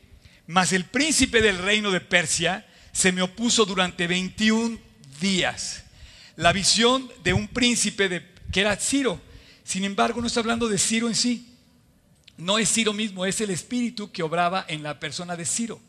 Mas 0.46 0.72
el 0.72 0.84
príncipe 0.84 1.40
del 1.40 1.58
reino 1.58 1.90
de 1.90 2.00
Persia 2.00 2.66
se 2.92 3.12
me 3.12 3.22
opuso 3.22 3.64
durante 3.64 4.06
21 4.06 4.78
días. 5.20 5.84
La 6.36 6.52
visión 6.52 7.10
de 7.22 7.32
un 7.32 7.48
príncipe 7.48 8.08
de, 8.08 8.26
que 8.52 8.60
era 8.60 8.76
Ciro. 8.76 9.20
Sin 9.64 9.84
embargo, 9.84 10.20
no 10.20 10.26
está 10.26 10.40
hablando 10.40 10.68
de 10.68 10.78
Ciro 10.78 11.08
en 11.08 11.14
sí. 11.14 11.46
No 12.36 12.58
es 12.58 12.72
Ciro 12.72 12.92
mismo, 12.92 13.26
es 13.26 13.40
el 13.40 13.50
espíritu 13.50 14.10
que 14.10 14.22
obraba 14.22 14.64
en 14.68 14.82
la 14.82 14.98
persona 14.98 15.36
de 15.36 15.44
Ciro. 15.44 15.80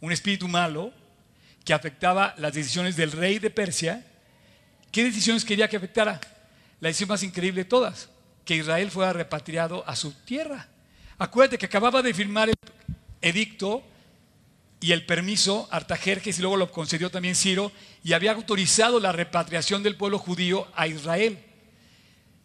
Un 0.00 0.12
espíritu 0.12 0.48
malo 0.48 0.92
que 1.64 1.74
afectaba 1.74 2.34
las 2.38 2.54
decisiones 2.54 2.96
del 2.96 3.12
rey 3.12 3.38
de 3.38 3.50
Persia. 3.50 4.06
¿Qué 4.92 5.04
decisiones 5.04 5.44
quería 5.44 5.68
que 5.68 5.76
afectara? 5.76 6.20
La 6.80 6.88
decisión 6.88 7.08
más 7.08 7.22
increíble 7.22 7.64
de 7.64 7.68
todas, 7.68 8.08
que 8.44 8.56
Israel 8.56 8.90
fuera 8.90 9.12
repatriado 9.12 9.82
a 9.86 9.96
su 9.96 10.12
tierra. 10.12 10.68
Acuérdate 11.18 11.58
que 11.58 11.66
acababa 11.66 12.02
de 12.02 12.14
firmar 12.14 12.50
el 12.50 12.54
edicto 13.20 13.82
y 14.80 14.92
el 14.92 15.04
permiso 15.04 15.66
Artajerjes 15.72 16.38
y 16.38 16.42
luego 16.42 16.56
lo 16.56 16.70
concedió 16.70 17.10
también 17.10 17.34
Ciro 17.34 17.72
y 18.04 18.12
había 18.12 18.32
autorizado 18.32 19.00
la 19.00 19.10
repatriación 19.10 19.82
del 19.82 19.96
pueblo 19.96 20.18
judío 20.18 20.68
a 20.76 20.86
Israel. 20.86 21.38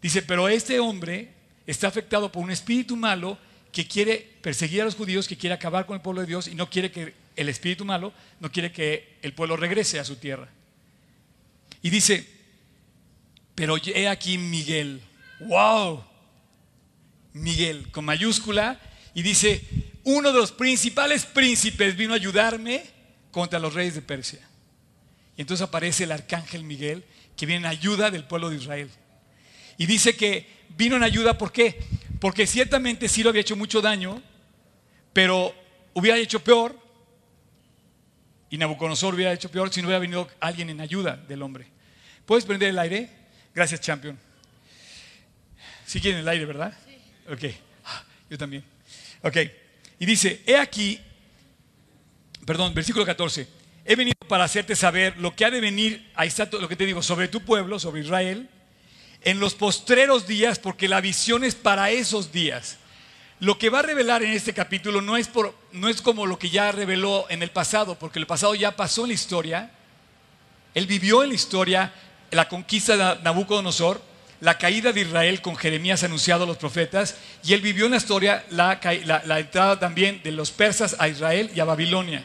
Dice, 0.02 0.24
pero 0.24 0.50
este 0.50 0.80
hombre 0.80 1.34
está 1.68 1.88
afectado 1.88 2.32
por 2.32 2.44
un 2.44 2.50
espíritu 2.50 2.96
malo 2.96 3.38
que 3.72 3.88
quiere 3.88 4.18
perseguir 4.42 4.82
a 4.82 4.86
los 4.86 4.96
judíos, 4.96 5.28
que 5.28 5.38
quiere 5.38 5.54
acabar 5.54 5.86
con 5.86 5.96
el 5.96 6.02
pueblo 6.02 6.22
de 6.22 6.28
Dios 6.28 6.48
y 6.48 6.56
no 6.56 6.70
quiere 6.70 6.92
que 6.92 7.21
el 7.36 7.50
espíritu 7.50 7.86
malo, 7.86 8.13
no 8.39 8.52
quiere 8.52 8.72
que 8.72 9.17
el 9.22 9.34
pueblo 9.34 9.58
regrese 9.58 10.00
a 10.00 10.06
su 10.06 10.17
tierra. 10.17 10.50
Y 11.82 11.89
dice, 11.89 12.28
pero 13.56 13.76
he 13.78 14.08
aquí 14.08 14.38
Miguel, 14.38 15.02
wow, 15.39 16.04
Miguel 17.34 17.89
con 17.91 18.06
mayúscula, 18.06 18.80
y 19.13 19.22
dice, 19.22 19.62
uno 20.04 20.32
de 20.32 20.39
los 20.39 20.52
principales 20.52 21.26
príncipes 21.26 21.96
vino 21.96 22.13
a 22.13 22.17
ayudarme 22.17 22.84
contra 23.32 23.60
los 23.60 23.74
reyes 23.74 23.96
de 23.96 24.02
Persia. 24.02 24.39
Y 25.38 25.41
entonces 25.41 25.65
aparece 25.65 26.04
el 26.04 26.12
arcángel 26.12 26.63
Miguel 26.63 27.04
que 27.36 27.46
viene 27.46 27.65
en 27.65 27.72
ayuda 27.72 28.12
del 28.12 28.26
pueblo 28.26 28.50
de 28.50 28.58
Israel. 28.58 28.89
Y 29.78 29.86
dice 29.86 30.15
que 30.15 30.48
vino 30.78 30.96
en 30.96 31.04
ayuda, 31.04 31.38
¿por 31.38 31.52
qué? 31.52 31.80
Porque 32.20 32.46
ciertamente 32.46 33.08
lo 33.24 33.30
había 33.30 33.41
hecho 33.41 33.56
mucho 33.56 33.82
daño, 33.82 34.22
pero 35.13 35.54
hubiera 35.94 36.17
hecho 36.17 36.44
peor, 36.44 36.78
y 38.52 38.58
Nabucodonosor 38.58 39.16
hubiera 39.16 39.32
hecho 39.32 39.50
peor 39.50 39.74
si 39.74 39.82
no 39.82 39.88
hubiera 39.88 40.00
venido 40.00 40.30
alguien 40.42 40.70
en 40.70 40.82
ayuda 40.82 41.16
del 41.16 41.42
hombre. 41.42 41.66
¿Puedes 42.26 42.46
prender 42.46 42.70
el 42.70 42.80
aire? 42.80 43.10
Gracias, 43.56 43.80
champion. 43.80 44.20
Si 45.86 46.02
quieren 46.02 46.20
el 46.20 46.28
aire, 46.28 46.46
¿verdad? 46.46 46.78
Sí. 46.86 46.98
Ok. 47.32 47.56
Ah, 47.86 48.04
yo 48.30 48.38
también. 48.38 48.64
Ok. 49.22 49.38
Y 50.00 50.06
dice, 50.06 50.42
he 50.46 50.58
aquí, 50.58 51.00
perdón, 52.46 52.74
versículo 52.74 53.06
14, 53.06 53.48
he 53.86 53.96
venido 53.96 54.18
para 54.28 54.44
hacerte 54.44 54.76
saber 54.76 55.18
lo 55.18 55.34
que 55.34 55.46
ha 55.46 55.52
de 55.52 55.62
venir, 55.62 56.12
ahí 56.16 56.28
está 56.28 56.50
lo 56.52 56.68
que 56.68 56.76
te 56.76 56.86
digo, 56.86 57.02
sobre 57.02 57.30
tu 57.30 57.42
pueblo, 57.46 57.80
sobre 57.80 58.02
Israel, 58.02 58.50
en 59.22 59.40
los 59.40 59.56
postreros 59.56 60.28
días, 60.28 60.60
porque 60.60 60.90
la 60.90 61.00
visión 61.00 61.46
es 61.46 61.56
para 61.56 61.90
esos 61.90 62.34
días. 62.34 62.80
Lo 63.41 63.58
que 63.58 63.71
va 63.71 63.80
a 63.80 63.82
revelar 63.82 64.21
en 64.21 64.34
este 64.34 64.54
capítulo 64.54 65.01
no 65.01 65.17
es, 65.17 65.27
por, 65.27 65.56
no 65.71 65.89
es 65.89 65.99
como 66.04 66.27
lo 66.27 66.38
que 66.38 66.51
ya 66.51 66.71
reveló 66.71 67.25
en 67.27 67.41
el 67.41 67.49
pasado, 67.49 67.97
porque 67.97 68.19
el 68.19 68.27
pasado 68.27 68.54
ya 68.54 68.75
pasó 68.75 69.01
en 69.01 69.08
la 69.08 69.13
historia. 69.15 69.71
Él 70.75 70.86
vivió 70.86 71.23
en 71.23 71.30
la 71.30 71.36
historia 71.36 71.91
la 72.30 72.47
conquista 72.47 72.95
de 72.95 73.23
Nabucodonosor, 73.23 73.99
la 74.41 74.60
caída 74.60 74.93
de 74.93 75.01
Israel 75.01 75.41
con 75.41 75.56
Jeremías 75.56 76.04
anunciado 76.04 76.43
a 76.43 76.47
los 76.47 76.58
profetas, 76.58 77.15
y 77.43 77.54
él 77.54 77.62
vivió 77.62 77.86
en 77.86 77.91
la 77.91 77.97
historia 77.97 78.45
la, 78.51 78.80
entrada 79.39 79.80
también 79.80 80.21
de 80.23 80.34
los 80.34 80.51
persas 80.51 80.95
a 80.99 81.08
Israel 81.08 81.49
y 81.56 81.62
a 81.62 81.65
Babilonia. 81.65 82.23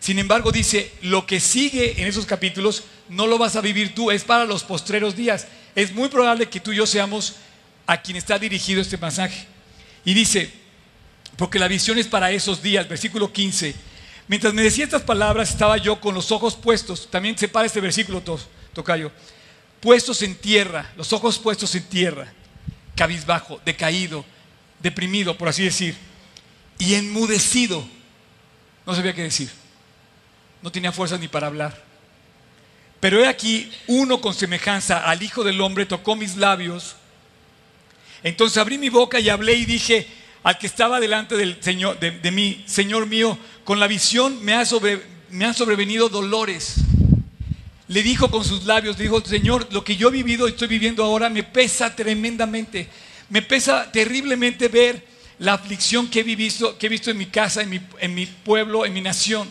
Sin 0.00 0.18
embargo, 0.18 0.50
dice, 0.50 0.92
lo 1.02 1.24
que 1.24 1.38
sigue 1.38 2.02
en 2.02 2.08
esos 2.08 2.26
capítulos 2.26 2.82
no 3.08 3.28
lo 3.28 3.38
vas 3.38 3.54
a 3.54 3.60
vivir 3.60 3.94
tú, 3.94 4.10
es 4.10 4.24
para 4.24 4.44
los 4.44 4.64
postreros 4.64 5.14
días. 5.14 5.46
Es 5.76 5.92
muy 5.92 6.08
probable 6.08 6.48
que 6.48 6.58
tú 6.58 6.72
y 6.72 6.78
yo 6.78 6.86
seamos 6.88 7.36
a 7.86 8.02
quien 8.02 8.16
está 8.16 8.40
dirigido 8.40 8.82
este 8.82 8.98
pasaje. 8.98 9.52
Y 10.04 10.14
dice, 10.14 10.52
porque 11.36 11.58
la 11.58 11.68
visión 11.68 11.98
es 11.98 12.06
para 12.06 12.30
esos 12.30 12.62
días, 12.62 12.88
versículo 12.88 13.32
15. 13.32 13.74
Mientras 14.28 14.54
me 14.54 14.62
decía 14.62 14.84
estas 14.84 15.02
palabras, 15.02 15.50
estaba 15.50 15.76
yo 15.76 16.00
con 16.00 16.14
los 16.14 16.32
ojos 16.32 16.56
puestos. 16.56 17.08
También 17.10 17.36
separa 17.36 17.66
este 17.66 17.80
versículo, 17.80 18.22
Tocayo 18.72 19.12
puestos 19.82 20.22
en 20.22 20.36
tierra, 20.36 20.92
los 20.96 21.12
ojos 21.12 21.40
puestos 21.40 21.74
en 21.74 21.82
tierra, 21.82 22.32
cabizbajo, 22.94 23.60
decaído, 23.64 24.24
deprimido, 24.78 25.36
por 25.36 25.48
así 25.48 25.64
decir, 25.64 25.96
y 26.78 26.94
enmudecido. 26.94 27.84
No 28.86 28.94
sabía 28.94 29.12
qué 29.12 29.24
decir. 29.24 29.50
No 30.62 30.70
tenía 30.70 30.92
fuerza 30.92 31.18
ni 31.18 31.26
para 31.26 31.48
hablar. 31.48 31.82
Pero 33.00 33.18
he 33.18 33.26
aquí, 33.26 33.72
uno 33.88 34.20
con 34.20 34.34
semejanza 34.34 34.98
al 34.98 35.20
Hijo 35.20 35.42
del 35.42 35.60
Hombre 35.60 35.84
tocó 35.84 36.14
mis 36.14 36.36
labios. 36.36 36.94
Entonces 38.22 38.58
abrí 38.58 38.78
mi 38.78 38.88
boca 38.88 39.20
y 39.20 39.28
hablé 39.28 39.54
y 39.54 39.64
dije 39.64 40.06
al 40.42 40.58
que 40.58 40.66
estaba 40.66 41.00
delante 41.00 41.36
del 41.36 41.62
Señor, 41.62 41.98
de, 42.00 42.30
mí, 42.30 42.64
Señor 42.66 43.06
mío, 43.06 43.38
con 43.64 43.78
la 43.78 43.86
visión 43.86 44.42
me, 44.44 44.54
ha 44.54 44.60
han 44.60 45.54
sobrevenido 45.54 46.08
dolores 46.08 46.76
le 47.92 48.02
dijo 48.02 48.30
con 48.30 48.42
sus 48.42 48.64
labios, 48.64 48.96
dijo, 48.96 49.22
Señor, 49.22 49.68
lo 49.70 49.84
que 49.84 49.96
yo 49.96 50.08
he 50.08 50.12
vivido 50.12 50.48
y 50.48 50.52
estoy 50.52 50.66
viviendo 50.66 51.04
ahora 51.04 51.28
me 51.28 51.42
pesa 51.42 51.94
tremendamente. 51.94 52.88
Me 53.28 53.42
pesa 53.42 53.92
terriblemente 53.92 54.68
ver 54.68 55.04
la 55.38 55.52
aflicción 55.52 56.08
que 56.08 56.20
he 56.20 56.22
visto, 56.22 56.78
que 56.78 56.86
he 56.86 56.88
visto 56.88 57.10
en 57.10 57.18
mi 57.18 57.26
casa, 57.26 57.60
en 57.60 57.68
mi, 57.68 57.80
en 57.98 58.14
mi 58.14 58.24
pueblo, 58.24 58.86
en 58.86 58.94
mi 58.94 59.02
nación. 59.02 59.46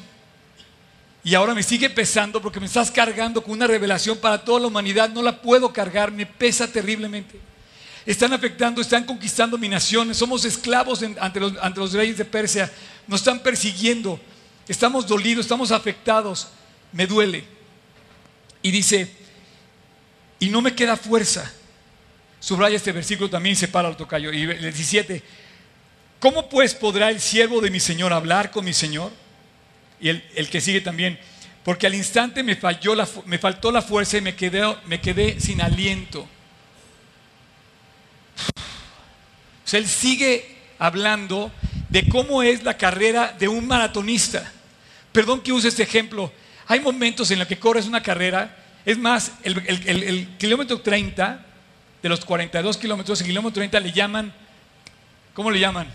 Y 1.23 1.35
ahora 1.35 1.53
me 1.53 1.61
sigue 1.61 1.91
pesando 1.91 2.41
porque 2.41 2.59
me 2.59 2.65
estás 2.65 2.89
cargando 2.89 3.43
con 3.43 3.53
una 3.53 3.67
revelación 3.67 4.17
para 4.17 4.43
toda 4.43 4.61
la 4.61 4.67
humanidad. 4.67 5.09
No 5.09 5.21
la 5.21 5.39
puedo 5.39 5.71
cargar, 5.71 6.11
me 6.11 6.25
pesa 6.25 6.67
terriblemente. 6.67 7.39
Están 8.05 8.33
afectando, 8.33 8.81
están 8.81 9.03
conquistando 9.03 9.57
mi 9.57 9.69
nación. 9.69 10.13
Somos 10.15 10.45
esclavos 10.45 11.03
ante, 11.19 11.39
los, 11.39 11.93
reyes 11.93 12.17
de 12.17 12.25
Persia. 12.25 12.71
Nos 13.07 13.21
están 13.21 13.39
persiguiendo. 13.39 14.19
Estamos 14.67 15.07
dolidos, 15.07 15.45
estamos 15.45 15.71
afectados. 15.71 16.47
Me 16.91 17.05
duele. 17.05 17.43
Y 18.63 18.71
dice, 18.71 19.11
y 20.39 20.49
no 20.49 20.61
me 20.61 20.73
queda 20.73 20.97
fuerza. 20.97 21.51
Subraya 22.39 22.75
este 22.75 22.91
versículo 22.91 23.29
también, 23.29 23.55
separa 23.55 23.87
el 23.87 23.95
tocayo. 23.95 24.33
Y 24.33 24.41
el 24.41 24.61
17, 24.61 25.21
¿cómo 26.19 26.49
pues 26.49 26.73
podrá 26.73 27.11
el 27.11 27.21
siervo 27.21 27.61
de 27.61 27.69
mi 27.69 27.79
Señor 27.79 28.11
hablar 28.11 28.49
con 28.49 28.65
mi 28.65 28.73
Señor? 28.73 29.11
Y 29.99 30.09
el, 30.09 30.49
que 30.49 30.59
sigue 30.59 30.81
también, 30.81 31.19
porque 31.63 31.85
al 31.85 31.93
instante 31.93 32.41
me, 32.41 32.55
falló 32.55 32.95
la, 32.95 33.07
me 33.25 33.37
faltó 33.37 33.71
la 33.71 33.83
fuerza 33.83 34.17
y 34.17 34.21
me 34.21 34.35
quedé, 34.35 34.75
me 34.87 34.99
quedé 34.99 35.39
sin 35.39 35.61
aliento. 35.61 36.27
O 39.60 39.60
él 39.73 39.87
sigue 39.87 40.55
hablando 40.79 41.51
de 41.89 42.07
cómo 42.07 42.41
es 42.41 42.63
la 42.63 42.77
carrera 42.77 43.35
de 43.37 43.47
un 43.47 43.67
maratonista. 43.67 44.51
Perdón 45.11 45.41
que 45.41 45.51
use 45.51 45.67
este 45.67 45.83
ejemplo, 45.83 46.31
hay 46.67 46.79
momentos 46.79 47.29
en 47.31 47.39
los 47.39 47.47
que 47.47 47.59
corres 47.59 47.85
una 47.85 48.01
carrera, 48.01 48.57
es 48.85 48.97
más, 48.97 49.33
el, 49.43 50.29
kilómetro 50.37 50.79
30, 50.79 51.45
de 52.01 52.09
los 52.09 52.25
42 52.25 52.77
kilómetros, 52.77 53.19
el 53.21 53.27
kilómetro 53.27 53.55
30 53.55 53.79
le 53.79 53.91
llaman, 53.91 54.33
¿cómo 55.33 55.51
le 55.51 55.59
llaman? 55.59 55.87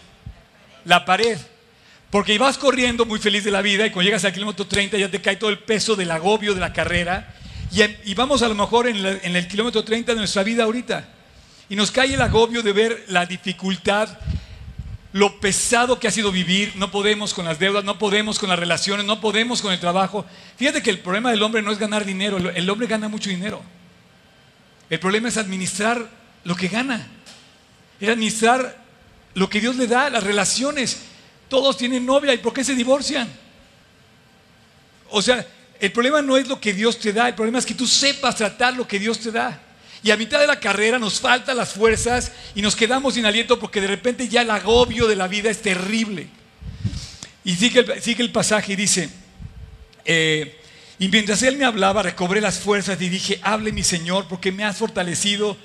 La 0.85 1.05
pared. 1.05 1.39
Porque 2.11 2.39
vas 2.39 2.59
corriendo 2.59 3.05
muy 3.05 3.19
feliz 3.19 3.43
de 3.43 3.51
la 3.51 3.63
vida 3.63 3.87
y 3.87 3.91
cuando 3.91 4.07
llegas 4.07 4.25
al 4.25 4.33
kilómetro 4.33 4.67
30 4.67 4.99
ya 4.99 5.11
te 5.11 5.21
cae 5.21 5.37
todo 5.37 5.51
el 5.51 5.59
peso 5.59 5.97
del 5.97 6.11
agobio 6.11 6.55
de 6.55 6.61
la 6.61 6.73
carrera. 6.73 7.35
Y, 8.05 8.15
vamos 8.15 8.43
a 8.43 8.49
lo 8.49 8.55
mejor 8.55 8.87
en, 8.87 9.05
en 9.05 9.35
el 9.35 9.49
kilómetro 9.49 9.83
30 9.83 10.13
de 10.13 10.19
nuestra 10.19 10.45
vida 10.45 10.65
ahorita. 10.65 11.09
Y 11.69 11.77
nos 11.77 11.91
cae 11.91 12.15
el 12.15 12.23
agobio 12.23 12.63
de 12.63 12.73
ver 12.73 13.05
la 13.09 13.27
dificultad 13.27 14.09
lo 15.17 15.41
pesado 15.41 15.99
que 15.99 16.09
ha 16.09 16.11
sido 16.11 16.31
vivir, 16.31 16.75
no 16.77 16.91
podemos 16.91 17.33
con 17.33 17.47
las 17.47 17.59
deudas, 17.59 17.83
no 17.83 17.99
podemos 17.99 18.39
con 18.39 18.51
las 18.51 18.59
relaciones, 18.59 19.07
no 19.07 19.19
podemos 19.19 19.63
con 19.63 19.73
el 19.73 19.81
trabajo. 19.81 20.27
Fíjate 20.59 20.83
que 20.83 20.91
el 20.91 20.99
problema 20.99 21.31
del 21.31 21.43
hombre 21.43 21.63
no 21.63 21.73
es 21.73 21.79
ganar 21.79 22.05
dinero, 22.05 22.37
el 22.37 22.69
hombre 22.69 22.87
gana 22.87 23.09
mucho 23.09 23.31
dinero. 23.31 23.63
El 24.91 25.01
problema 25.01 25.29
es 25.29 25.39
administrar 25.39 26.07
lo 26.45 26.55
que 26.55 26.69
gana, 26.69 27.09
es 27.99 28.11
administrar 28.11 28.77
lo 29.33 29.49
que 29.49 29.59
Dios 29.59 29.77
le 29.77 29.87
da, 29.87 30.11
las 30.11 30.23
relaciones. 30.23 31.01
Todos 31.49 31.79
tienen 31.79 32.05
novia 32.05 32.35
y 32.35 32.39
¿por 32.39 32.53
qué 32.53 32.63
se 32.63 32.75
divorcian? 32.75 33.27
O 35.09 35.23
sea, 35.23 35.47
el 35.81 35.93
problema 35.93 36.21
no 36.21 36.37
es 36.37 36.47
lo 36.47 36.61
que 36.61 36.75
Dios 36.75 36.99
te 36.99 37.15
da, 37.15 37.27
el 37.29 37.35
problema 37.35 37.59
es 37.59 37.65
que 37.65 37.75
tú 37.75 37.87
sepas 37.87 38.37
tratar 38.37 38.77
lo 38.77 38.87
que 38.87 38.99
Dios 38.99 39.19
te 39.19 39.31
da. 39.33 39.63
Y 40.03 40.11
a 40.11 40.17
mitad 40.17 40.41
de 40.41 40.47
la 40.47 40.61
carrera 40.61 40.99
nos 40.99 41.21
faltan 41.21 41.57
las 41.57 41.73
fuerzas 41.73 42.33
y 42.55 42.63
nos 42.63 42.77
quedamos 42.77 43.15
sin 43.15 43.27
aliento 43.27 43.59
porque 43.59 43.81
de 43.81 43.89
repente 43.89 44.29
ya 44.29 44.43
el 44.43 44.51
agobio 44.51 45.07
de 45.07 45.17
la 45.17 45.29
vida 45.29 45.51
es 45.51 45.63
terrible. 45.63 46.29
Y 47.45 47.55
sigue 47.57 47.81
el, 47.81 48.21
el 48.21 48.33
pasaje 48.33 48.73
y 48.73 48.77
dice, 48.77 49.09
eh, 50.05 50.61
y 50.99 51.09
mientras 51.09 51.43
él 51.43 51.57
me 51.57 51.65
hablaba, 51.65 52.03
recobré 52.03 52.41
las 52.41 52.59
fuerzas 52.59 53.01
y 53.01 53.09
dije, 53.09 53.39
hable 53.43 53.73
mi 53.73 53.83
Señor 53.83 54.27
porque 54.29 54.53
me 54.53 54.65
has 54.65 54.79
fortalecido. 54.79 55.57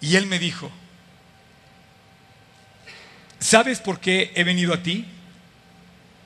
Y 0.00 0.16
él 0.16 0.26
me 0.26 0.38
dijo, 0.38 0.70
¿sabes 3.40 3.80
por 3.80 3.98
qué 3.98 4.32
he 4.34 4.44
venido 4.44 4.72
a 4.72 4.82
ti? 4.82 5.04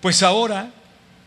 Pues 0.01 0.23
ahora 0.23 0.71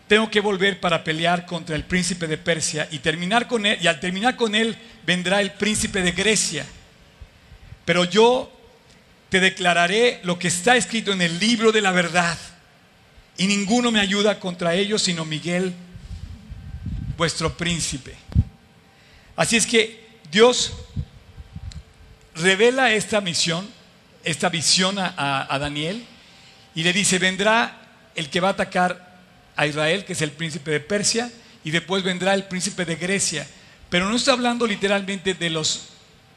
tengo 0.08 0.30
que 0.30 0.40
volver 0.40 0.80
para 0.80 1.04
pelear 1.04 1.46
contra 1.46 1.76
el 1.76 1.84
príncipe 1.84 2.28
de 2.28 2.38
Persia 2.38 2.88
y 2.92 3.00
terminar 3.00 3.48
con 3.48 3.66
él, 3.66 3.80
y 3.82 3.88
al 3.88 4.00
terminar 4.00 4.36
con 4.36 4.54
él 4.54 4.78
vendrá 5.06 5.42
el 5.42 5.52
príncipe 5.54 6.02
de 6.02 6.12
Grecia. 6.12 6.66
Pero 7.86 8.06
yo 8.06 8.52
te 9.30 9.40
declararé 9.40 10.20
lo 10.24 10.38
que 10.38 10.48
está 10.48 10.76
escrito 10.76 11.12
en 11.12 11.22
el 11.22 11.40
libro 11.40 11.72
de 11.72 11.82
la 11.82 11.92
verdad, 11.92 12.38
y 13.38 13.48
ninguno 13.48 13.92
me 13.92 14.00
ayuda 14.00 14.40
contra 14.40 14.76
ellos 14.76 15.02
sino 15.02 15.26
Miguel, 15.26 15.74
vuestro 17.18 17.58
príncipe. 17.58 18.16
Así 19.36 19.58
es 19.58 19.66
que 19.66 20.06
Dios 20.32 20.74
revela 22.36 22.92
esta 22.92 23.22
misión, 23.22 23.68
esta 24.24 24.50
visión 24.50 25.00
a, 25.00 25.48
a 25.50 25.60
Daniel, 25.60 26.06
y 26.76 26.84
le 26.84 26.94
dice, 26.94 27.18
vendrá 27.18 27.82
el 28.16 28.30
que 28.30 28.40
va 28.40 28.50
a 28.50 28.52
atacar 28.52 29.15
a 29.56 29.68
Israel, 29.68 30.06
que 30.06 30.14
es 30.14 30.22
el 30.22 30.32
príncipe 30.32 30.72
de 30.72 30.80
Persia, 30.80 31.32
y 31.64 31.72
después 31.72 32.04
vendrá 32.04 32.34
el 32.34 32.46
príncipe 32.46 32.86
de 32.86 32.96
Grecia. 32.96 33.48
Pero 33.90 34.10
no 34.10 34.16
está 34.16 34.34
hablando 34.34 34.68
literalmente 34.68 35.34
de 35.34 35.50
los, 35.50 35.90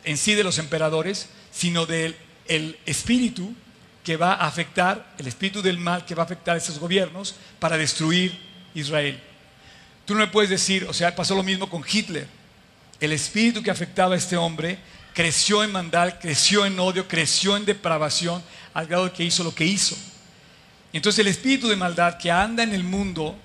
en 0.04 0.16
sí 0.16 0.35
de 0.35 0.44
los 0.44 0.59
emperadores, 0.59 1.28
sino 1.52 1.87
del 1.87 2.16
el 2.48 2.78
espíritu 2.87 3.54
que 4.02 4.16
va 4.16 4.33
a 4.33 4.46
afectar, 4.46 5.14
el 5.18 5.26
espíritu 5.26 5.61
del 5.61 5.78
mal 5.78 6.04
que 6.07 6.14
va 6.14 6.22
a 6.22 6.26
afectar 6.26 6.54
a 6.54 6.59
esos 6.59 6.78
gobiernos 6.78 7.35
para 7.59 7.76
destruir 7.76 8.38
Israel. 8.74 9.20
Tú 10.07 10.14
no 10.14 10.20
me 10.20 10.28
puedes 10.28 10.48
decir, 10.48 10.87
o 10.88 10.94
sea, 10.94 11.14
pasó 11.14 11.35
lo 11.35 11.42
mismo 11.42 11.68
con 11.68 11.85
Hitler. 11.87 12.26
El 13.00 13.12
espíritu 13.12 13.62
que 13.62 13.70
afectaba 13.70 14.14
a 14.14 14.18
este 14.18 14.37
hombre 14.37 14.78
creció 15.12 15.62
en 15.62 15.72
mandal, 15.72 16.18
creció 16.18 16.64
en 16.64 16.78
odio, 16.81 17.07
creció 17.07 17.57
en 17.57 17.66
depravación, 17.66 18.42
al 18.72 18.87
grado 18.87 19.12
que 19.12 19.24
hizo 19.24 19.44
lo 19.44 19.54
que 19.54 19.66
hizo. 19.66 19.96
Entonces 20.98 21.20
el 21.20 21.28
espíritu 21.28 21.68
de 21.68 21.76
maldad 21.76 22.18
que 22.18 22.28
anda 22.28 22.64
en 22.64 22.74
el 22.74 22.82
mundo 22.82 23.38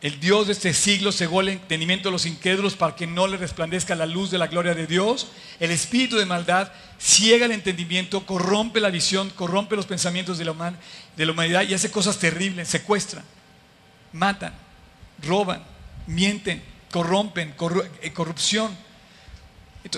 El 0.00 0.20
Dios 0.20 0.46
de 0.46 0.54
este 0.54 0.72
siglo 0.72 1.12
cegó 1.12 1.42
el 1.42 1.50
entendimiento 1.50 2.08
de 2.08 2.12
los 2.12 2.24
incrédulos 2.24 2.76
para 2.76 2.96
que 2.96 3.06
no 3.06 3.26
le 3.26 3.36
resplandezca 3.36 3.94
la 3.94 4.06
luz 4.06 4.30
de 4.30 4.38
la 4.38 4.46
gloria 4.46 4.74
de 4.74 4.86
Dios. 4.86 5.28
El 5.60 5.70
espíritu 5.70 6.16
de 6.16 6.24
maldad 6.24 6.72
ciega 6.98 7.44
el 7.44 7.52
entendimiento, 7.52 8.24
corrompe 8.24 8.80
la 8.80 8.88
visión, 8.88 9.28
corrompe 9.28 9.76
los 9.76 9.84
pensamientos 9.84 10.38
de 10.38 10.46
la, 10.46 10.52
humanidad 11.30 11.68
y 11.68 11.74
hace 11.74 11.90
cosas 11.90 12.18
terribles, 12.18 12.68
secuestran, 12.68 13.24
matan, 14.14 14.54
roban, 15.22 15.62
mienten, 16.06 16.62
corrompen, 16.90 17.54
eh, 18.00 18.12
corrupción. 18.14 18.74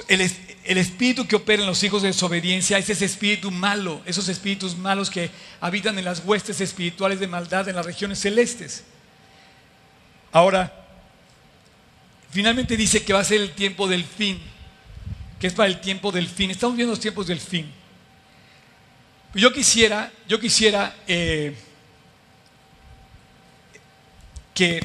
El, 0.08 0.20
el, 0.66 0.78
espíritu 0.78 1.26
que 1.26 1.36
opera 1.36 1.62
en 1.62 1.68
los 1.68 1.82
hijos 1.82 2.02
de 2.02 2.08
desobediencia 2.08 2.78
es 2.78 2.90
ese 2.90 3.04
espíritu 3.04 3.50
malo, 3.50 4.02
esos 4.06 4.28
espíritus 4.28 4.76
malos 4.76 5.10
que 5.10 5.30
habitan 5.60 5.98
en 5.98 6.04
las 6.04 6.22
huestes 6.24 6.60
espirituales 6.60 7.20
de 7.20 7.26
maldad 7.26 7.68
en 7.68 7.76
las 7.76 7.86
regiones 7.86 8.18
celestes. 8.20 8.84
Ahora, 10.32 10.86
finalmente 12.30 12.76
dice 12.76 13.04
que 13.04 13.12
va 13.12 13.20
a 13.20 13.24
ser 13.24 13.40
el 13.40 13.52
tiempo 13.52 13.88
del 13.88 14.04
fin, 14.04 14.40
que 15.40 15.46
es 15.46 15.54
para 15.54 15.68
el 15.68 15.80
tiempo 15.80 16.12
del 16.12 16.28
fin. 16.28 16.50
Estamos 16.50 16.76
viendo 16.76 16.92
los 16.92 17.00
tiempos 17.00 17.26
del 17.26 17.40
fin. 17.40 17.72
Yo 19.34 19.52
quisiera, 19.52 20.12
yo 20.26 20.40
quisiera 20.40 20.96
eh, 21.06 21.54
que 24.54 24.82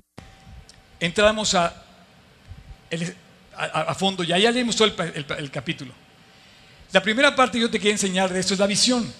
entráramos 1.00 1.56
a, 1.56 1.84
a, 3.56 3.94
fondo, 3.96 4.24
ya, 4.24 4.38
ya 4.38 4.52
leímos 4.52 4.76
todo 4.76 4.88
el, 4.88 5.52
capítulo. 5.52 5.94
La 6.92 7.02
primera 7.02 7.36
parte 7.36 7.58
que 7.58 7.62
yo 7.62 7.70
te 7.70 7.80
quiero 7.80 7.94
enseñar 7.94 8.32
de 8.32 8.40
esto 8.40 8.54
es 8.54 8.60
la 8.60 8.68
visión. 8.68 9.12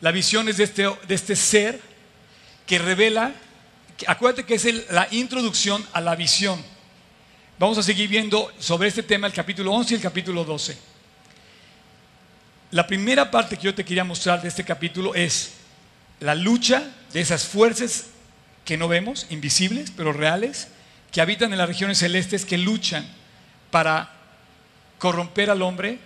La 0.00 0.10
visión 0.10 0.48
es 0.48 0.56
de 0.56 0.64
este, 0.64 0.82
de 0.82 1.14
este 1.14 1.36
ser 1.36 1.80
que 2.66 2.78
revela 2.78 3.32
acuérdate 4.06 4.44
que 4.44 4.54
es 4.54 4.90
la 4.90 5.08
introducción 5.10 5.84
a 5.92 6.00
la 6.00 6.14
visión. 6.14 6.62
Vamos 7.58 7.78
a 7.78 7.82
seguir 7.82 8.08
viendo 8.08 8.52
sobre 8.58 8.88
este 8.88 9.02
tema 9.02 9.26
el 9.26 9.32
capítulo 9.32 9.72
11 9.72 9.94
y 9.94 9.96
el 9.96 10.02
capítulo 10.02 10.44
12. 10.44 10.76
La 12.72 12.86
primera 12.86 13.30
parte 13.30 13.56
que 13.56 13.64
yo 13.64 13.74
te 13.74 13.84
quería 13.84 14.04
mostrar 14.04 14.40
de 14.40 14.48
este 14.48 14.64
capítulo 14.64 15.14
es 15.14 15.52
la 16.20 16.34
lucha 16.34 16.82
de 17.12 17.20
esas 17.20 17.44
fuerzas 17.44 18.06
que 18.64 18.76
no 18.76 18.88
vemos, 18.88 19.26
invisibles, 19.30 19.92
pero 19.94 20.12
reales, 20.12 20.68
que 21.12 21.20
habitan 21.20 21.52
en 21.52 21.58
las 21.58 21.68
regiones 21.68 21.98
celestes, 21.98 22.44
que 22.44 22.58
luchan 22.58 23.06
para 23.70 24.10
corromper 24.98 25.50
al 25.50 25.62
hombre 25.62 25.98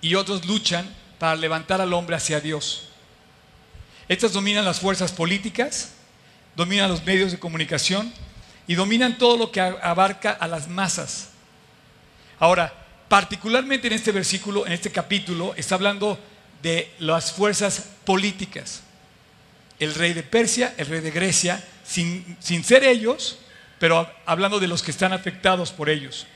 y 0.00 0.14
otros 0.14 0.44
luchan 0.44 0.88
para 1.18 1.36
levantar 1.36 1.80
al 1.80 1.92
hombre 1.92 2.16
hacia 2.16 2.40
Dios. 2.40 2.88
Estas 4.08 4.32
dominan 4.32 4.64
las 4.64 4.80
fuerzas 4.80 5.12
políticas, 5.12 5.92
dominan 6.56 6.90
los 6.90 7.04
medios 7.04 7.32
de 7.32 7.38
comunicación 7.38 8.12
y 8.66 8.74
dominan 8.74 9.18
todo 9.18 9.36
lo 9.36 9.50
que 9.52 9.60
abarca 9.60 10.32
a 10.32 10.48
las 10.48 10.68
masas. 10.68 11.30
Ahora, 12.38 12.72
particularmente 13.08 13.86
en 13.86 13.94
este 13.94 14.12
versículo, 14.12 14.66
en 14.66 14.72
este 14.72 14.90
capítulo, 14.90 15.54
está 15.56 15.74
hablando 15.74 16.18
de 16.62 16.92
las 16.98 17.32
fuerzas 17.32 17.88
políticas. 18.04 18.82
El 19.78 19.94
rey 19.94 20.12
de 20.12 20.22
Persia, 20.22 20.74
el 20.76 20.86
rey 20.86 21.00
de 21.00 21.10
Grecia, 21.10 21.64
sin, 21.84 22.36
ser 22.64 22.84
ellos, 22.84 23.38
pero 23.78 24.10
hablando 24.26 24.58
de 24.58 24.68
los 24.68 24.82
que 24.82 24.90
están 24.90 25.12
afectados 25.12 25.72
por 25.72 25.88
ellos. 25.88 26.26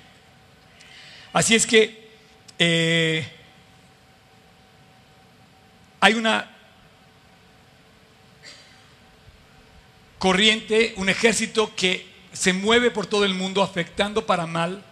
Así 1.32 1.54
es 1.54 1.66
que 1.66 2.10
eh, 2.58 3.26
hay 6.00 6.14
una 6.14 6.50
corriente, 10.18 10.94
un 10.96 11.08
ejército 11.08 11.74
que 11.74 12.06
se 12.32 12.52
mueve 12.52 12.90
por 12.90 13.06
todo 13.06 13.24
el 13.24 13.34
mundo 13.34 13.62
afectando 13.62 14.26
para 14.26 14.46
mal 14.46 14.84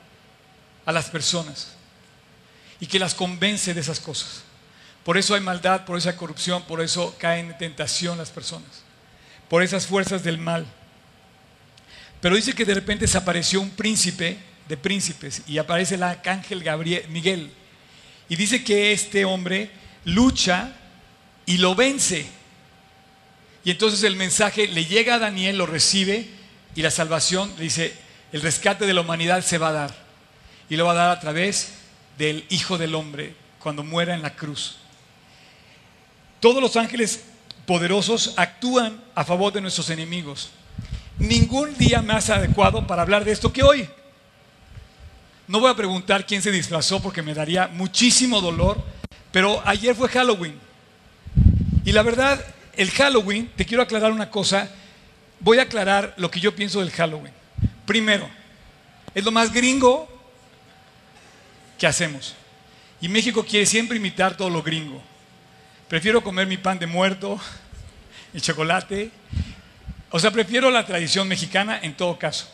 a 0.84 0.92
las 0.92 1.08
personas 1.10 1.76
y 2.80 2.86
que 2.86 2.98
las 2.98 3.14
convence 3.14 3.74
de 3.74 3.80
esas 3.80 4.00
cosas. 4.00 4.42
Por 5.04 5.16
eso 5.16 5.34
hay 5.34 5.40
maldad, 5.40 5.84
por 5.84 5.96
eso 5.96 6.08
hay 6.08 6.16
corrupción, 6.16 6.62
por 6.62 6.80
eso 6.80 7.14
caen 7.18 7.50
en 7.50 7.58
tentación 7.58 8.18
las 8.18 8.30
personas, 8.30 8.82
por 9.48 9.62
esas 9.62 9.86
fuerzas 9.86 10.22
del 10.22 10.38
mal. 10.38 10.66
Pero 12.20 12.37
dice 12.37 12.52
que 12.52 12.64
de 12.64 12.74
repente 12.74 13.06
se 13.06 13.18
apareció 13.18 13.61
un 13.61 13.70
príncipe 13.70 14.38
de 14.68 14.76
príncipes 14.76 15.42
y 15.46 15.59
aparece 15.59 15.96
el 15.96 16.02
arcángel 16.02 16.62
Miguel. 17.09 17.50
Y 18.28 18.37
dice 18.37 18.62
que 18.62 18.92
este 18.92 19.24
hombre 19.24 19.70
lucha 20.04 20.72
y 21.46 21.59
lo 21.59 21.74
vence. 21.74 22.26
Y 23.64 23.70
entonces 23.70 24.02
el 24.04 24.16
mensaje 24.16 24.68
le 24.68 24.85
llega 24.85 25.16
a 25.16 25.18
Daniel, 25.18 25.59
lo 25.59 25.66
recibe 25.66 26.28
y 26.74 26.83
la 26.83 26.90
salvación, 26.90 27.52
dice, 27.59 27.94
el 28.33 28.42
rescate 28.42 28.87
de 28.87 28.94
la 28.94 29.00
humanidad 29.00 29.42
se 29.42 29.59
va 29.59 29.68
a 29.68 29.72
dar. 29.72 29.94
Y 30.68 30.76
lo 30.76 30.87
va 30.87 30.92
a 30.92 30.94
dar 30.94 31.11
a 31.11 31.20
través 31.20 31.72
del 32.16 32.44
Hijo 32.50 32.78
del 32.78 32.94
Hombre 32.94 33.35
cuando 33.59 33.83
muera 33.83 34.14
en 34.14 34.22
la 34.22 34.37
cruz. 34.37 34.76
Todos 36.38 36.62
los 36.62 36.76
ángeles 36.76 37.24
poderosos 37.66 38.35
actúan 38.37 39.02
a 39.14 39.24
favor 39.24 39.52
de 39.52 39.61
nuestros 39.61 39.90
enemigos. 39.90 40.50
Ningún 41.20 41.76
día 41.76 42.00
más 42.00 42.30
adecuado 42.30 42.87
para 42.87 43.02
hablar 43.02 43.24
de 43.24 43.33
esto 43.33 43.52
que 43.52 43.62
hoy. 43.62 43.88
No 45.46 45.61
voy 45.61 45.70
a 45.70 45.76
preguntar 45.76 46.26
quién 46.26 46.40
se 46.40 46.50
disfrazó 46.50 47.02
porque 47.02 47.22
me 47.22 47.35
daría 47.35 47.68
muchísimo 47.68 48.40
dolor, 48.40 48.83
pero 49.30 49.62
ayer 49.66 49.94
fue 49.94 50.09
Halloween. 50.09 50.59
Y 51.85 51.92
la 51.92 52.02
verdad, 52.02 52.42
el 52.74 52.90
Halloween, 52.90 53.50
te 53.54 53.66
quiero 53.66 53.83
aclarar 53.83 54.12
una 54.12 54.30
cosa, 54.30 54.70
voy 55.40 55.59
a 55.59 55.62
aclarar 55.62 56.14
lo 56.16 56.30
que 56.30 56.40
yo 56.40 56.56
pienso 56.56 56.80
del 56.80 56.90
Halloween. 56.90 57.35
Primero, 57.85 58.26
es 59.14 59.22
lo 59.22 59.30
más 59.30 59.52
gringo 59.52 60.09
que 61.78 61.87
hacemos. 61.87 62.35
Y 63.02 63.09
México 63.09 63.44
quiere 63.44 63.66
siempre 63.66 63.98
imitar 63.98 64.38
todo 64.38 64.48
lo 64.48 64.62
gringo. 64.62 65.02
Prefiero 65.87 66.22
comer 66.22 66.46
mi 66.46 66.56
pan 66.56 66.78
de 66.78 66.87
muerto, 66.87 67.38
el 68.33 68.40
chocolate. 68.40 69.11
O 70.11 70.18
sea, 70.18 70.31
prefiero 70.31 70.70
la 70.70 70.85
tradición 70.85 71.29
mexicana 71.29 71.79
en 71.83 71.96
todo 71.96 72.18
caso. 72.18 72.49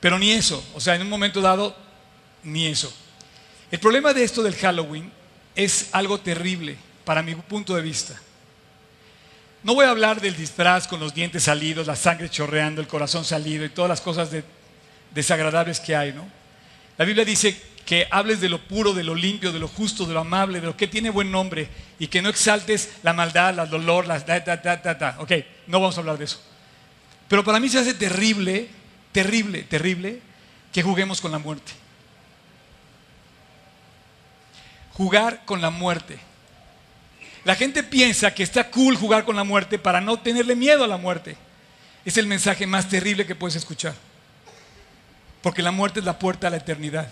Pero 0.00 0.18
ni 0.18 0.32
eso. 0.32 0.64
O 0.74 0.80
sea, 0.80 0.94
en 0.94 1.02
un 1.02 1.08
momento 1.08 1.40
dado, 1.40 1.76
ni 2.42 2.66
eso. 2.66 2.92
El 3.70 3.78
problema 3.78 4.12
de 4.12 4.24
esto 4.24 4.42
del 4.42 4.56
Halloween 4.56 5.10
es 5.54 5.88
algo 5.92 6.18
terrible 6.18 6.76
para 7.04 7.22
mi 7.22 7.34
punto 7.34 7.74
de 7.74 7.82
vista. 7.82 8.20
No 9.62 9.74
voy 9.74 9.84
a 9.84 9.90
hablar 9.90 10.20
del 10.20 10.36
disfraz 10.36 10.88
con 10.88 11.00
los 11.00 11.14
dientes 11.14 11.44
salidos, 11.44 11.86
la 11.86 11.96
sangre 11.96 12.30
chorreando, 12.30 12.80
el 12.80 12.86
corazón 12.86 13.24
salido 13.24 13.64
y 13.64 13.68
todas 13.68 13.90
las 13.90 14.00
cosas 14.00 14.30
desagradables 15.14 15.80
que 15.80 15.94
hay, 15.94 16.12
¿no? 16.12 16.26
La 16.96 17.04
Biblia 17.04 17.24
dice 17.24 17.60
que 17.84 18.06
hables 18.10 18.40
de 18.40 18.48
lo 18.48 18.58
puro, 18.58 18.94
de 18.94 19.04
lo 19.04 19.14
limpio, 19.14 19.52
de 19.52 19.58
lo 19.58 19.68
justo, 19.68 20.06
de 20.06 20.14
lo 20.14 20.20
amable, 20.20 20.60
de 20.60 20.66
lo 20.66 20.76
que 20.76 20.86
tiene 20.86 21.10
buen 21.10 21.30
nombre 21.30 21.68
y 21.98 22.06
que 22.06 22.22
no 22.22 22.28
exaltes 22.28 22.90
la 23.02 23.12
maldad, 23.12 23.58
el 23.58 23.68
dolor, 23.68 24.06
las 24.06 24.24
ta, 24.24 24.42
ta, 24.42 24.62
ta, 24.62 24.80
ta, 24.80 24.96
ta. 24.98 25.16
Ok, 25.18 25.32
no 25.70 25.80
vamos 25.80 25.96
a 25.96 26.00
hablar 26.00 26.18
de 26.18 26.24
eso. 26.24 26.40
Pero 27.28 27.44
para 27.44 27.60
mí 27.60 27.68
se 27.68 27.78
hace 27.78 27.94
terrible, 27.94 28.68
terrible, 29.12 29.62
terrible 29.62 30.20
que 30.72 30.82
juguemos 30.82 31.20
con 31.20 31.30
la 31.30 31.38
muerte. 31.38 31.72
Jugar 34.94 35.44
con 35.44 35.60
la 35.60 35.70
muerte. 35.70 36.18
La 37.44 37.54
gente 37.54 37.82
piensa 37.82 38.34
que 38.34 38.42
está 38.42 38.70
cool 38.70 38.96
jugar 38.96 39.24
con 39.24 39.36
la 39.36 39.44
muerte 39.44 39.78
para 39.78 40.00
no 40.00 40.18
tenerle 40.18 40.56
miedo 40.56 40.84
a 40.84 40.88
la 40.88 40.96
muerte. 40.96 41.36
Es 42.04 42.16
el 42.16 42.26
mensaje 42.26 42.66
más 42.66 42.88
terrible 42.88 43.26
que 43.26 43.34
puedes 43.34 43.56
escuchar. 43.56 43.94
Porque 45.40 45.62
la 45.62 45.70
muerte 45.70 46.00
es 46.00 46.06
la 46.06 46.18
puerta 46.18 46.48
a 46.48 46.50
la 46.50 46.58
eternidad. 46.58 47.08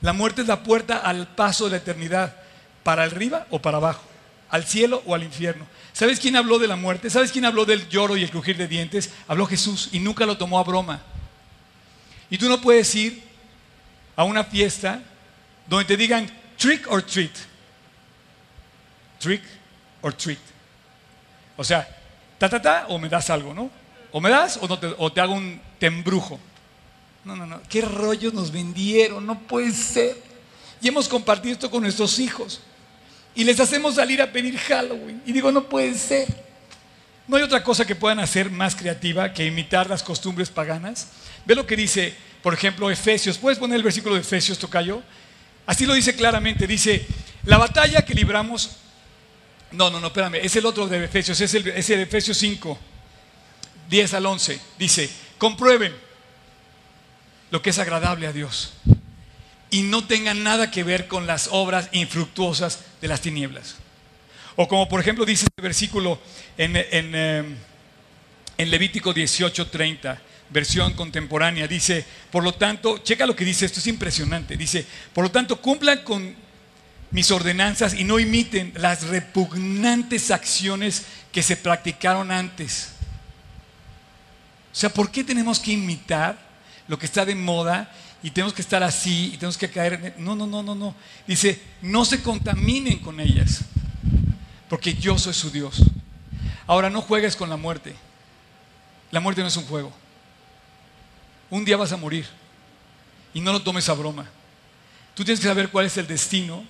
La 0.00 0.12
muerte 0.12 0.42
es 0.42 0.48
la 0.48 0.62
puerta 0.62 0.98
al 0.98 1.28
paso 1.28 1.64
de 1.64 1.70
la 1.70 1.76
eternidad, 1.78 2.34
para 2.82 3.04
arriba 3.04 3.46
o 3.50 3.60
para 3.60 3.78
abajo, 3.78 4.02
al 4.50 4.64
cielo 4.64 5.02
o 5.06 5.14
al 5.14 5.22
infierno. 5.22 5.66
¿Sabes 5.96 6.20
quién 6.20 6.36
habló 6.36 6.58
de 6.58 6.66
la 6.66 6.76
muerte? 6.76 7.08
¿Sabes 7.08 7.32
quién 7.32 7.46
habló 7.46 7.64
del 7.64 7.88
lloro 7.88 8.18
y 8.18 8.22
el 8.22 8.28
crujir 8.30 8.58
de 8.58 8.68
dientes? 8.68 9.14
Habló 9.28 9.46
Jesús 9.46 9.88
y 9.92 9.98
nunca 9.98 10.26
lo 10.26 10.36
tomó 10.36 10.58
a 10.58 10.62
broma. 10.62 11.00
Y 12.28 12.36
tú 12.36 12.50
no 12.50 12.60
puedes 12.60 12.94
ir 12.94 13.22
a 14.14 14.24
una 14.24 14.44
fiesta 14.44 15.00
donde 15.66 15.86
te 15.86 15.96
digan 15.96 16.30
trick 16.58 16.86
or 16.92 17.02
treat 17.02 17.32
trick 19.18 19.40
or 20.02 20.12
treat. 20.12 20.38
O 21.56 21.64
sea, 21.64 21.88
ta, 22.36 22.50
ta, 22.50 22.60
ta, 22.60 22.86
o 22.90 22.98
me 22.98 23.08
das 23.08 23.30
algo, 23.30 23.54
¿no? 23.54 23.70
O 24.12 24.20
me 24.20 24.28
das 24.28 24.58
o, 24.60 24.68
no 24.68 24.78
te, 24.78 24.94
o 24.98 25.10
te 25.10 25.22
hago 25.22 25.32
un 25.32 25.58
tembrujo. 25.78 26.38
No, 27.24 27.36
no, 27.36 27.46
no. 27.46 27.62
¿Qué 27.70 27.80
rollos 27.80 28.34
nos 28.34 28.52
vendieron? 28.52 29.24
No 29.24 29.38
puede 29.38 29.72
ser. 29.72 30.14
Y 30.82 30.88
hemos 30.88 31.08
compartido 31.08 31.54
esto 31.54 31.70
con 31.70 31.80
nuestros 31.80 32.18
hijos. 32.18 32.60
Y 33.36 33.44
les 33.44 33.60
hacemos 33.60 33.94
salir 33.94 34.20
a 34.20 34.32
pedir 34.32 34.58
Halloween. 34.58 35.22
Y 35.26 35.32
digo, 35.32 35.52
no 35.52 35.68
puede 35.68 35.94
ser. 35.94 36.26
No 37.28 37.36
hay 37.36 37.42
otra 37.42 37.62
cosa 37.62 37.84
que 37.84 37.94
puedan 37.94 38.18
hacer 38.18 38.50
más 38.50 38.74
creativa 38.74 39.32
que 39.32 39.44
imitar 39.44 39.88
las 39.88 40.02
costumbres 40.02 40.48
paganas. 40.48 41.08
Ve 41.44 41.54
lo 41.54 41.66
que 41.66 41.76
dice, 41.76 42.14
por 42.42 42.54
ejemplo, 42.54 42.90
Efesios. 42.90 43.36
¿Puedes 43.38 43.58
poner 43.58 43.76
el 43.76 43.82
versículo 43.82 44.14
de 44.14 44.22
Efesios, 44.22 44.58
Tocayo? 44.58 45.02
Así 45.66 45.84
lo 45.86 45.94
dice 45.94 46.16
claramente. 46.16 46.66
Dice, 46.66 47.06
la 47.44 47.58
batalla 47.58 48.04
que 48.04 48.14
libramos 48.14 48.78
no, 49.72 49.90
no, 49.90 50.00
no, 50.00 50.06
espérame. 50.06 50.36
Es 50.36 50.56
el 50.56 50.64
otro 50.64 50.86
de 50.86 51.04
Efesios, 51.04 51.40
es 51.40 51.54
el, 51.54 51.64
de 51.64 52.02
Efesios 52.02 52.36
5. 52.38 52.78
10 53.88 54.14
al 54.14 54.26
11, 54.26 54.60
dice, 54.80 55.08
comprueben 55.38 55.94
lo 57.52 57.62
que 57.62 57.70
es 57.70 57.78
agradable 57.78 58.26
a 58.26 58.32
Dios 58.32 58.72
y 59.70 59.82
no 59.82 60.06
tengan 60.06 60.42
nada 60.42 60.70
que 60.70 60.84
ver 60.84 61.08
con 61.08 61.26
las 61.26 61.48
obras 61.50 61.88
infructuosas 61.92 62.80
de 63.00 63.08
las 63.08 63.20
tinieblas. 63.20 63.76
O 64.56 64.68
como 64.68 64.88
por 64.88 65.00
ejemplo 65.00 65.24
dice 65.24 65.46
este 65.46 65.62
versículo 65.62 66.18
en, 66.56 66.76
en, 66.76 67.12
eh, 67.14 67.44
en 68.58 68.70
Levítico 68.70 69.12
18:30, 69.12 70.18
versión 70.50 70.94
contemporánea, 70.94 71.66
dice, 71.66 72.04
por 72.30 72.44
lo 72.44 72.54
tanto, 72.54 72.98
checa 72.98 73.26
lo 73.26 73.36
que 73.36 73.44
dice, 73.44 73.66
esto 73.66 73.80
es 73.80 73.86
impresionante, 73.86 74.56
dice, 74.56 74.86
por 75.12 75.24
lo 75.24 75.30
tanto, 75.30 75.60
cumplan 75.60 76.02
con 76.04 76.34
mis 77.10 77.30
ordenanzas 77.30 77.94
y 77.94 78.04
no 78.04 78.18
imiten 78.18 78.72
las 78.76 79.04
repugnantes 79.08 80.30
acciones 80.30 81.04
que 81.32 81.42
se 81.42 81.56
practicaron 81.56 82.30
antes. 82.30 82.90
O 84.72 84.78
sea, 84.78 84.90
¿por 84.90 85.10
qué 85.10 85.24
tenemos 85.24 85.58
que 85.58 85.72
imitar 85.72 86.38
lo 86.88 86.98
que 86.98 87.06
está 87.06 87.24
de 87.24 87.34
moda 87.34 87.90
y 88.26 88.32
tenemos 88.32 88.52
que 88.52 88.62
estar 88.62 88.82
así 88.82 89.26
y 89.26 89.36
tenemos 89.36 89.56
que 89.56 89.70
caer. 89.70 90.16
No, 90.18 90.34
no, 90.34 90.48
no, 90.48 90.60
no, 90.60 90.74
no. 90.74 90.96
Dice, 91.28 91.62
no 91.80 92.04
se 92.04 92.24
contaminen 92.24 92.98
con 92.98 93.20
ellas, 93.20 93.60
porque 94.68 94.94
yo 94.94 95.16
soy 95.16 95.32
su 95.32 95.48
Dios. 95.48 95.80
Ahora, 96.66 96.90
no 96.90 97.02
juegues 97.02 97.36
con 97.36 97.48
la 97.48 97.56
muerte. 97.56 97.94
La 99.12 99.20
muerte 99.20 99.42
no 99.42 99.46
es 99.46 99.56
un 99.56 99.66
juego. 99.66 99.92
Un 101.50 101.64
día 101.64 101.76
vas 101.76 101.92
a 101.92 101.96
morir 101.96 102.26
y 103.32 103.40
no 103.40 103.52
lo 103.52 103.62
tomes 103.62 103.88
a 103.88 103.92
broma. 103.92 104.28
Tú 105.14 105.22
tienes 105.22 105.38
que 105.38 105.46
saber 105.46 105.68
cuál 105.68 105.86
es 105.86 105.96
el 105.96 106.08
destino 106.08 106.64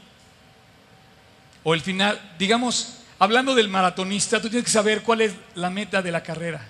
o 1.65 1.73
el 1.73 1.81
final. 1.81 2.21
Digamos, 2.39 2.99
hablando 3.19 3.55
del 3.55 3.69
maratonista, 3.69 4.43
tú 4.43 4.51
tienes 4.51 4.67
que 4.67 4.73
saber 4.73 5.03
cuál 5.03 5.23
es 5.23 5.33
la 5.55 5.71
meta 5.71 6.03
de 6.03 6.13
la 6.13 6.23
carrera. 6.23 6.69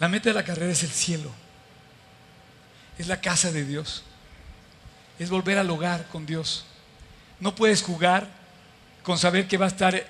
La 0.00 0.08
meta 0.08 0.30
de 0.30 0.34
la 0.34 0.44
carrera 0.44 0.72
es 0.72 0.82
el 0.82 0.90
cielo. 0.90 1.30
Es 2.98 3.06
la 3.06 3.20
casa 3.20 3.52
de 3.52 3.64
Dios. 3.64 4.02
Es 5.18 5.28
volver 5.28 5.58
al 5.58 5.70
hogar 5.70 6.08
con 6.08 6.24
Dios. 6.24 6.64
No 7.38 7.54
puedes 7.54 7.82
jugar 7.82 8.26
con 9.02 9.18
saber 9.18 9.46
que 9.46 9.58
va 9.58 9.66
a 9.66 9.68
estar 9.68 10.06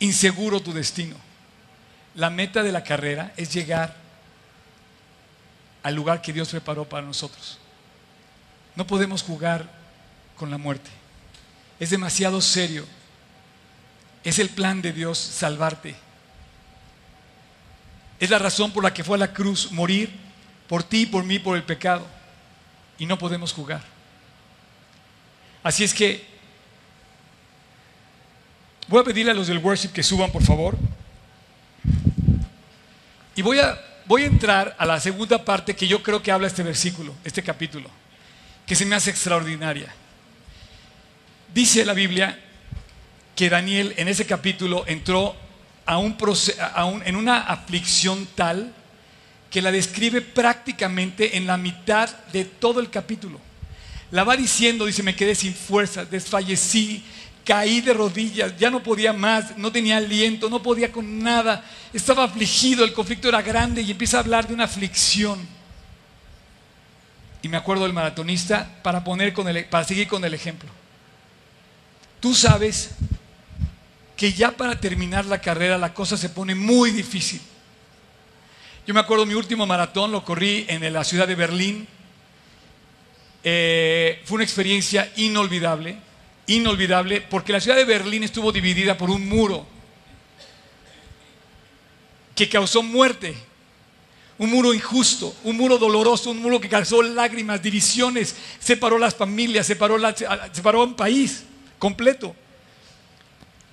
inseguro 0.00 0.60
tu 0.60 0.72
destino. 0.72 1.14
La 2.14 2.30
meta 2.30 2.62
de 2.62 2.72
la 2.72 2.82
carrera 2.82 3.34
es 3.36 3.52
llegar 3.52 3.94
al 5.82 5.94
lugar 5.94 6.22
que 6.22 6.32
Dios 6.32 6.48
preparó 6.48 6.88
para 6.88 7.06
nosotros. 7.06 7.58
No 8.76 8.86
podemos 8.86 9.22
jugar 9.22 9.68
con 10.36 10.50
la 10.50 10.56
muerte. 10.56 10.90
Es 11.78 11.90
demasiado 11.90 12.40
serio. 12.40 12.86
Es 14.24 14.38
el 14.38 14.48
plan 14.48 14.80
de 14.80 14.94
Dios 14.94 15.18
salvarte. 15.18 16.05
Es 18.18 18.30
la 18.30 18.38
razón 18.38 18.72
por 18.72 18.82
la 18.82 18.94
que 18.94 19.04
fue 19.04 19.16
a 19.16 19.20
la 19.20 19.32
cruz, 19.32 19.70
morir 19.72 20.10
por 20.68 20.82
ti, 20.82 21.06
por 21.06 21.24
mí, 21.24 21.38
por 21.38 21.56
el 21.56 21.62
pecado. 21.62 22.06
Y 22.98 23.06
no 23.06 23.18
podemos 23.18 23.52
jugar. 23.52 23.82
Así 25.62 25.84
es 25.84 25.92
que 25.92 26.24
voy 28.88 29.00
a 29.00 29.04
pedirle 29.04 29.32
a 29.32 29.34
los 29.34 29.48
del 29.48 29.58
worship 29.58 29.90
que 29.90 30.02
suban, 30.02 30.30
por 30.30 30.42
favor. 30.42 30.76
Y 33.34 33.42
voy 33.42 33.58
a, 33.58 33.78
voy 34.06 34.22
a 34.22 34.26
entrar 34.26 34.74
a 34.78 34.86
la 34.86 34.98
segunda 34.98 35.44
parte 35.44 35.76
que 35.76 35.86
yo 35.86 36.02
creo 36.02 36.22
que 36.22 36.32
habla 36.32 36.46
este 36.46 36.62
versículo, 36.62 37.14
este 37.22 37.42
capítulo, 37.42 37.90
que 38.64 38.74
se 38.74 38.86
me 38.86 38.96
hace 38.96 39.10
extraordinaria. 39.10 39.92
Dice 41.52 41.84
la 41.84 41.92
Biblia 41.92 42.38
que 43.34 43.50
Daniel 43.50 43.92
en 43.98 44.08
ese 44.08 44.24
capítulo 44.24 44.84
entró 44.86 45.36
en 45.86 47.16
una 47.16 47.38
aflicción 47.38 48.26
tal 48.34 48.74
que 49.50 49.62
la 49.62 49.70
describe 49.70 50.20
prácticamente 50.20 51.36
en 51.36 51.46
la 51.46 51.56
mitad 51.56 52.10
de 52.32 52.44
todo 52.44 52.80
el 52.80 52.90
capítulo. 52.90 53.40
La 54.10 54.24
va 54.24 54.36
diciendo, 54.36 54.86
dice, 54.86 55.02
me 55.02 55.16
quedé 55.16 55.34
sin 55.34 55.54
fuerza, 55.54 56.04
desfallecí, 56.04 57.02
caí 57.44 57.80
de 57.80 57.94
rodillas, 57.94 58.56
ya 58.58 58.70
no 58.70 58.82
podía 58.82 59.12
más, 59.12 59.56
no 59.56 59.70
tenía 59.70 59.96
aliento, 59.96 60.50
no 60.50 60.62
podía 60.62 60.90
con 60.90 61.22
nada, 61.22 61.64
estaba 61.92 62.24
afligido, 62.24 62.84
el 62.84 62.92
conflicto 62.92 63.28
era 63.28 63.40
grande 63.40 63.82
y 63.82 63.90
empieza 63.92 64.16
a 64.16 64.20
hablar 64.20 64.46
de 64.46 64.54
una 64.54 64.64
aflicción. 64.64 65.38
Y 67.42 67.48
me 67.48 67.56
acuerdo 67.56 67.84
del 67.84 67.92
maratonista 67.92 68.68
para, 68.82 69.04
poner 69.04 69.32
con 69.32 69.48
el, 69.48 69.64
para 69.66 69.84
seguir 69.84 70.08
con 70.08 70.24
el 70.24 70.34
ejemplo. 70.34 70.68
Tú 72.18 72.34
sabes 72.34 72.90
que 74.16 74.32
ya 74.32 74.52
para 74.52 74.80
terminar 74.80 75.26
la 75.26 75.40
carrera 75.40 75.76
la 75.76 75.92
cosa 75.92 76.16
se 76.16 76.30
pone 76.30 76.54
muy 76.54 76.90
difícil. 76.90 77.40
Yo 78.86 78.94
me 78.94 79.00
acuerdo 79.00 79.26
mi 79.26 79.34
último 79.34 79.66
maratón, 79.66 80.10
lo 80.10 80.24
corrí 80.24 80.64
en 80.68 80.90
la 80.92 81.04
ciudad 81.04 81.28
de 81.28 81.34
Berlín. 81.34 81.86
Eh, 83.44 84.22
fue 84.24 84.36
una 84.36 84.44
experiencia 84.44 85.12
inolvidable, 85.16 85.98
inolvidable, 86.46 87.20
porque 87.20 87.52
la 87.52 87.60
ciudad 87.60 87.76
de 87.76 87.84
Berlín 87.84 88.22
estuvo 88.22 88.52
dividida 88.52 88.96
por 88.96 89.10
un 89.10 89.28
muro 89.28 89.66
que 92.34 92.48
causó 92.48 92.82
muerte, 92.82 93.34
un 94.38 94.50
muro 94.50 94.72
injusto, 94.72 95.34
un 95.44 95.56
muro 95.56 95.78
doloroso, 95.78 96.30
un 96.30 96.40
muro 96.40 96.60
que 96.60 96.68
causó 96.68 97.02
lágrimas, 97.02 97.62
divisiones, 97.62 98.36
separó 98.60 98.98
las 98.98 99.14
familias, 99.14 99.66
separó, 99.66 99.98
separó 100.52 100.84
un 100.84 100.94
país 100.94 101.44
completo. 101.78 102.34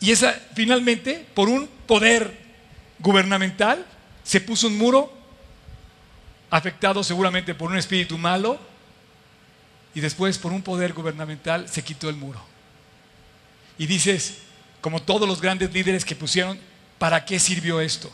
Y 0.04 0.12
esa, 0.12 0.38
finalmente, 0.54 1.26
por 1.34 1.48
un 1.48 1.66
poder 1.88 2.38
gubernamental, 3.00 3.86
se 4.22 4.42
puso 4.42 4.68
un 4.68 4.78
muro, 4.78 5.10
afectado 6.50 7.06
seguramente 7.06 7.56
por 7.56 7.72
un 7.72 7.78
espíritu 7.78 8.18
malo, 8.18 8.60
y 9.96 10.02
después 10.02 10.38
por 10.38 10.52
un 10.52 10.62
poder 10.62 10.92
gubernamental 10.92 11.70
se 11.70 11.86
quitó 11.86 12.10
el 12.10 12.18
muro. 12.18 12.44
Y 13.78 13.86
dices, 13.86 14.40
como 14.82 15.02
todos 15.02 15.26
los 15.26 15.40
grandes 15.40 15.72
líderes 15.72 16.04
que 16.04 16.18
pusieron, 16.18 16.60
¿para 17.00 17.24
qué 17.24 17.40
sirvió 17.40 17.80
esto? 17.80 18.12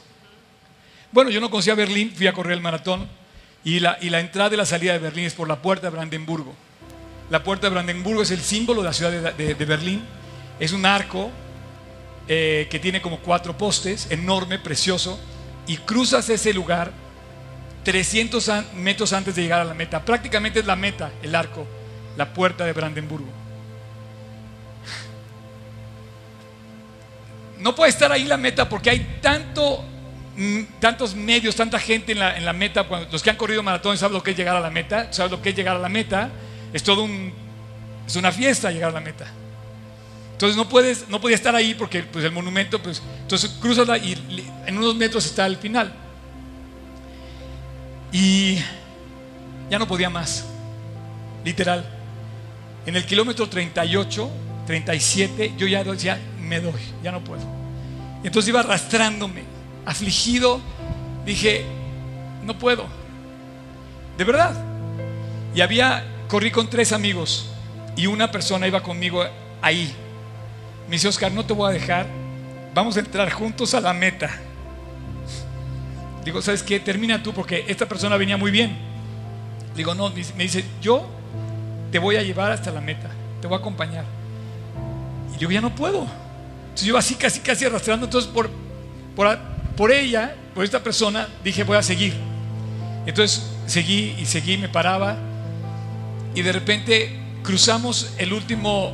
Bueno, 1.12 1.32
yo 1.32 1.42
no 1.42 1.50
conocía 1.50 1.74
Berlín, 1.74 2.14
fui 2.16 2.28
a 2.28 2.34
correr 2.34 2.54
el 2.54 2.62
maratón, 2.62 3.10
y 3.64 3.80
la, 3.80 3.98
y 4.00 4.12
la 4.12 4.20
entrada 4.20 4.54
y 4.54 4.58
la 4.58 4.68
salida 4.68 4.94
de 4.94 5.00
Berlín 5.00 5.26
es 5.26 5.34
por 5.34 5.48
la 5.48 5.60
puerta 5.60 5.88
de 5.88 5.96
Brandenburgo. 5.96 6.54
La 7.32 7.44
puerta 7.44 7.66
de 7.66 7.74
Brandenburgo 7.74 8.22
es 8.22 8.30
el 8.30 8.42
símbolo 8.42 8.84
de 8.84 8.88
la 8.90 8.94
ciudad 8.94 9.34
de, 9.34 9.56
de 9.56 9.66
Berlín, 9.66 10.04
es 10.60 10.72
un 10.72 10.86
arco 10.86 11.32
eh, 12.32 12.68
que 12.70 12.78
tiene 12.78 13.02
como 13.02 13.18
cuatro 13.20 13.58
postes, 13.58 14.08
enorme, 14.12 14.60
precioso, 14.60 15.20
y 15.66 15.78
cruzas 15.78 16.30
ese 16.30 16.54
lugar 16.54 16.92
300 17.84 18.52
metros 18.76 19.14
antes 19.14 19.36
de 19.36 19.42
llegar 19.42 19.62
a 19.62 19.64
la 19.64 19.74
meta. 19.74 20.06
Prácticamente 20.06 20.60
es 20.60 20.66
la 20.68 20.76
meta, 20.76 21.12
el 21.24 21.34
arco, 21.34 21.66
la 22.18 22.32
puerta 22.32 22.66
de 22.66 22.74
Brandenburgo. 22.74 23.30
No 27.58 27.74
puede 27.74 27.90
estar 27.90 28.12
ahí 28.12 28.26
la 28.26 28.38
meta 28.38 28.70
porque 28.70 28.92
hay 28.92 29.18
tanto, 29.22 29.84
mm, 30.36 30.62
tantos 30.80 31.16
medios, 31.16 31.56
tanta 31.56 31.80
gente 31.80 32.12
en 32.12 32.20
la, 32.20 32.54
meta. 32.54 32.86
Los 33.12 33.24
que 33.24 33.32
han 33.32 33.38
corrido 33.38 33.64
maratones 33.64 34.00
saben 34.00 34.14
lo 34.14 34.22
que 34.22 34.32
es 34.32 34.38
llegar 34.38 34.56
a 34.56 34.60
la 34.60 34.70
meta. 34.70 35.12
Saben 35.12 35.32
lo 35.32 35.42
que 35.42 35.50
es 35.50 35.56
llegar 35.56 35.76
a 35.76 35.80
la 35.80 35.90
meta. 35.90 36.30
Es 36.72 36.84
todo 36.84 37.04
un, 37.04 37.34
es 38.06 38.16
una 38.16 38.32
fiesta 38.32 38.70
llegar 38.70 38.92
a 38.92 38.94
la 38.94 39.02
meta. 39.02 39.26
Entonces 40.40 40.56
no 40.56 40.70
puedes, 40.70 41.10
no 41.10 41.20
podía 41.20 41.36
estar 41.36 41.54
ahí 41.54 41.74
porque 41.74 42.02
pues, 42.02 42.24
el 42.24 42.32
monumento, 42.32 42.82
pues, 42.82 43.02
entonces 43.24 43.58
cruzas 43.60 43.86
y 44.02 44.16
en 44.66 44.78
unos 44.78 44.96
metros 44.96 45.26
está 45.26 45.46
el 45.46 45.58
final. 45.58 45.94
Y 48.14 48.56
ya 49.70 49.78
no 49.78 49.86
podía 49.86 50.10
más, 50.10 50.46
literal. 51.44 51.84
En 52.86 52.96
el 52.96 53.06
kilómetro 53.06 53.50
38, 53.50 54.32
37, 54.66 55.56
yo 55.58 55.68
ya 55.68 55.84
me 56.42 56.62
doy, 56.62 56.72
ya 57.04 57.12
no 57.12 57.22
puedo. 57.22 57.44
Entonces 58.24 58.48
iba 58.48 58.62
arrastrándome, 58.62 59.44
afligido, 59.86 60.62
dije, 61.26 61.66
no 62.46 62.58
puedo, 62.58 62.86
de 64.18 64.24
verdad. 64.24 64.56
Y 65.54 65.60
había, 65.60 66.06
corrí 66.30 66.50
con 66.50 66.70
tres 66.70 66.94
amigos 66.94 67.50
y 67.98 68.08
una 68.08 68.32
persona 68.32 68.68
iba 68.68 68.82
conmigo 68.82 69.26
ahí, 69.62 69.94
me 70.90 70.96
dice, 70.96 71.08
Oscar, 71.08 71.32
no 71.32 71.46
te 71.46 71.54
voy 71.54 71.70
a 71.70 71.74
dejar. 71.74 72.08
Vamos 72.74 72.98
a 72.98 73.00
entrar 73.00 73.30
juntos 73.30 73.76
a 73.76 73.80
la 73.80 73.94
meta. 73.94 74.28
Digo, 76.26 76.42
¿sabes 76.42 76.64
qué? 76.64 76.80
Termina 76.80 77.22
tú 77.22 77.32
porque 77.32 77.64
esta 77.68 77.88
persona 77.88 78.18
venía 78.18 78.38
muy 78.38 78.50
bien. 78.50 78.76
Digo, 79.76 79.94
no, 79.94 80.10
me 80.10 80.44
dice, 80.44 80.66
yo 80.82 81.08
te 81.92 82.00
voy 82.00 82.16
a 82.16 82.24
llevar 82.24 82.52
hasta 82.52 82.72
la 82.72 82.82
meta. 82.82 83.08
Te 83.40 83.46
voy 83.46 83.58
a 83.58 83.60
acompañar. 83.60 84.04
Y 85.36 85.38
yo 85.38 85.52
ya 85.52 85.62
no 85.62 85.76
puedo. 85.76 86.08
Entonces 86.64 86.88
yo 86.88 86.98
así 86.98 87.14
casi, 87.14 87.40
casi 87.42 87.66
arrastrando. 87.66 88.08
Entonces 88.08 88.32
por, 88.32 88.50
por, 89.16 89.38
por 89.78 89.92
ella, 89.92 90.36
por 90.56 90.64
esta 90.64 90.82
persona, 90.82 91.30
dije, 91.44 91.64
voy 91.64 91.78
a 91.78 91.84
seguir. 91.84 92.16
Entonces 93.06 93.48
seguí 93.68 94.16
y 94.20 94.26
seguí, 94.26 94.58
me 94.58 94.70
paraba. 94.70 95.18
Y 96.34 96.42
de 96.42 96.52
repente 96.52 97.16
cruzamos 97.44 98.16
el 98.18 98.34
último 98.34 98.94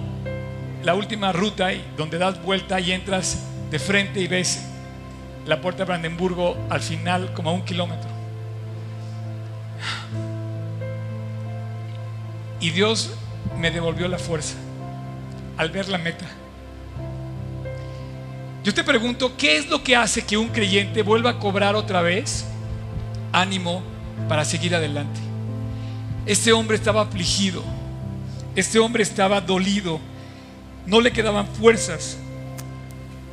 la 0.85 0.93
última 0.93 1.31
ruta 1.31 1.69
donde 1.97 2.19
das 2.19 2.41
vuelta 2.43 2.79
y 2.79 2.91
entras 2.91 3.39
de 3.71 3.79
frente 3.79 4.21
y 4.21 4.27
ves 4.27 4.61
la 5.47 5.59
puerta 5.59 5.79
de 5.79 5.85
Brandenburgo 5.85 6.55
al 6.69 6.79
final 6.79 7.33
como 7.33 7.49
a 7.49 7.53
un 7.53 7.65
kilómetro. 7.65 8.09
Y 12.59 12.69
Dios 12.69 13.11
me 13.57 13.71
devolvió 13.71 14.07
la 14.07 14.19
fuerza 14.19 14.55
al 15.57 15.71
ver 15.71 15.89
la 15.89 15.97
meta. 15.97 16.25
Yo 18.63 18.71
te 18.71 18.83
pregunto, 18.83 19.35
¿qué 19.37 19.57
es 19.57 19.67
lo 19.69 19.83
que 19.83 19.95
hace 19.95 20.23
que 20.23 20.37
un 20.37 20.49
creyente 20.49 21.01
vuelva 21.01 21.31
a 21.31 21.39
cobrar 21.39 21.75
otra 21.75 22.03
vez 22.03 22.45
ánimo 23.31 23.81
para 24.29 24.45
seguir 24.45 24.75
adelante? 24.75 25.19
Este 26.27 26.53
hombre 26.53 26.77
estaba 26.77 27.01
afligido, 27.01 27.63
este 28.55 28.77
hombre 28.77 29.01
estaba 29.01 29.41
dolido, 29.41 29.99
no 30.85 31.01
le 31.01 31.11
quedaban 31.11 31.47
fuerzas. 31.47 32.17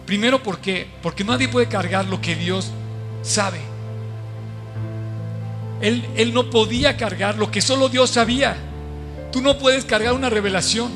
Primero, 0.07 0.43
¿por 0.43 0.59
qué? 0.59 0.89
Porque 1.03 1.25
nadie 1.25 1.49
puede 1.49 1.69
cargar 1.69 2.07
lo 2.07 2.21
que 2.21 2.35
Dios 2.35 2.71
sabe. 3.23 3.61
Él, 5.81 6.07
él 6.17 6.33
no 6.33 6.51
podía 6.51 6.97
cargar 6.97 7.37
lo 7.37 7.51
que 7.51 7.61
solo 7.61 7.89
Dios 7.89 8.11
sabía. 8.11 8.57
Tú 9.31 9.41
no 9.41 9.59
puedes 9.59 9.85
cargar 9.85 10.13
una 10.13 10.31
revelación. 10.31 10.91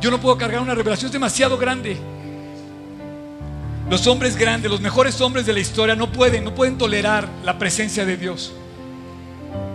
Yo 0.00 0.10
no 0.10 0.20
puedo 0.20 0.38
cargar 0.38 0.60
una 0.62 0.74
revelación, 0.74 1.08
es 1.08 1.12
demasiado 1.12 1.58
grande. 1.58 1.98
Los 3.90 4.06
hombres 4.06 4.36
grandes, 4.36 4.70
los 4.70 4.80
mejores 4.80 5.20
hombres 5.20 5.46
de 5.46 5.52
la 5.52 5.60
historia 5.60 5.96
no 5.96 6.12
pueden, 6.12 6.44
no 6.44 6.54
pueden 6.54 6.78
tolerar 6.78 7.28
la 7.44 7.58
presencia 7.58 8.04
de 8.06 8.16
Dios. 8.16 8.52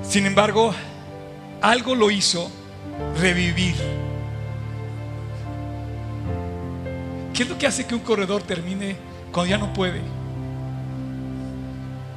Sin 0.07 0.25
embargo, 0.25 0.73
algo 1.61 1.95
lo 1.95 2.09
hizo 2.09 2.49
revivir. 3.19 3.75
¿Qué 7.35 7.43
es 7.43 7.49
lo 7.49 7.57
que 7.57 7.67
hace 7.67 7.85
que 7.85 7.93
un 7.93 8.01
corredor 8.01 8.43
termine 8.43 8.95
cuando 9.33 9.49
ya 9.49 9.57
no 9.57 9.73
puede? 9.73 10.01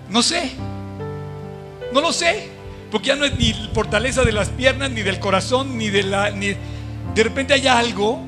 No 0.09 0.23
sé. 0.23 0.53
No 1.93 2.01
lo 2.01 2.13
sé. 2.13 2.51
Porque 2.93 3.09
ya 3.09 3.17
no 3.17 3.25
es 3.25 3.37
ni 3.37 3.53
fortaleza 3.75 4.23
de 4.23 4.31
las 4.31 4.49
piernas, 4.49 4.93
ni 4.93 5.03
del 5.03 5.19
corazón, 5.19 5.77
ni 5.77 5.91
de 5.91 6.05
la... 6.05 6.31
Ni... 6.31 6.55
De 7.15 7.23
repente 7.25 7.53
hay 7.53 7.67
algo 7.67 8.21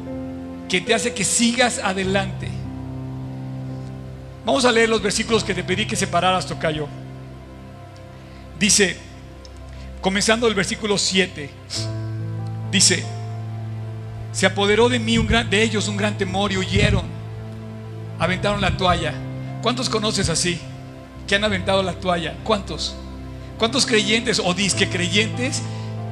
que 0.69 0.81
te 0.81 0.93
hace 0.93 1.15
que 1.15 1.25
sigas 1.25 1.79
adelante. 1.79 2.49
Vamos 4.45 4.65
a 4.65 4.73
leer 4.73 4.89
los 4.89 5.01
versículos 5.01 5.45
que 5.45 5.55
te 5.55 5.63
pedí 5.63 5.87
que 5.87 5.95
separaras, 5.95 6.47
Tocayo. 6.47 6.89
Dice, 8.59 8.97
comenzando 10.01 10.49
el 10.49 10.55
versículo 10.55 10.99
7, 10.99 11.51
dice, 12.73 13.05
se 14.33 14.47
apoderó 14.47 14.89
de 14.89 14.99
mí 14.99 15.19
un 15.19 15.27
gran, 15.27 15.51
de 15.51 15.63
ellos 15.63 15.89
un 15.89 15.97
gran 15.97 16.17
temor 16.17 16.53
y 16.53 16.57
huyeron. 16.57 17.05
Aventaron 18.19 18.61
la 18.61 18.77
toalla. 18.77 19.15
¿Cuántos 19.63 19.89
conoces 19.89 20.29
así? 20.29 20.61
Que 21.27 21.35
han 21.35 21.45
aventado 21.45 21.83
la 21.83 21.95
toalla. 21.95 22.35
¿Cuántos? 22.45 22.95
¿Cuántos 23.59 23.87
creyentes 23.87 24.41
o 24.43 24.55
disque 24.55 24.89
creyentes 24.89 25.63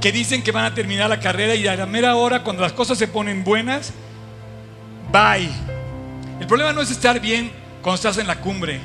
que 0.01 0.13
dicen 0.13 0.43
que 0.43 0.53
van 0.53 0.65
a 0.65 0.75
terminar 0.75 1.09
la 1.09 1.21
carrera 1.21 1.55
y 1.55 1.67
a 1.67 1.77
la 1.77 1.87
mera 1.87 2.17
hora, 2.17 2.43
cuando 2.43 2.63
las 2.63 2.73
cosas 2.73 2.99
se 2.99 3.09
ponen 3.09 3.45
buenas, 3.45 3.93
bye? 5.13 5.51
El 6.41 6.47
problema 6.47 6.73
no 6.73 6.83
es 6.83 6.91
estar 6.91 7.21
bien 7.21 7.51
cuando 7.83 7.97
estás 7.97 8.19
en 8.19 8.27
la 8.27 8.41
cumbre, 8.41 8.81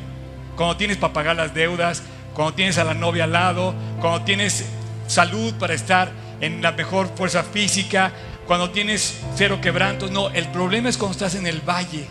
cuando 0.56 0.78
tienes 0.78 0.98
para 0.98 1.14
pagar 1.14 1.36
las 1.36 1.54
deudas, 1.54 2.04
cuando 2.34 2.54
tienes 2.54 2.78
a 2.78 2.84
la 2.84 2.94
novia 2.94 3.26
al 3.26 3.34
lado, 3.34 3.76
cuando 4.00 4.22
tienes 4.22 4.66
salud 5.08 5.54
para 5.56 5.74
estar 5.74 6.12
en 6.42 6.62
la 6.62 6.72
mejor 6.72 7.10
fuerza 7.16 7.44
física, 7.44 8.12
cuando 8.48 8.70
tienes 8.72 9.22
cero 9.36 9.60
quebrantos. 9.62 10.12
No, 10.12 10.30
el 10.30 10.48
problema 10.50 10.89
es 10.89 10.98
cuando 10.98 11.14
estás 11.14 11.36
en 11.36 11.48
el 11.48 11.62
valle, 11.62 12.06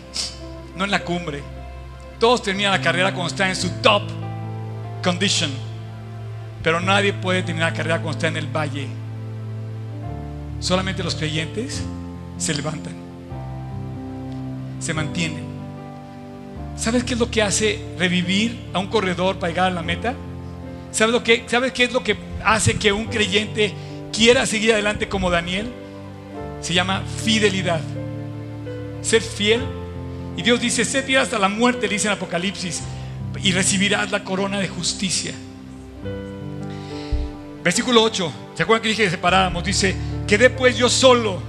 no 0.75 0.85
en 0.85 0.91
la 0.91 1.03
cumbre. 1.03 1.41
Todos 2.19 2.41
terminan 2.41 2.71
la 2.71 2.81
carrera 2.81 3.11
cuando 3.13 3.27
están 3.27 3.49
en 3.49 3.55
su 3.55 3.69
top 3.81 4.03
condition. 5.03 5.51
Pero 6.63 6.79
nadie 6.79 7.13
puede 7.13 7.43
terminar 7.43 7.71
la 7.71 7.77
carrera 7.77 7.95
cuando 7.97 8.17
está 8.17 8.27
en 8.27 8.37
el 8.37 8.47
valle. 8.47 8.87
Solamente 10.59 11.03
los 11.03 11.15
creyentes 11.15 11.83
se 12.37 12.53
levantan, 12.53 12.93
se 14.79 14.93
mantienen. 14.93 15.43
¿Sabes 16.77 17.03
qué 17.03 17.13
es 17.13 17.19
lo 17.19 17.29
que 17.29 17.41
hace 17.41 17.85
revivir 17.99 18.69
a 18.73 18.79
un 18.79 18.87
corredor 18.87 19.37
para 19.37 19.49
llegar 19.51 19.67
a 19.67 19.75
la 19.75 19.83
meta? 19.83 20.15
¿Sabes, 20.91 21.13
lo 21.13 21.23
que, 21.23 21.43
¿Sabes 21.47 21.73
qué 21.73 21.83
es 21.83 21.93
lo 21.93 22.03
que 22.03 22.15
hace 22.45 22.77
que 22.77 22.93
un 22.93 23.05
creyente 23.05 23.73
quiera 24.13 24.45
seguir 24.45 24.71
adelante 24.73 25.09
como 25.09 25.29
Daniel? 25.29 25.71
Se 26.63 26.73
llama 26.73 27.03
fidelidad. 27.23 27.81
Ser 29.01 29.21
fiel. 29.21 29.61
Y 30.37 30.41
Dios 30.41 30.59
dice, 30.59 30.85
sé 30.85 31.03
fiel 31.03 31.19
hasta 31.19 31.37
la 31.37 31.49
muerte, 31.49 31.87
dice 31.87 32.07
en 32.07 32.13
Apocalipsis, 32.13 32.81
y 33.43 33.51
recibirás 33.51 34.09
la 34.11 34.23
corona 34.23 34.59
de 34.59 34.67
justicia. 34.69 35.33
Versículo 37.63 38.01
8. 38.01 38.33
¿Se 38.55 38.63
acuerdan 38.63 38.81
que 38.81 38.89
dije 38.89 39.03
que 39.03 39.09
separáramos? 39.11 39.63
Dice, 39.63 39.95
quedé 40.25 40.49
pues 40.49 40.77
yo 40.77 40.89
solo, 40.89 41.41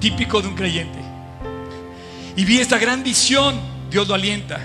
típico 0.00 0.42
de 0.42 0.48
un 0.48 0.54
creyente. 0.54 0.98
Y 2.36 2.44
vi 2.44 2.58
esta 2.58 2.78
gran 2.78 3.02
visión, 3.02 3.58
Dios 3.90 4.08
lo 4.08 4.14
alienta. 4.14 4.60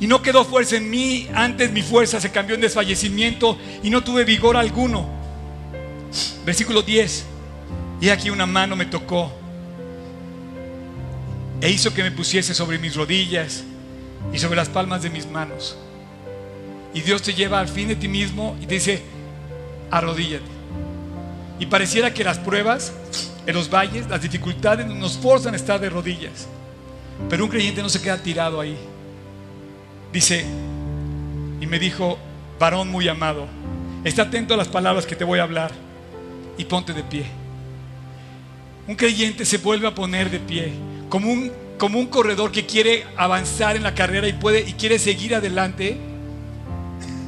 Y 0.00 0.06
no 0.06 0.22
quedó 0.22 0.44
fuerza 0.44 0.76
en 0.76 0.88
mí, 0.88 1.28
antes 1.34 1.70
mi 1.70 1.82
fuerza 1.82 2.20
se 2.20 2.30
cambió 2.30 2.54
en 2.54 2.62
desfallecimiento 2.62 3.58
y 3.82 3.90
no 3.90 4.02
tuve 4.02 4.24
vigor 4.24 4.56
alguno. 4.56 5.06
Versículo 6.44 6.82
10. 6.82 7.37
Y 8.00 8.10
aquí 8.10 8.30
una 8.30 8.46
mano 8.46 8.76
me 8.76 8.86
tocó 8.86 9.32
e 11.60 11.70
hizo 11.70 11.92
que 11.92 12.02
me 12.02 12.12
pusiese 12.12 12.54
sobre 12.54 12.78
mis 12.78 12.94
rodillas 12.94 13.64
y 14.32 14.38
sobre 14.38 14.56
las 14.56 14.68
palmas 14.68 15.02
de 15.02 15.10
mis 15.10 15.26
manos. 15.26 15.76
Y 16.94 17.00
Dios 17.00 17.22
te 17.22 17.34
lleva 17.34 17.60
al 17.60 17.68
fin 17.68 17.88
de 17.88 17.96
ti 17.96 18.08
mismo 18.08 18.56
y 18.60 18.66
dice, 18.66 19.02
arrodíllate. 19.90 20.44
Y 21.58 21.66
pareciera 21.66 22.14
que 22.14 22.24
las 22.24 22.38
pruebas 22.38 22.92
en 23.46 23.54
los 23.54 23.68
valles, 23.68 24.08
las 24.08 24.22
dificultades 24.22 24.86
nos 24.86 25.18
forzan 25.18 25.54
a 25.54 25.56
estar 25.56 25.80
de 25.80 25.90
rodillas. 25.90 26.46
Pero 27.28 27.44
un 27.44 27.50
creyente 27.50 27.82
no 27.82 27.88
se 27.88 28.00
queda 28.00 28.22
tirado 28.22 28.60
ahí. 28.60 28.76
Dice, 30.12 30.44
y 31.60 31.66
me 31.66 31.78
dijo, 31.78 32.18
varón 32.58 32.88
muy 32.88 33.08
amado, 33.08 33.46
está 34.04 34.22
atento 34.22 34.54
a 34.54 34.56
las 34.56 34.68
palabras 34.68 35.04
que 35.04 35.16
te 35.16 35.24
voy 35.24 35.40
a 35.40 35.42
hablar 35.42 35.72
y 36.56 36.64
ponte 36.64 36.92
de 36.92 37.02
pie. 37.02 37.26
Un 38.88 38.94
creyente 38.94 39.44
se 39.44 39.58
vuelve 39.58 39.86
a 39.86 39.94
poner 39.94 40.30
de 40.30 40.40
pie, 40.40 40.72
como 41.10 41.30
un, 41.30 41.52
como 41.76 41.98
un 41.98 42.06
corredor 42.06 42.50
que 42.50 42.64
quiere 42.64 43.04
avanzar 43.18 43.76
en 43.76 43.82
la 43.82 43.94
carrera 43.94 44.26
y, 44.26 44.32
puede, 44.32 44.60
y 44.66 44.72
quiere 44.72 44.98
seguir 44.98 45.34
adelante 45.34 45.98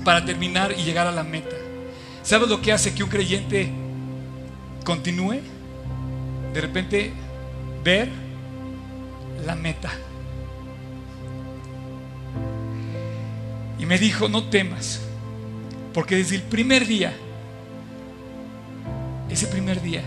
para 0.02 0.24
terminar 0.24 0.74
y 0.76 0.82
llegar 0.82 1.06
a 1.06 1.12
la 1.12 1.22
meta. 1.22 1.54
¿Sabes 2.22 2.48
lo 2.48 2.62
que 2.62 2.72
hace 2.72 2.94
que 2.94 3.04
un 3.04 3.10
creyente 3.10 3.70
continúe? 4.84 5.40
De 6.54 6.60
repente 6.62 7.12
ver 7.84 8.08
la 9.44 9.54
meta. 9.54 9.90
Y 13.78 13.84
me 13.84 13.98
dijo, 13.98 14.30
no 14.30 14.44
temas, 14.44 15.02
porque 15.92 16.16
desde 16.16 16.36
el 16.36 16.42
primer 16.42 16.86
día, 16.86 17.12
ese 19.28 19.46
primer 19.46 19.82
día, 19.82 20.02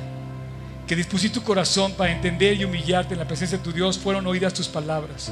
que 0.93 0.97
dispusiste 0.97 1.39
tu 1.39 1.43
corazón 1.43 1.93
para 1.93 2.11
entender 2.11 2.55
y 2.55 2.65
humillarte 2.65 3.15
en 3.15 3.19
la 3.19 3.25
presencia 3.25 3.57
de 3.57 3.63
tu 3.63 3.73
Dios, 3.73 3.97
fueron 3.97 4.27
oídas 4.27 4.53
tus 4.53 4.67
palabras. 4.67 5.31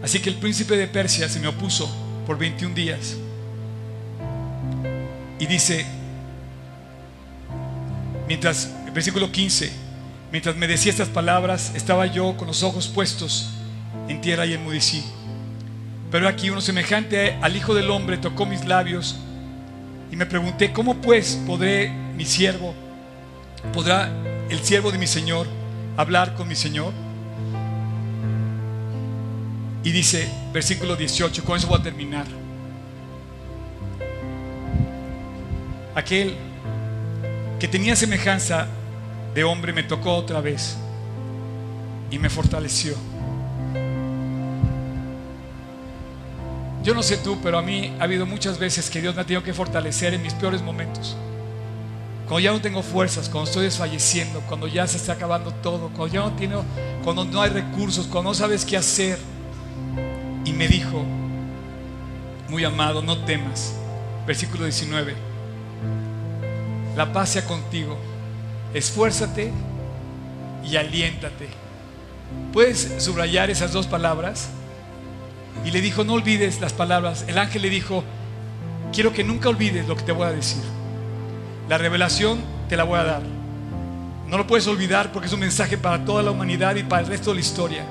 Así 0.00 0.20
que 0.20 0.30
el 0.30 0.36
príncipe 0.36 0.76
de 0.76 0.86
Persia 0.86 1.28
se 1.28 1.40
me 1.40 1.48
opuso 1.48 1.92
por 2.24 2.38
21 2.38 2.72
días. 2.72 3.16
Y 5.40 5.46
dice, 5.46 5.84
mientras, 8.28 8.70
versículo 8.94 9.32
15, 9.32 9.72
mientras 10.30 10.54
me 10.54 10.68
decía 10.68 10.92
estas 10.92 11.08
palabras, 11.08 11.72
estaba 11.74 12.06
yo 12.06 12.36
con 12.36 12.46
los 12.46 12.62
ojos 12.62 12.86
puestos 12.86 13.50
en 14.06 14.20
tierra 14.20 14.46
y 14.46 14.52
enmudecí. 14.52 15.02
Pero 16.12 16.28
aquí 16.28 16.48
uno 16.48 16.60
semejante 16.60 17.36
al 17.42 17.56
Hijo 17.56 17.74
del 17.74 17.90
Hombre 17.90 18.18
tocó 18.18 18.46
mis 18.46 18.64
labios 18.66 19.16
y 20.12 20.14
me 20.14 20.26
pregunté, 20.26 20.72
¿cómo 20.72 20.94
pues 20.98 21.40
podré 21.44 21.88
mi 21.88 22.24
siervo, 22.24 22.72
podrá 23.72 24.10
el 24.48 24.60
siervo 24.60 24.90
de 24.92 24.98
mi 24.98 25.06
Señor 25.06 25.46
hablar 25.96 26.34
con 26.34 26.48
mi 26.48 26.54
Señor? 26.54 26.92
Y 29.84 29.90
dice, 29.90 30.28
versículo 30.52 30.96
18, 30.96 31.44
con 31.44 31.56
eso 31.56 31.66
voy 31.66 31.80
a 31.80 31.82
terminar. 31.82 32.26
Aquel 35.94 36.36
que 37.58 37.68
tenía 37.68 37.96
semejanza 37.96 38.66
de 39.34 39.44
hombre 39.44 39.72
me 39.72 39.82
tocó 39.82 40.14
otra 40.14 40.40
vez 40.40 40.76
y 42.10 42.18
me 42.18 42.30
fortaleció. 42.30 42.94
Yo 46.82 46.94
no 46.94 47.02
sé 47.02 47.16
tú, 47.18 47.38
pero 47.42 47.58
a 47.58 47.62
mí 47.62 47.94
ha 48.00 48.04
habido 48.04 48.26
muchas 48.26 48.58
veces 48.58 48.90
que 48.90 49.00
Dios 49.00 49.14
me 49.14 49.22
ha 49.22 49.24
tenido 49.24 49.42
que 49.42 49.54
fortalecer 49.54 50.14
en 50.14 50.22
mis 50.22 50.34
peores 50.34 50.62
momentos. 50.62 51.16
Cuando 52.32 52.46
ya 52.46 52.52
no 52.52 52.62
tengo 52.62 52.82
fuerzas, 52.82 53.28
cuando 53.28 53.50
estoy 53.50 53.64
desfalleciendo, 53.64 54.40
cuando 54.48 54.66
ya 54.66 54.86
se 54.86 54.96
está 54.96 55.12
acabando 55.12 55.52
todo, 55.52 55.90
cuando 55.90 56.06
ya 56.06 56.20
no 56.20 56.32
tiene, 56.32 56.54
cuando 57.04 57.26
no 57.26 57.42
hay 57.42 57.50
recursos, 57.50 58.06
cuando 58.06 58.30
no 58.30 58.34
sabes 58.34 58.64
qué 58.64 58.78
hacer. 58.78 59.18
Y 60.46 60.54
me 60.54 60.66
dijo, 60.66 61.04
muy 62.48 62.64
amado, 62.64 63.02
no 63.02 63.18
temas. 63.26 63.74
Versículo 64.26 64.64
19. 64.64 65.14
La 66.96 67.12
paz 67.12 67.28
sea 67.28 67.44
contigo. 67.44 67.98
Esfuérzate 68.72 69.52
y 70.64 70.76
aliéntate. 70.76 71.50
¿Puedes 72.50 72.94
subrayar 72.96 73.50
esas 73.50 73.74
dos 73.74 73.86
palabras? 73.86 74.48
Y 75.66 75.70
le 75.70 75.82
dijo, 75.82 76.02
no 76.02 76.14
olvides 76.14 76.62
las 76.62 76.72
palabras. 76.72 77.26
El 77.28 77.36
ángel 77.36 77.60
le 77.60 77.68
dijo, 77.68 78.02
quiero 78.90 79.12
que 79.12 79.22
nunca 79.22 79.50
olvides 79.50 79.86
lo 79.86 79.96
que 79.96 80.04
te 80.04 80.12
voy 80.12 80.28
a 80.28 80.32
decir. 80.32 80.62
La 81.68 81.78
revelación 81.78 82.40
te 82.68 82.76
la 82.76 82.84
voy 82.84 82.98
a 82.98 83.04
dar. 83.04 83.22
No 84.26 84.38
lo 84.38 84.46
puedes 84.46 84.66
olvidar 84.66 85.12
porque 85.12 85.26
es 85.26 85.32
un 85.32 85.40
mensaje 85.40 85.76
para 85.76 86.04
toda 86.04 86.22
la 86.22 86.30
humanidad 86.30 86.74
y 86.76 86.82
para 86.82 87.02
el 87.02 87.08
resto 87.08 87.30
de 87.30 87.34
la 87.34 87.40
historia. 87.40 87.84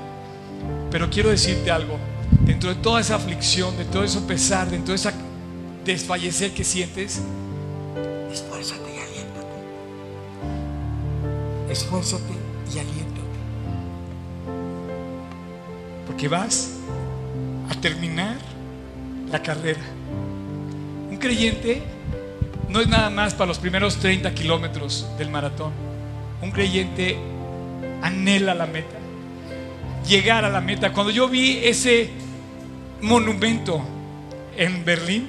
Pero 0.90 1.08
quiero 1.08 1.30
decirte 1.30 1.70
algo. 1.70 1.98
Dentro 2.44 2.70
de 2.70 2.76
toda 2.76 3.00
esa 3.00 3.14
aflicción, 3.16 3.76
de 3.76 3.84
todo 3.84 4.02
eso 4.02 4.26
pesar, 4.26 4.68
dentro 4.68 4.92
de 4.92 4.96
esa 4.96 5.12
desfallecer 5.84 6.52
que 6.52 6.64
sientes, 6.64 7.20
esfuérzate 8.32 8.94
y 8.94 8.98
aliéntate. 8.98 9.56
Esfuérzate 11.70 12.32
y 12.74 12.78
aliéntate. 12.78 13.22
Porque 16.06 16.28
vas 16.28 16.70
a 17.70 17.80
terminar 17.80 18.36
la 19.30 19.42
carrera. 19.42 19.82
Un 21.10 21.16
creyente 21.16 21.82
no 22.72 22.80
es 22.80 22.88
nada 22.88 23.10
más 23.10 23.34
para 23.34 23.48
los 23.48 23.58
primeros 23.58 23.98
30 23.98 24.32
kilómetros 24.32 25.06
del 25.18 25.30
maratón. 25.30 25.72
Un 26.40 26.50
creyente 26.50 27.18
anhela 28.00 28.54
la 28.54 28.66
meta. 28.66 28.96
Llegar 30.08 30.46
a 30.46 30.50
la 30.50 30.62
meta. 30.62 30.92
Cuando 30.92 31.12
yo 31.12 31.28
vi 31.28 31.58
ese 31.58 32.10
monumento 33.02 33.82
en 34.56 34.84
Berlín, 34.86 35.28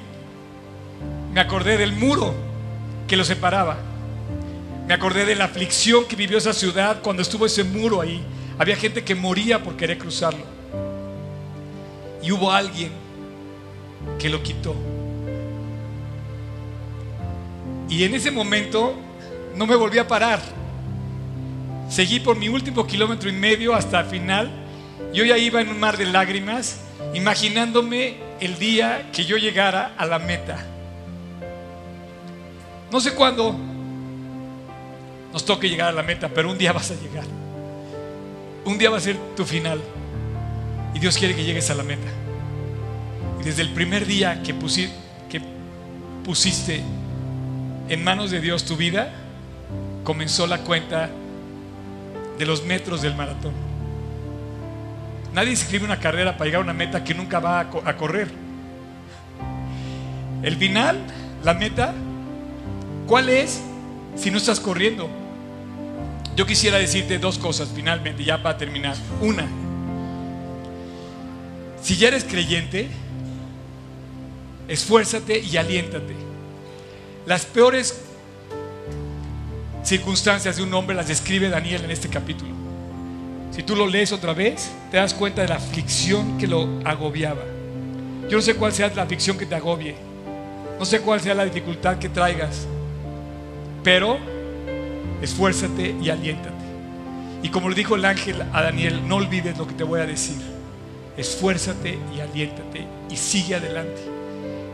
me 1.33 1.41
acordé 1.41 1.77
del 1.77 1.91
muro 1.91 2.33
que 3.07 3.17
lo 3.17 3.25
separaba. 3.25 3.77
Me 4.87 4.93
acordé 4.93 5.25
de 5.25 5.35
la 5.35 5.45
aflicción 5.45 6.05
que 6.05 6.15
vivió 6.15 6.37
esa 6.37 6.53
ciudad 6.53 7.01
cuando 7.01 7.21
estuvo 7.21 7.45
ese 7.45 7.65
muro 7.65 7.99
ahí. 7.99 8.23
Había 8.57 8.77
gente 8.77 9.03
que 9.03 9.15
moría 9.15 9.61
por 9.61 9.75
querer 9.75 9.97
cruzarlo. 9.97 10.45
Y 12.21 12.31
hubo 12.31 12.51
alguien 12.51 12.91
que 14.17 14.29
lo 14.29 14.41
quitó. 14.41 14.92
Y 17.93 18.05
en 18.05 18.15
ese 18.15 18.31
momento 18.31 18.95
no 19.55 19.67
me 19.67 19.75
volví 19.75 19.99
a 19.99 20.07
parar. 20.07 20.39
Seguí 21.87 22.19
por 22.19 22.35
mi 22.35 22.49
último 22.49 22.87
kilómetro 22.87 23.29
y 23.29 23.33
medio 23.33 23.75
hasta 23.75 23.99
el 23.99 24.07
final. 24.07 24.51
Yo 25.13 25.23
ya 25.23 25.37
iba 25.37 25.61
en 25.61 25.69
un 25.69 25.79
mar 25.79 25.95
de 25.95 26.07
lágrimas, 26.07 26.79
imaginándome 27.13 28.15
el 28.39 28.57
día 28.57 29.11
que 29.13 29.25
yo 29.25 29.37
llegara 29.37 29.93
a 29.95 30.07
la 30.07 30.17
meta. 30.17 30.65
No 32.91 32.99
sé 32.99 33.13
cuándo 33.13 33.55
nos 35.31 35.45
toque 35.45 35.69
llegar 35.69 35.89
a 35.89 35.91
la 35.91 36.01
meta, 36.01 36.29
pero 36.29 36.49
un 36.49 36.57
día 36.57 36.73
vas 36.73 36.89
a 36.89 36.95
llegar. 36.95 37.25
Un 38.65 38.79
día 38.79 38.89
va 38.89 38.97
a 38.97 39.01
ser 39.01 39.17
tu 39.35 39.45
final. 39.45 39.79
Y 40.95 40.99
Dios 40.99 41.15
quiere 41.15 41.35
que 41.35 41.43
llegues 41.43 41.69
a 41.69 41.75
la 41.75 41.83
meta. 41.83 42.09
Y 43.39 43.43
desde 43.43 43.61
el 43.61 43.71
primer 43.71 44.07
día 44.07 44.41
que, 44.41 44.55
pusiste, 44.55 44.95
que 45.29 45.39
pusiste 46.25 46.81
en 47.89 48.03
manos 48.03 48.31
de 48.31 48.39
Dios 48.39 48.65
tu 48.65 48.75
vida, 48.77 49.11
comenzó 50.03 50.47
la 50.47 50.59
cuenta 50.59 51.09
de 52.37 52.45
los 52.45 52.63
metros 52.65 53.01
del 53.01 53.15
maratón. 53.15 53.53
Nadie 55.33 55.53
escribe 55.53 55.85
una 55.85 55.99
carrera 55.99 56.33
para 56.33 56.45
llegar 56.45 56.61
a 56.61 56.63
una 56.63 56.73
meta 56.73 57.03
que 57.03 57.13
nunca 57.13 57.39
va 57.39 57.59
a, 57.59 57.97
correr. 57.97 58.29
El 60.43 60.55
final, 60.57 60.99
la 61.43 61.53
meta, 61.53 61.93
¿cuál 63.07 63.29
es 63.29 63.61
si 64.15 64.29
no 64.29 64.37
estás 64.37 64.59
corriendo? 64.59 65.09
Yo 66.35 66.45
quisiera 66.45 66.77
decirte 66.77 67.17
dos 67.17 67.37
cosas 67.37 67.69
finalmente, 67.73 68.23
ya 68.23 68.41
para 68.43 68.57
terminar. 68.57 68.95
Una, 69.21 69.47
si 71.81 71.95
ya 71.95 72.09
eres 72.09 72.23
creyente, 72.23 72.89
esfuérzate 74.67 75.39
y 75.39 75.57
aliéntate. 75.57 76.32
Las 77.25 77.45
peores 77.45 78.01
circunstancias 79.81 80.57
de 80.57 80.63
un 80.63 80.73
hombre 80.73 80.93
las 80.93 81.07
describe 81.07 81.49
Daniel 81.49 81.85
en 81.85 81.91
este 81.91 82.09
capítulo. 82.09 82.51
Si 83.51 83.63
tú 83.63 83.77
lo 83.77 83.87
lees 83.87 84.11
otra 84.11 84.33
vez, 84.33 84.71
te 84.91 84.97
das 84.97 85.13
cuenta 85.13 85.41
de 85.41 85.47
la 85.47 85.55
aflicción 85.55 86.37
que 86.37 86.47
lo 86.47 86.67
agobiaba. 86.83 87.43
Yo 88.29 88.37
no 88.37 88.41
sé 88.41 88.55
cuál 88.55 88.73
sea 88.73 88.91
la 88.93 89.03
aflicción 89.03 89.37
que 89.37 89.45
te 89.45 89.55
agobie. 89.55 89.95
No 90.77 90.83
sé 90.83 90.99
cuál 90.99 91.21
sea 91.21 91.33
la 91.33 91.45
dificultad 91.45 91.97
que 91.97 92.09
traigas. 92.09 92.67
Pero 93.85 94.17
esfuérzate 95.21 95.95
y 96.01 96.09
aliéntate. 96.09 96.51
Y 97.41 97.49
como 97.49 97.69
le 97.69 97.75
dijo 97.75 97.95
el 97.95 98.03
ángel 98.03 98.41
a 98.51 98.63
Daniel, 98.63 99.07
no 99.07 99.15
olvides 99.15 99.57
lo 99.57 99.65
que 99.65 99.75
te 99.75 99.85
voy 99.85 100.01
a 100.01 100.05
decir. 100.05 100.41
Esfuérzate 101.15 101.97
y 102.13 102.19
aliéntate 102.19 102.85
y 103.09 103.15
sigue 103.15 103.55
adelante 103.55 104.12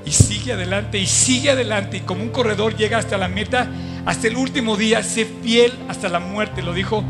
y 0.06 0.12
sigue 0.12 0.54
adelante 0.54 0.97
y 0.97 1.06
sigue 1.06 1.52
adelante 1.52 1.97
y 1.97 2.02
como 2.02 2.24
un 2.24 2.30
corredor 2.30 2.76
llega 2.76 2.97
hasta 2.97 3.18
la 3.18 3.28
meta, 3.28 3.70
hasta 4.06 4.28
el 4.28 4.38
último 4.38 4.76
día, 4.76 5.04
sé 5.04 5.26
fiel 5.26 5.74
hasta 5.88 6.10
la 6.10 6.20
muerte, 6.20 6.62
lo 6.62 6.74
dijo 6.74 7.04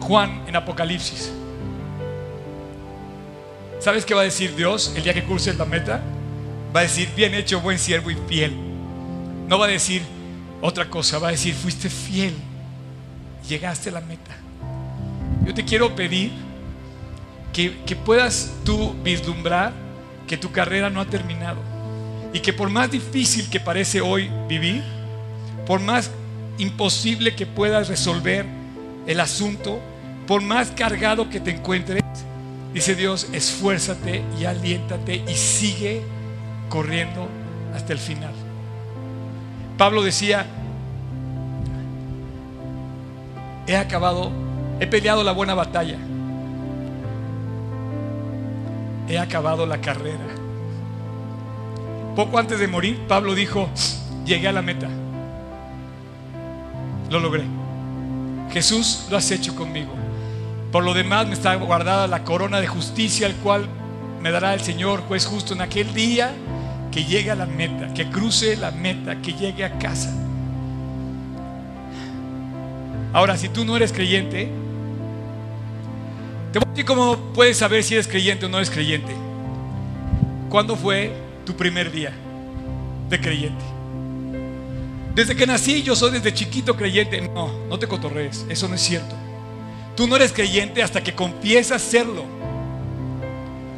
Juan 0.00 0.42
en 0.46 0.56
Apocalipsis. 0.56 1.32
¿Sabes 3.80 4.04
qué 4.04 4.14
va 4.14 4.22
a 4.22 4.24
decir 4.24 4.54
Dios 4.56 4.92
el 4.96 5.04
día 5.04 5.14
que 5.14 5.24
curses 5.24 5.56
la 5.56 5.64
meta? 5.64 6.02
Va 6.74 6.80
a 6.80 6.82
decir, 6.82 7.08
bien 7.16 7.32
hecho, 7.34 7.60
buen 7.60 7.78
siervo 7.78 8.10
y 8.10 8.16
fiel. 8.28 8.52
No 9.46 9.58
va 9.58 9.66
a 9.66 9.68
decir 9.68 10.02
otra 10.60 10.90
cosa, 10.90 11.18
va 11.18 11.28
a 11.28 11.30
decir, 11.30 11.54
fuiste 11.54 11.88
fiel, 11.88 12.34
llegaste 13.48 13.88
a 13.90 13.92
la 13.92 14.00
meta. 14.00 14.36
Yo 15.46 15.54
te 15.54 15.64
quiero 15.64 15.94
pedir 15.94 16.32
que, 17.52 17.78
que 17.86 17.96
puedas 17.96 18.52
tú 18.64 18.94
vislumbrar 19.02 19.72
que 20.28 20.36
tu 20.36 20.52
carrera 20.52 20.90
no 20.90 21.00
ha 21.00 21.06
terminado 21.06 21.60
y 22.32 22.38
que 22.38 22.52
por 22.52 22.70
más 22.70 22.90
difícil 22.90 23.50
que 23.50 23.58
parece 23.58 24.00
hoy 24.00 24.30
vivir, 24.48 24.84
por 25.66 25.80
más 25.80 26.12
imposible 26.58 27.34
que 27.34 27.46
puedas 27.46 27.88
resolver 27.88 28.46
el 29.06 29.18
asunto, 29.18 29.80
por 30.28 30.42
más 30.42 30.70
cargado 30.70 31.28
que 31.30 31.40
te 31.40 31.50
encuentres, 31.50 32.02
dice 32.72 32.94
Dios, 32.94 33.28
esfuérzate 33.32 34.22
y 34.38 34.44
aliéntate 34.44 35.24
y 35.26 35.34
sigue 35.34 36.02
corriendo 36.68 37.28
hasta 37.74 37.92
el 37.92 37.98
final. 37.98 38.32
Pablo 39.76 40.02
decía, 40.02 40.46
he 43.66 43.76
acabado, 43.76 44.30
he 44.80 44.86
peleado 44.86 45.24
la 45.24 45.32
buena 45.32 45.54
batalla 45.54 45.96
he 49.08 49.18
acabado 49.18 49.66
la 49.66 49.80
carrera. 49.80 50.26
Poco 52.14 52.38
antes 52.38 52.58
de 52.58 52.68
morir, 52.68 52.98
Pablo 53.08 53.34
dijo, 53.34 53.68
llegué 54.24 54.48
a 54.48 54.52
la 54.52 54.62
meta. 54.62 54.88
Lo 57.10 57.20
logré. 57.20 57.44
Jesús, 58.50 59.06
lo 59.10 59.16
has 59.16 59.30
hecho 59.30 59.54
conmigo. 59.54 59.92
Por 60.72 60.84
lo 60.84 60.94
demás 60.94 61.26
me 61.26 61.34
está 61.34 61.54
guardada 61.54 62.06
la 62.06 62.24
corona 62.24 62.60
de 62.60 62.66
justicia, 62.66 63.26
el 63.26 63.34
cual 63.36 63.66
me 64.20 64.30
dará 64.30 64.52
el 64.52 64.60
Señor, 64.60 65.02
juez 65.02 65.26
justo, 65.26 65.54
en 65.54 65.62
aquel 65.62 65.94
día 65.94 66.32
que 66.90 67.04
llegue 67.04 67.30
a 67.30 67.34
la 67.34 67.46
meta, 67.46 67.94
que 67.94 68.10
cruce 68.10 68.56
la 68.56 68.70
meta, 68.70 69.20
que 69.22 69.32
llegue 69.32 69.64
a 69.64 69.78
casa. 69.78 70.12
Ahora, 73.12 73.36
si 73.36 73.48
tú 73.48 73.64
no 73.64 73.76
eres 73.76 73.92
creyente, 73.92 74.50
te 76.52 76.58
voy 76.58 76.66
a 76.66 76.70
decir 76.70 76.84
cómo 76.84 77.16
puedes 77.34 77.58
saber 77.58 77.82
si 77.84 77.94
eres 77.94 78.08
creyente 78.08 78.46
o 78.46 78.48
no 78.48 78.56
eres 78.56 78.70
creyente. 78.70 79.14
¿Cuándo 80.48 80.76
fue 80.76 81.12
tu 81.44 81.54
primer 81.54 81.92
día 81.92 82.12
de 83.10 83.20
creyente? 83.20 83.64
Desde 85.14 85.36
que 85.36 85.46
nací 85.46 85.82
yo 85.82 85.94
soy 85.94 86.12
desde 86.12 86.32
chiquito 86.32 86.76
creyente. 86.76 87.20
No, 87.20 87.50
no 87.68 87.78
te 87.78 87.86
cotorrees, 87.86 88.46
eso 88.48 88.68
no 88.68 88.76
es 88.76 88.80
cierto. 88.80 89.14
Tú 89.96 90.06
no 90.06 90.16
eres 90.16 90.32
creyente 90.32 90.82
hasta 90.82 91.02
que 91.02 91.14
confiesas 91.14 91.82
serlo. 91.82 92.24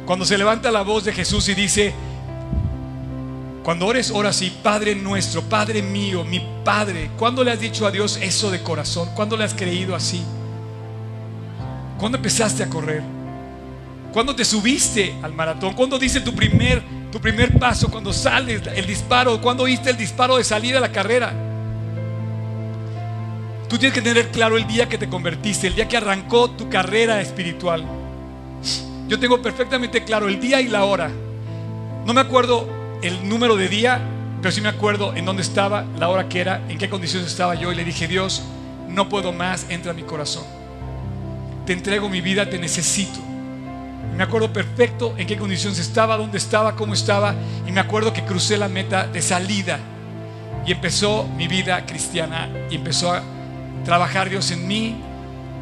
Cuando 0.05 0.23
se 0.23 0.37
levanta 0.37 0.71
la 0.71 0.83
voz 0.83 1.03
de 1.03 1.13
Jesús 1.13 1.49
y 1.49 1.55
dice, 1.55 1.93
cuando 3.63 3.85
ores, 3.85 4.11
ora 4.11 4.29
así, 4.29 4.51
Padre 4.63 4.95
nuestro, 4.95 5.43
Padre 5.43 5.81
mío, 5.81 6.23
mi 6.23 6.41
Padre. 6.63 7.11
¿Cuándo 7.17 7.43
le 7.43 7.51
has 7.51 7.59
dicho 7.59 7.85
a 7.85 7.91
Dios 7.91 8.17
eso 8.21 8.49
de 8.49 8.61
corazón? 8.61 9.09
¿Cuándo 9.15 9.37
le 9.37 9.43
has 9.43 9.53
creído 9.53 9.95
así? 9.95 10.23
¿Cuándo 12.01 12.17
empezaste 12.17 12.63
a 12.63 12.67
correr? 12.67 13.03
¿Cuándo 14.11 14.35
te 14.35 14.43
subiste 14.43 15.13
al 15.21 15.35
maratón? 15.35 15.75
¿Cuándo 15.75 15.99
diste 15.99 16.19
tu 16.19 16.33
primer, 16.33 16.81
tu 17.11 17.21
primer 17.21 17.59
paso? 17.59 17.91
¿Cuándo 17.91 18.11
sales 18.11 18.63
el 18.75 18.87
disparo? 18.87 19.39
¿Cuándo 19.39 19.65
oíste 19.65 19.91
el 19.91 19.97
disparo 19.97 20.37
de 20.37 20.43
salida 20.43 20.79
a 20.79 20.81
la 20.81 20.91
carrera? 20.91 21.31
Tú 23.69 23.77
tienes 23.77 23.93
que 23.93 24.01
tener 24.01 24.29
claro 24.31 24.57
el 24.57 24.65
día 24.65 24.89
que 24.89 24.97
te 24.97 25.07
convertiste, 25.07 25.67
el 25.67 25.75
día 25.75 25.87
que 25.87 25.95
arrancó 25.95 26.49
tu 26.49 26.69
carrera 26.69 27.21
espiritual. 27.21 27.85
Yo 29.07 29.19
tengo 29.19 29.39
perfectamente 29.39 30.03
claro 30.03 30.27
el 30.27 30.39
día 30.39 30.59
y 30.59 30.69
la 30.69 30.85
hora. 30.85 31.11
No 32.03 32.15
me 32.15 32.21
acuerdo 32.21 32.67
el 33.03 33.29
número 33.29 33.55
de 33.55 33.69
día, 33.69 34.01
pero 34.41 34.51
sí 34.51 34.59
me 34.59 34.69
acuerdo 34.69 35.15
en 35.15 35.23
dónde 35.23 35.43
estaba, 35.43 35.85
la 35.99 36.09
hora 36.09 36.27
que 36.27 36.41
era, 36.41 36.63
en 36.67 36.79
qué 36.79 36.89
condiciones 36.89 37.29
estaba 37.29 37.53
yo 37.53 37.71
y 37.71 37.75
le 37.75 37.83
dije, 37.83 38.07
Dios, 38.07 38.41
no 38.89 39.07
puedo 39.07 39.31
más, 39.31 39.67
entra 39.69 39.91
a 39.91 39.93
mi 39.93 40.01
corazón. 40.01 40.60
Te 41.71 41.77
entrego 41.77 42.09
mi 42.09 42.19
vida, 42.19 42.49
te 42.49 42.59
necesito. 42.59 43.21
Me 44.17 44.23
acuerdo 44.23 44.51
perfecto 44.51 45.15
en 45.17 45.25
qué 45.25 45.37
condiciones 45.37 45.79
estaba, 45.79 46.17
dónde 46.17 46.37
estaba, 46.37 46.75
cómo 46.75 46.93
estaba. 46.93 47.33
Y 47.65 47.71
me 47.71 47.79
acuerdo 47.79 48.11
que 48.11 48.25
crucé 48.25 48.57
la 48.57 48.67
meta 48.67 49.07
de 49.07 49.21
salida. 49.21 49.79
Y 50.67 50.73
empezó 50.73 51.29
mi 51.37 51.47
vida 51.47 51.85
cristiana. 51.85 52.49
Y 52.69 52.75
empezó 52.75 53.13
a 53.13 53.23
trabajar 53.85 54.29
Dios 54.29 54.51
en 54.51 54.67
mí. 54.67 54.97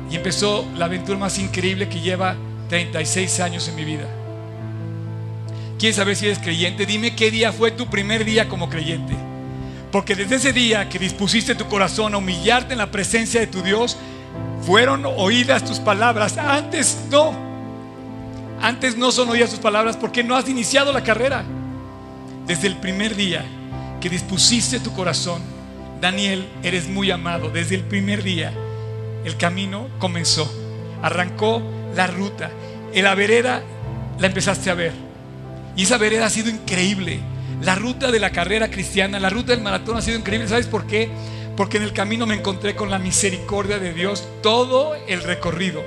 Y 0.10 0.16
empezó 0.16 0.68
la 0.76 0.86
aventura 0.86 1.20
más 1.20 1.38
increíble 1.38 1.88
que 1.88 1.99
lleva 1.99 2.36
36 2.70 3.39
años 3.41 3.68
en 3.68 3.76
mi 3.76 3.86
vida. 3.86 4.07
¿Quieres 5.78 5.97
saber 5.97 6.16
si 6.16 6.26
eres 6.26 6.39
creyente? 6.39 6.88
Dime 6.88 7.16
qué 7.16 7.30
día 7.30 7.51
fue 7.51 7.70
tu 7.70 7.86
primer 7.86 8.26
día 8.26 8.49
como 8.49 8.68
creyente. 8.68 9.14
Porque 9.91 10.16
desde 10.16 10.38
ese 10.38 10.53
día 10.53 10.89
que 10.89 10.97
dispusiste 10.97 11.53
tu 11.53 11.68
corazón 11.68 12.16
a 12.16 12.18
humillarte 12.18 12.74
en 12.74 12.80
la 12.80 12.89
presencia 12.89 13.39
de 13.39 13.45
tu 13.45 13.62
Dios, 13.62 13.95
fueron 14.62 15.05
oídas 15.05 15.64
tus 15.64 15.80
palabras. 15.80 16.38
Antes 16.38 16.97
no. 17.10 17.34
Antes 18.62 18.97
no 18.97 19.12
son 19.12 19.30
oídas 19.30 19.49
tus 19.49 19.60
palabras 19.60 19.95
porque 19.95 20.24
no 20.24 20.36
has 20.36 20.47
iniciado 20.49 20.91
la 20.91 21.03
carrera. 21.03 21.43
Desde 22.45 22.68
el 22.68 22.78
primer 22.78 23.16
día 23.16 23.45
que 24.01 24.10
dispusiste 24.10 24.80
tu 24.80 24.93
corazón, 24.93 25.41
Daniel, 26.01 26.47
eres 26.64 26.88
muy 26.88 27.12
amado. 27.12 27.49
Desde 27.49 27.76
el 27.76 27.84
primer 27.84 28.24
día 28.24 28.53
el 29.24 29.38
camino 29.38 29.88
comenzó. 29.99 30.51
Arrancó 31.01 31.62
la 31.95 32.07
ruta. 32.07 32.51
En 32.93 33.03
la 33.03 33.16
vereda 33.16 33.62
la 34.20 34.28
empezaste 34.28 34.70
a 34.70 34.74
ver. 34.74 34.93
Y 35.76 35.84
esa 35.84 35.97
vereda 35.97 36.26
ha 36.26 36.30
sido 36.30 36.49
increíble. 36.49 37.20
La 37.62 37.76
ruta 37.76 38.12
de 38.12 38.20
la 38.20 38.32
carrera 38.32 38.70
cristiana, 38.70 39.20
la 39.20 39.30
ruta 39.30 39.51
del 39.51 39.62
maratón 39.62 39.97
ha 39.97 40.01
sido 40.01 40.18
increíble. 40.18 40.47
¿Sabes 40.47 40.68
por 40.68 40.88
qué? 40.88 41.10
Porque 41.60 41.76
en 41.76 41.84
el 41.84 41.91
camino 41.91 42.26
me 42.26 42.36
encontré 42.36 42.74
con 42.74 42.89
la 42.89 42.99
misericordia 42.99 43.80
de 43.80 43.93
Dios 43.93 44.26
todo 44.41 44.95
el 44.95 45.22
recorrido. 45.22 45.84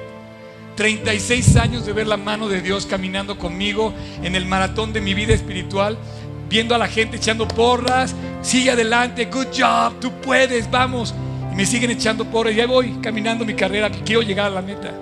36 0.76 1.56
años 1.56 1.86
de 1.86 1.94
ver 1.94 2.06
la 2.06 2.18
mano 2.18 2.46
de 2.46 2.60
Dios 2.60 2.84
caminando 2.84 3.38
conmigo 3.38 3.94
en 4.22 4.36
el 4.36 4.44
maratón 4.44 4.92
de 4.92 5.00
mi 5.00 5.14
vida 5.14 5.32
espiritual, 5.32 5.96
viendo 6.46 6.74
a 6.74 6.78
la 6.78 6.88
gente 6.88 7.16
echando 7.16 7.48
porras, 7.48 8.14
sigue 8.42 8.70
adelante, 8.70 9.30
good 9.32 9.46
job, 9.58 9.98
tú 9.98 10.12
puedes, 10.20 10.70
vamos. 10.70 11.14
Y 11.50 11.54
me 11.54 11.64
siguen 11.64 11.92
echando 11.92 12.26
porras 12.26 12.54
y 12.54 12.60
ahí 12.60 12.66
voy 12.66 12.98
caminando 13.00 13.46
mi 13.46 13.54
carrera, 13.54 13.90
quiero 14.04 14.20
llegar 14.20 14.48
a 14.48 14.50
la 14.50 14.60
meta. 14.60 14.92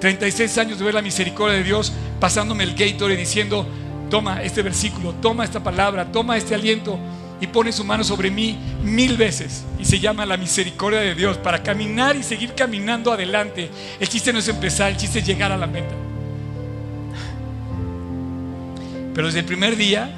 36 0.00 0.56
años 0.56 0.78
de 0.78 0.86
ver 0.86 0.94
la 0.94 1.02
misericordia 1.02 1.58
de 1.58 1.64
Dios 1.64 1.92
pasándome 2.18 2.64
el 2.64 2.74
Gatorade 2.74 3.14
diciendo, 3.14 3.66
toma 4.08 4.42
este 4.42 4.62
versículo, 4.62 5.12
toma 5.20 5.44
esta 5.44 5.62
palabra, 5.62 6.10
toma 6.10 6.38
este 6.38 6.54
aliento 6.54 6.98
y 7.40 7.46
pone 7.46 7.72
su 7.72 7.84
mano 7.84 8.04
sobre 8.04 8.30
mí 8.30 8.58
mil 8.82 9.16
veces. 9.16 9.64
Y 9.78 9.84
se 9.84 10.00
llama 10.00 10.26
la 10.26 10.36
misericordia 10.36 11.00
de 11.00 11.14
Dios 11.14 11.38
para 11.38 11.62
caminar 11.62 12.16
y 12.16 12.22
seguir 12.22 12.54
caminando 12.54 13.12
adelante. 13.12 13.70
El 14.00 14.08
chiste 14.08 14.32
no 14.32 14.38
es 14.38 14.48
empezar, 14.48 14.90
el 14.90 14.96
chiste 14.96 15.20
es 15.20 15.26
llegar 15.26 15.52
a 15.52 15.56
la 15.56 15.66
meta. 15.66 15.94
Pero 19.14 19.26
desde 19.26 19.40
el 19.40 19.46
primer 19.46 19.76
día, 19.76 20.14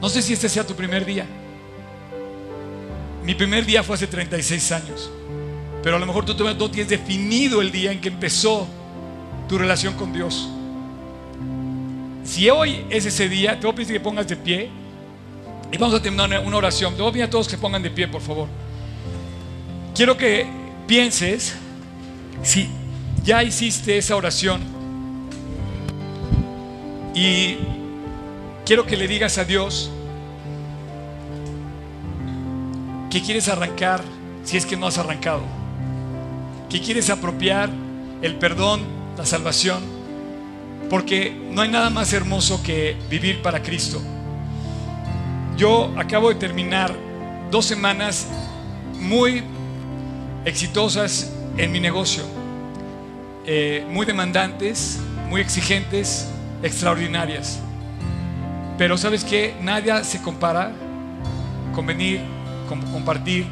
no 0.00 0.08
sé 0.08 0.22
si 0.22 0.32
este 0.32 0.48
sea 0.48 0.66
tu 0.66 0.74
primer 0.74 1.04
día. 1.04 1.26
Mi 3.24 3.34
primer 3.34 3.64
día 3.64 3.82
fue 3.82 3.94
hace 3.94 4.06
36 4.06 4.72
años. 4.72 5.10
Pero 5.82 5.96
a 5.96 5.98
lo 5.98 6.06
mejor 6.06 6.24
tú 6.24 6.34
no 6.44 6.70
tienes 6.70 6.88
definido 6.88 7.60
el 7.60 7.72
día 7.72 7.92
en 7.92 8.00
que 8.00 8.08
empezó 8.08 8.66
tu 9.48 9.58
relación 9.58 9.94
con 9.94 10.12
Dios. 10.12 10.48
Si 12.24 12.48
hoy 12.48 12.84
es 12.88 13.04
ese 13.06 13.28
día, 13.28 13.58
te 13.58 13.66
voy 13.66 13.72
a 13.72 13.76
pedir 13.76 13.92
que 13.92 14.00
pongas 14.00 14.28
de 14.28 14.36
pie 14.36 14.70
y 15.70 15.76
vamos 15.76 15.94
a 15.94 16.02
terminar 16.02 16.42
una 16.44 16.56
oración. 16.56 16.94
Te 16.94 17.02
voy 17.02 17.10
a 17.10 17.12
pedir 17.12 17.24
a 17.24 17.30
todos 17.30 17.48
que 17.48 17.58
pongan 17.58 17.82
de 17.82 17.90
pie, 17.90 18.06
por 18.08 18.20
favor. 18.20 18.48
Quiero 19.94 20.16
que 20.16 20.46
pienses 20.86 21.54
si 22.42 22.68
ya 23.24 23.42
hiciste 23.42 23.98
esa 23.98 24.16
oración 24.16 24.62
y 27.14 27.56
quiero 28.64 28.86
que 28.86 28.96
le 28.96 29.06
digas 29.06 29.38
a 29.38 29.44
Dios 29.44 29.90
que 33.10 33.20
quieres 33.20 33.48
arrancar 33.48 34.02
si 34.44 34.56
es 34.56 34.64
que 34.64 34.76
no 34.76 34.86
has 34.86 34.98
arrancado, 34.98 35.42
que 36.70 36.80
quieres 36.80 37.10
apropiar 37.10 37.70
el 38.22 38.36
perdón, 38.36 38.80
la 39.16 39.26
salvación, 39.26 39.82
porque 40.92 41.34
no 41.50 41.62
hay 41.62 41.70
nada 41.70 41.88
más 41.88 42.12
hermoso 42.12 42.62
que 42.62 42.94
vivir 43.08 43.40
para 43.40 43.62
Cristo. 43.62 43.98
Yo 45.56 45.90
acabo 45.96 46.28
de 46.28 46.34
terminar 46.34 46.94
dos 47.50 47.64
semanas 47.64 48.26
muy 49.00 49.42
exitosas 50.44 51.32
en 51.56 51.72
mi 51.72 51.80
negocio, 51.80 52.24
eh, 53.46 53.86
muy 53.88 54.04
demandantes, 54.04 55.00
muy 55.30 55.40
exigentes, 55.40 56.28
extraordinarias. 56.62 57.58
Pero 58.76 58.98
sabes 58.98 59.24
que 59.24 59.54
nadie 59.62 60.04
se 60.04 60.20
compara 60.20 60.72
con 61.74 61.86
venir, 61.86 62.20
con 62.68 62.82
compartir, 62.92 63.46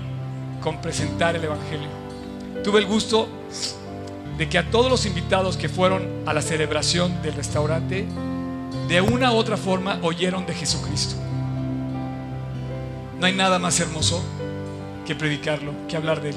con 0.60 0.78
presentar 0.82 1.36
el 1.36 1.44
Evangelio. 1.44 1.88
Tuve 2.62 2.80
el 2.80 2.86
gusto 2.86 3.30
de 4.40 4.48
que 4.48 4.56
a 4.56 4.70
todos 4.70 4.90
los 4.90 5.04
invitados 5.04 5.58
que 5.58 5.68
fueron 5.68 6.08
a 6.24 6.32
la 6.32 6.40
celebración 6.40 7.20
del 7.20 7.34
restaurante, 7.34 8.06
de 8.88 9.00
una 9.02 9.32
u 9.32 9.36
otra 9.36 9.58
forma 9.58 9.98
oyeron 10.00 10.46
de 10.46 10.54
Jesucristo. 10.54 11.14
No 13.18 13.26
hay 13.26 13.34
nada 13.34 13.58
más 13.58 13.78
hermoso 13.80 14.24
que 15.06 15.14
predicarlo, 15.14 15.74
que 15.88 15.94
hablar 15.94 16.22
de 16.22 16.30
Él. 16.30 16.36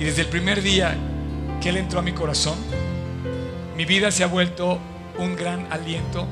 Y 0.00 0.04
desde 0.04 0.22
el 0.22 0.28
primer 0.28 0.62
día 0.62 0.96
que 1.60 1.68
Él 1.68 1.76
entró 1.76 1.98
a 1.98 2.02
mi 2.02 2.12
corazón, 2.12 2.56
mi 3.76 3.84
vida 3.84 4.10
se 4.10 4.24
ha 4.24 4.26
vuelto 4.26 4.78
un 5.18 5.36
gran 5.36 5.70
aliento, 5.70 6.26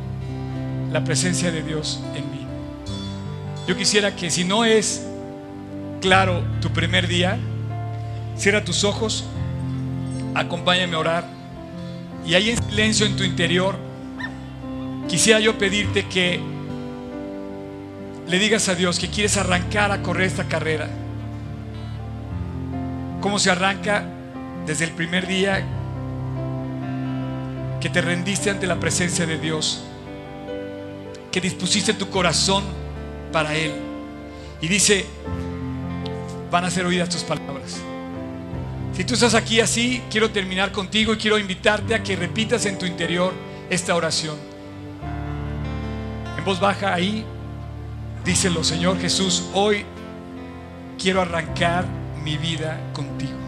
la 0.90 1.04
presencia 1.04 1.52
de 1.52 1.62
Dios 1.62 2.00
en 2.14 2.30
mí. 2.30 2.46
Yo 3.68 3.76
quisiera 3.76 4.16
que 4.16 4.30
si 4.30 4.44
no 4.44 4.64
es 4.64 5.06
claro 6.00 6.42
tu 6.62 6.70
primer 6.70 7.06
día, 7.06 7.38
cierra 8.34 8.64
tus 8.64 8.82
ojos, 8.82 9.26
acompáñame 10.34 10.96
a 10.96 10.98
orar 10.98 11.24
y 12.26 12.34
ahí 12.34 12.50
en 12.50 12.62
silencio 12.62 13.06
en 13.06 13.16
tu 13.16 13.24
interior, 13.24 13.76
quisiera 15.08 15.40
yo 15.40 15.58
pedirte 15.58 16.06
que 16.06 16.40
le 18.28 18.38
digas 18.38 18.68
a 18.68 18.74
Dios 18.74 18.98
que 18.98 19.08
quieres 19.08 19.36
arrancar 19.36 19.90
a 19.90 20.02
correr 20.02 20.26
esta 20.26 20.44
carrera. 20.44 20.88
¿Cómo 23.20 23.38
se 23.38 23.50
arranca? 23.50 24.04
Desde 24.66 24.84
el 24.84 24.92
primer 24.92 25.26
día 25.26 25.64
que 27.80 27.90
te 27.90 28.00
rendiste 28.00 28.48
ante 28.48 28.66
la 28.68 28.78
presencia 28.78 29.26
de 29.26 29.38
Dios, 29.38 29.82
que 31.32 31.40
dispusiste 31.40 31.94
tu 31.94 32.10
corazón 32.10 32.62
para 33.32 33.54
Él. 33.56 33.72
Y 34.60 34.68
dice, 34.68 35.04
van 36.50 36.64
a 36.64 36.70
ser 36.70 36.86
oídas 36.86 37.08
tus 37.08 37.24
palabras. 37.24 37.80
Si 38.92 39.04
tú 39.04 39.14
estás 39.14 39.34
aquí 39.34 39.60
así, 39.60 40.02
quiero 40.10 40.30
terminar 40.30 40.72
contigo 40.72 41.14
y 41.14 41.16
quiero 41.16 41.38
invitarte 41.38 41.94
a 41.94 42.02
que 42.02 42.16
repitas 42.16 42.66
en 42.66 42.78
tu 42.78 42.86
interior 42.86 43.32
esta 43.70 43.94
oración. 43.94 44.36
En 46.36 46.44
voz 46.44 46.60
baja 46.60 46.92
ahí, 46.92 47.24
díselo, 48.24 48.62
Señor 48.62 49.00
Jesús, 49.00 49.44
hoy 49.54 49.84
quiero 50.98 51.22
arrancar 51.22 51.86
mi 52.22 52.36
vida 52.36 52.78
contigo. 52.92 53.38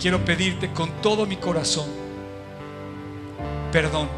Quiero 0.00 0.24
pedirte 0.24 0.70
con 0.72 0.90
todo 1.00 1.26
mi 1.26 1.36
corazón 1.36 2.04
perdón. 3.74 4.08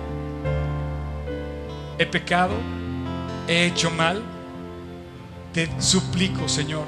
He 1.99 2.05
pecado, 2.05 2.53
he 3.49 3.65
hecho 3.65 3.91
mal. 3.91 4.23
Te 5.55 5.67
suplico, 5.81 6.47
Señor, 6.47 6.85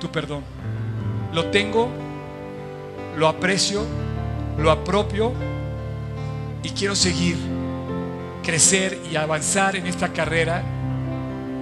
tu 0.00 0.10
perdón. 0.10 0.42
Lo 1.32 1.46
tengo, 1.46 1.88
lo 3.16 3.28
aprecio, 3.28 3.84
lo 4.58 4.70
apropio 4.70 5.32
y 6.62 6.70
quiero 6.70 6.94
seguir, 6.94 7.36
crecer 8.42 8.98
y 9.10 9.16
avanzar 9.16 9.76
en 9.76 9.86
esta 9.86 10.12
carrera 10.12 10.62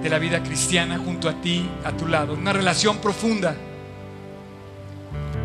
de 0.01 0.09
la 0.09 0.19
vida 0.19 0.43
cristiana 0.43 0.97
junto 0.97 1.29
a 1.29 1.41
ti, 1.41 1.69
a 1.83 1.91
tu 1.91 2.07
lado. 2.07 2.33
Una 2.33 2.53
relación 2.53 2.97
profunda. 2.97 3.55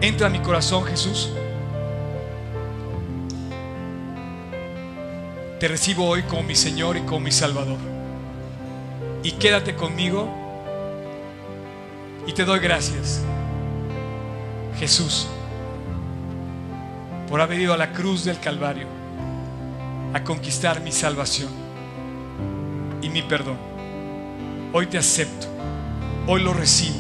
Entra 0.01 0.27
a 0.27 0.31
mi 0.31 0.41
corazón, 0.41 0.85
Jesús. 0.85 1.31
Te 5.61 5.69
recibo 5.69 6.07
hoy 6.07 6.23
como 6.25 6.43
mi 6.43 6.55
Señor 6.55 6.97
y 6.97 7.01
como 7.03 7.21
mi 7.21 7.33
Salvador. 7.33 7.79
y 9.23 9.33
quédate 9.33 9.75
conmigo. 9.75 10.29
Y 12.27 12.33
te 12.33 12.45
doy 12.45 12.61
gracias, 12.61 13.23
Jesús, 14.79 15.27
por 17.29 17.41
haber 17.41 17.61
ido 17.61 17.73
a 17.73 17.77
la 17.77 17.93
cruz 17.93 18.25
del 18.25 18.39
Calvario 18.39 18.87
a 20.13 20.23
conquistar 20.23 20.81
mi 20.81 20.93
salvación 20.93 21.49
y 23.03 23.09
mi 23.09 23.23
perdón. 23.23 23.57
Hoy 24.73 24.87
te 24.87 24.99
acepto, 24.99 25.47
hoy 26.27 26.43
lo 26.43 26.53
recibo. 26.53 26.97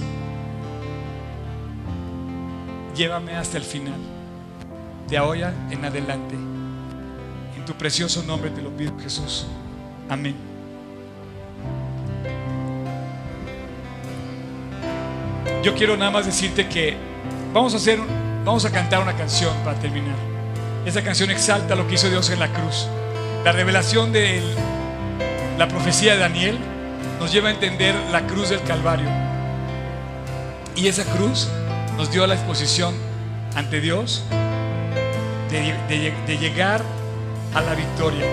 Llévame 2.94 3.36
hasta 3.36 3.58
el 3.58 3.64
final, 3.64 4.00
de 5.08 5.18
ahora 5.18 5.52
en 5.70 5.84
adelante. 5.84 6.34
En 6.34 7.64
tu 7.66 7.74
precioso 7.74 8.22
nombre 8.22 8.50
te 8.50 8.62
lo 8.62 8.70
pido, 8.70 8.98
Jesús. 8.98 9.46
Amén. 10.08 10.34
Yo 15.62 15.74
quiero 15.74 15.96
nada 15.96 16.10
más 16.10 16.26
decirte 16.26 16.68
que 16.68 16.96
vamos 17.56 17.72
a 17.72 17.78
hacer, 17.78 17.98
vamos 18.44 18.64
a 18.66 18.70
cantar 18.70 19.00
una 19.02 19.16
canción 19.16 19.54
para 19.64 19.78
terminar. 19.78 20.14
Esa 20.84 21.02
canción 21.02 21.30
exalta 21.30 21.74
lo 21.74 21.86
que 21.88 21.94
hizo 21.94 22.08
Dios 22.10 22.28
en 22.30 22.38
la 22.38 22.48
cruz. 22.52 22.86
La 23.44 23.52
revelación 23.52 24.12
de 24.12 24.42
la 25.58 25.66
profecía 25.66 26.12
de 26.14 26.18
Daniel 26.20 26.58
nos 27.18 27.32
lleva 27.32 27.48
a 27.48 27.52
entender 27.52 27.94
la 28.12 28.26
cruz 28.26 28.50
del 28.50 28.62
Calvario. 28.62 29.08
Y 30.74 30.86
esa 30.88 31.04
cruz 31.04 31.48
nos 31.96 32.10
dio 32.10 32.26
la 32.26 32.34
exposición 32.34 32.94
ante 33.54 33.80
Dios 33.80 34.22
de, 35.50 35.72
de- 35.88 36.12
de 36.26 36.38
llegar 36.38 36.82
a 37.54 37.62
la 37.62 37.74
victoria. 37.74 38.26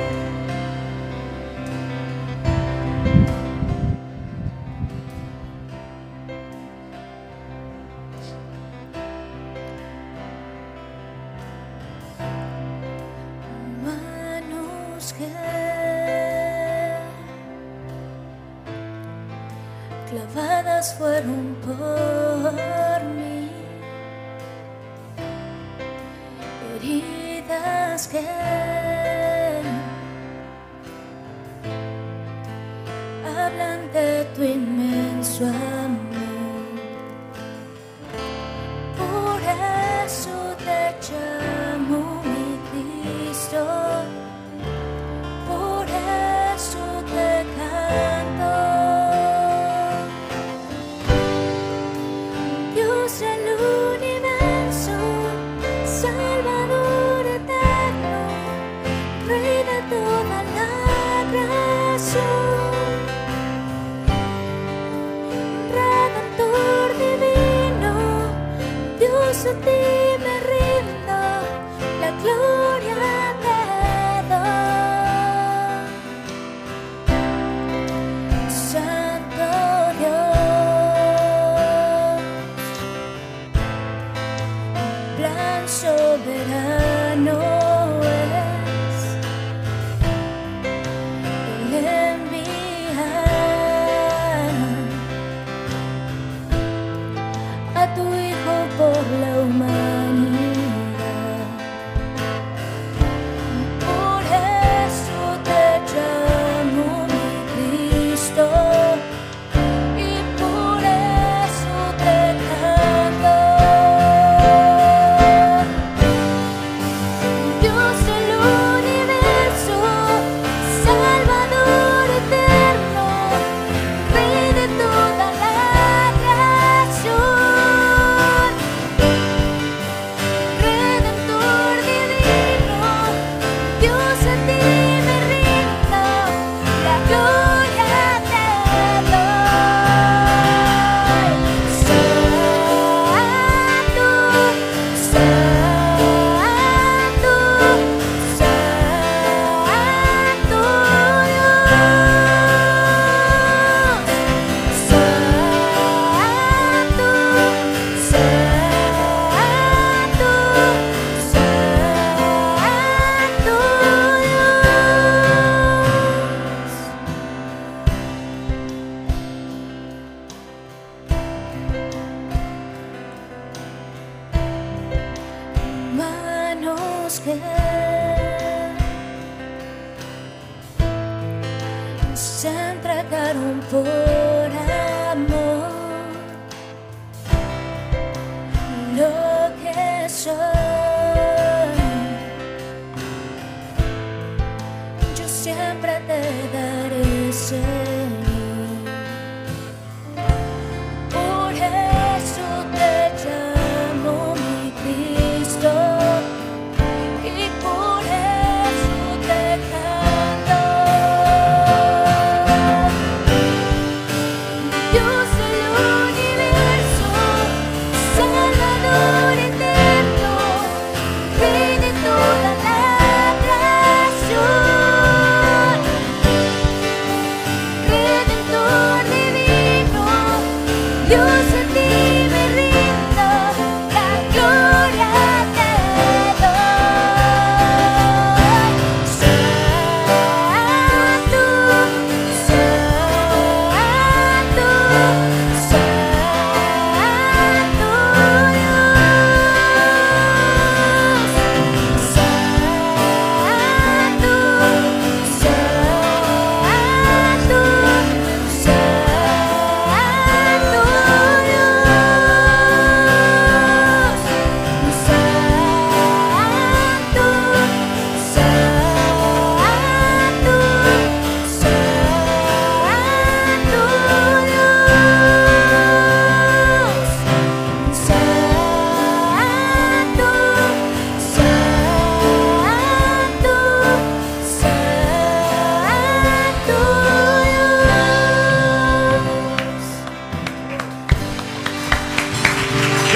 Se 182.74 182.90
entregaron 182.90 183.60
por 183.70 184.13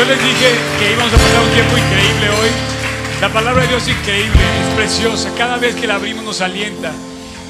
les 0.05 0.19
dije 0.23 0.51
que 0.79 0.91
íbamos 0.91 1.11
a 1.11 1.17
pasar 1.17 1.41
un 1.41 1.49
tiempo 1.53 1.77
increíble 1.77 2.29
hoy. 2.29 2.49
La 3.19 3.29
palabra 3.29 3.63
de 3.63 3.69
Dios 3.69 3.83
es 3.87 3.97
increíble, 3.97 4.39
es 4.61 4.75
preciosa. 4.75 5.31
Cada 5.35 5.57
vez 5.57 5.75
que 5.75 5.87
la 5.87 5.95
abrimos 5.95 6.23
nos 6.23 6.41
alienta. 6.41 6.91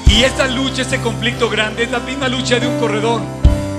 Y 0.06 0.22
esta 0.22 0.48
lucha, 0.48 0.80
este 0.82 0.98
conflicto 1.00 1.50
grande, 1.50 1.82
es 1.82 1.90
la 1.90 1.98
misma 1.98 2.28
lucha 2.28 2.58
de 2.58 2.66
un 2.66 2.78
corredor. 2.78 3.20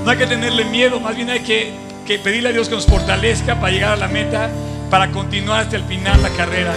No 0.06 0.12
hay 0.12 0.18
que 0.18 0.28
tenerle 0.28 0.66
miedo, 0.66 1.00
más 1.00 1.16
bien 1.16 1.32
hay 1.32 1.40
que, 1.40 1.74
que 2.06 2.20
pedirle 2.20 2.50
a 2.50 2.52
Dios 2.52 2.70
que 2.70 2.76
nos 2.76 2.86
fortalezca 2.86 3.60
para 3.60 3.72
llegar 3.74 3.94
a 3.94 3.96
la 3.96 4.08
meta, 4.08 4.52
para 4.92 5.10
continuar 5.10 5.62
hasta 5.62 5.76
el 5.76 5.84
final 5.86 6.22
la 6.22 6.30
carrera. 6.30 6.74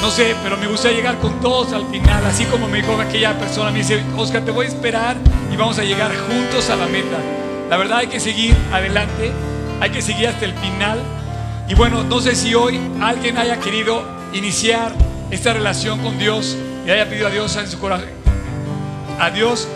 No 0.00 0.10
sé, 0.10 0.36
pero 0.42 0.56
me 0.56 0.68
gustaría 0.68 0.98
llegar 0.98 1.18
con 1.18 1.40
todos 1.40 1.72
al 1.72 1.86
final, 1.88 2.24
así 2.26 2.44
como 2.44 2.68
me 2.68 2.78
dijo 2.78 3.00
aquella 3.00 3.36
persona, 3.38 3.72
me 3.72 3.78
dice, 3.78 4.04
Oscar, 4.16 4.44
te 4.44 4.52
voy 4.52 4.66
a 4.66 4.68
esperar 4.68 5.16
y 5.52 5.56
vamos 5.56 5.78
a 5.80 5.82
llegar 5.82 6.12
juntos 6.28 6.70
a 6.70 6.76
la 6.76 6.86
meta. 6.86 7.18
La 7.68 7.76
verdad 7.76 7.98
hay 7.98 8.06
que 8.06 8.20
seguir 8.20 8.54
adelante, 8.72 9.32
hay 9.80 9.90
que 9.90 10.00
seguir 10.00 10.28
hasta 10.28 10.44
el 10.44 10.54
final. 10.54 11.00
Y 11.68 11.74
bueno, 11.74 12.04
no 12.04 12.20
sé 12.20 12.34
si 12.34 12.54
hoy 12.54 12.78
alguien 13.00 13.38
haya 13.38 13.58
querido 13.58 14.04
iniciar 14.34 14.92
esta 15.30 15.54
relación 15.54 16.00
con 16.00 16.18
Dios 16.18 16.56
y 16.86 16.90
haya 16.90 17.08
pedido 17.08 17.28
a 17.28 17.30
Dios 17.30 17.56
en 17.56 17.68
su 17.68 17.78
corazón, 17.78 18.08
a 19.18 19.30
Dios 19.30 19.66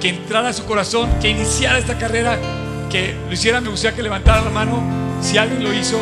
que 0.00 0.08
entrara 0.08 0.48
a 0.48 0.52
su 0.54 0.64
corazón, 0.64 1.10
que 1.20 1.28
iniciara 1.28 1.78
esta 1.78 1.98
carrera, 1.98 2.38
que 2.90 3.14
lo 3.26 3.32
hiciera, 3.34 3.60
me 3.60 3.68
gustaría 3.68 3.94
que 3.94 4.02
levantara 4.02 4.40
la 4.40 4.50
mano. 4.50 4.82
Si 5.20 5.36
alguien 5.36 5.62
lo 5.62 5.74
hizo, 5.74 5.98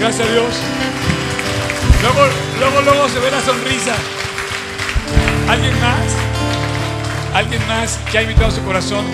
gracias 0.00 0.26
a 0.26 0.32
Dios. 0.32 0.54
Luego, 2.00 2.32
luego, 2.58 2.80
luego 2.80 3.08
se 3.10 3.18
ve 3.18 3.30
la 3.30 3.40
sonrisa. 3.42 3.94
¿Alguien 5.48 5.78
más? 5.80 5.98
¿Alguien 7.34 7.66
más 7.68 7.98
que 8.10 8.18
ha 8.18 8.22
invitado 8.22 8.50
su 8.50 8.62
corazón 8.62 9.04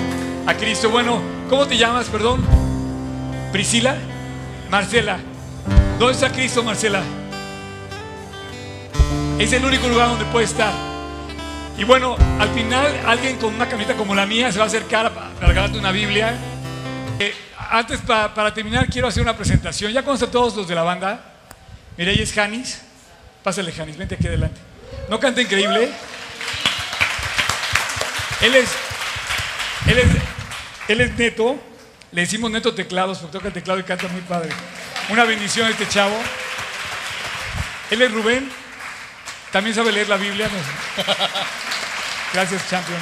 a 0.47 0.55
Cristo? 0.55 0.89
Bueno, 0.89 1.21
¿cómo 1.51 1.67
te 1.67 1.77
llamas, 1.77 2.07
perdón? 2.07 2.58
Priscila, 3.53 3.97
Marcela. 4.71 5.19
¿Dónde 5.99 6.15
está 6.15 6.31
Cristo, 6.31 6.63
Marcela? 6.63 7.03
Es 9.39 9.53
el 9.53 9.65
único 9.65 9.89
lugar 9.89 10.09
donde 10.09 10.25
puede 10.27 10.45
estar. 10.47 10.73
Y 11.77 11.85
bueno, 11.85 12.17
al 12.41 12.49
final 12.51 12.93
alguien 13.07 13.37
con 13.37 13.55
una 13.55 13.69
camioneta 13.69 13.97
como 13.97 14.15
la 14.15 14.27
mía 14.27 14.51
se 14.53 14.59
va 14.59 14.65
a 14.65 14.69
acercar 14.69 15.07
a 15.07 15.47
regalarte 15.47 15.79
una 15.79 15.93
Biblia. 15.93 16.35
Eh, 17.19 17.35
antes, 17.71 18.01
pa- 18.01 18.35
para 18.35 18.53
terminar, 18.53 18.89
quiero 18.89 19.09
hacer 19.09 19.23
una 19.23 19.37
presentación. 19.37 19.93
¿Ya 19.93 20.03
conocen 20.03 20.29
a 20.29 20.33
todos 20.33 20.57
los 20.57 20.67
de 20.69 20.75
la 20.75 20.83
banda? 20.83 21.21
Mira, 21.97 22.11
ahí 22.11 22.21
es 22.21 22.33
Janis. 22.33 22.81
Pásale, 23.43 23.73
Janis, 23.73 23.97
vente 23.97 24.17
aquí 24.17 24.27
adelante. 24.27 24.61
¿No 25.09 25.19
canta 25.21 25.41
increíble? 25.41 25.91
Él 28.41 28.55
es, 28.55 28.71
él 29.87 29.99
es, 29.99 30.07
él 30.89 31.01
es 31.01 31.17
neto. 31.17 31.57
Le 32.13 32.23
decimos 32.23 32.51
neto 32.51 32.75
teclados 32.75 33.19
porque 33.19 33.33
toca 33.33 33.49
el 33.49 33.55
teclado 33.55 33.81
y 33.81 33.83
canta 33.83 34.09
muy 34.09 34.23
padre. 34.23 34.51
Una 35.11 35.25
bendición 35.25 35.69
este 35.69 35.87
chavo. 35.89 36.17
Él 37.91 38.01
es 38.01 38.13
Rubén. 38.13 38.51
También 39.53 39.75
sabe 39.75 39.93
leer 39.93 40.09
la 40.09 40.17
Biblia. 40.17 40.49
Gracias, 42.33 42.69
champion. 42.69 43.01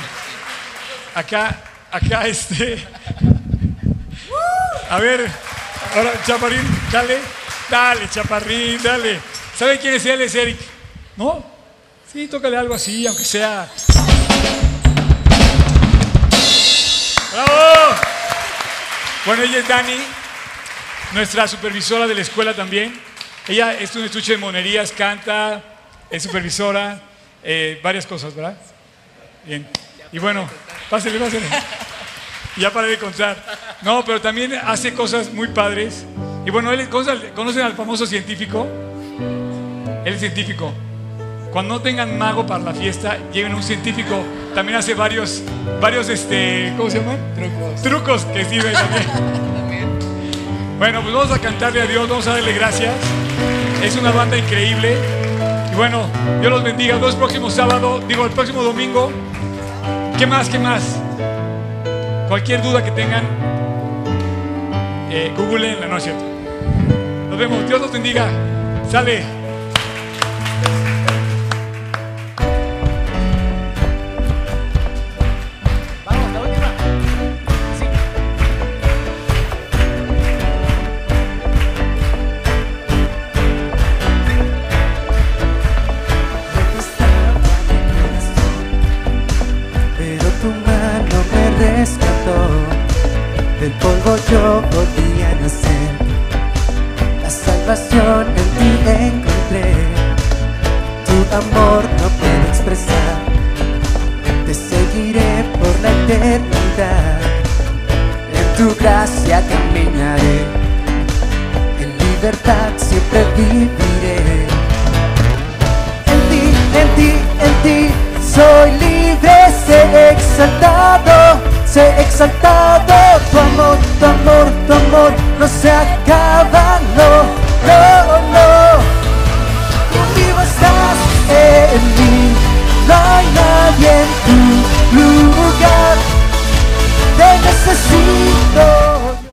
Acá, 1.15 1.57
acá 1.91 2.27
este. 2.27 2.85
A 4.91 4.99
ver, 5.01 5.29
ahora, 5.97 6.13
Chaparrín, 6.25 6.63
dale, 6.93 7.19
dale, 7.69 8.09
Chaparrín, 8.09 8.81
dale. 8.81 9.19
¿Sabe 9.59 9.81
quién 9.81 9.95
es 9.95 10.07
él? 10.07 10.21
Es 10.21 10.35
Eric. 10.35 10.59
¿No? 11.17 11.45
Sí, 12.13 12.29
tócale 12.29 12.57
algo 12.57 12.75
así, 12.75 13.05
aunque 13.05 13.25
sea. 13.25 13.69
¡Bravo! 17.33 18.16
Bueno, 19.27 19.43
ella 19.43 19.59
es 19.59 19.67
Dani, 19.67 19.97
nuestra 21.13 21.49
supervisora 21.49 22.07
de 22.07 22.15
la 22.15 22.21
escuela 22.21 22.55
también. 22.55 22.97
Ella 23.49 23.75
es 23.75 23.97
un 23.97 24.05
estuche 24.05 24.33
de 24.33 24.39
monerías, 24.39 24.93
canta, 24.93 25.65
es 26.09 26.23
supervisora, 26.23 27.01
eh, 27.43 27.81
varias 27.83 28.07
cosas, 28.07 28.37
¿verdad? 28.37 28.57
Bien. 29.45 29.67
Y 30.13 30.21
bueno, 30.21 30.49
pásale, 30.89 31.19
pásale. 31.19 31.45
Ya 32.57 32.73
para 32.73 32.87
de 32.87 32.99
contar. 32.99 33.37
No, 33.83 34.03
pero 34.03 34.19
también 34.19 34.55
hace 34.55 34.95
cosas 34.95 35.31
muy 35.31 35.49
padres. 35.49 36.07
Y 36.47 36.51
bueno, 36.51 36.73
él, 36.73 36.89
¿conocen 36.89 37.63
al 37.63 37.75
famoso 37.75 38.07
científico? 38.07 38.67
Él 40.07 40.15
es 40.15 40.21
científico. 40.21 40.73
Cuando 41.57 41.77
no 41.77 41.81
tengan 41.81 42.19
mago 42.19 42.47
para 42.47 42.63
la 42.63 42.75
fiesta, 42.75 43.17
lleven 43.33 43.55
un 43.55 43.63
científico. 43.63 44.23
También 44.55 44.77
hace 44.77 44.93
varios, 44.93 45.43
varios, 45.81 46.11
este, 46.11 46.75
¿cómo 46.77 46.91
se 46.91 46.99
llaman? 46.99 47.17
Trucos. 47.35 47.83
Trucos 47.83 48.25
que 48.27 48.45
sirven 48.45 48.75
también. 48.75 49.89
Bueno, 50.79 51.01
pues 51.01 51.15
vamos 51.15 51.33
a 51.33 51.39
cantarle 51.39 51.81
a 51.81 51.87
Dios, 51.87 52.07
vamos 52.11 52.27
a 52.27 52.35
darle 52.35 52.53
gracias. 52.53 52.93
Es 53.83 53.97
una 53.97 54.11
banda 54.11 54.37
increíble. 54.37 54.99
Y 55.73 55.75
bueno, 55.77 56.03
Dios 56.43 56.53
los 56.53 56.63
bendiga. 56.63 56.99
Los 56.99 57.15
próximos 57.15 57.55
sábado, 57.55 58.03
digo, 58.07 58.27
el 58.27 58.33
próximo 58.33 58.63
domingo. 58.63 59.11
¿Qué 60.19 60.27
más? 60.27 60.51
¿Qué 60.51 60.59
más? 60.59 61.01
Cualquier 62.29 62.61
duda 62.61 62.85
que 62.85 62.91
tengan, 62.91 63.25
eh, 65.11 65.33
Google 65.35 65.73
en 65.73 65.81
la 65.81 65.87
noche. 65.87 66.13
Nos 67.31 67.39
vemos. 67.39 67.67
Dios 67.67 67.81
los 67.81 67.91
bendiga. 67.91 68.29
Sale. 68.91 69.46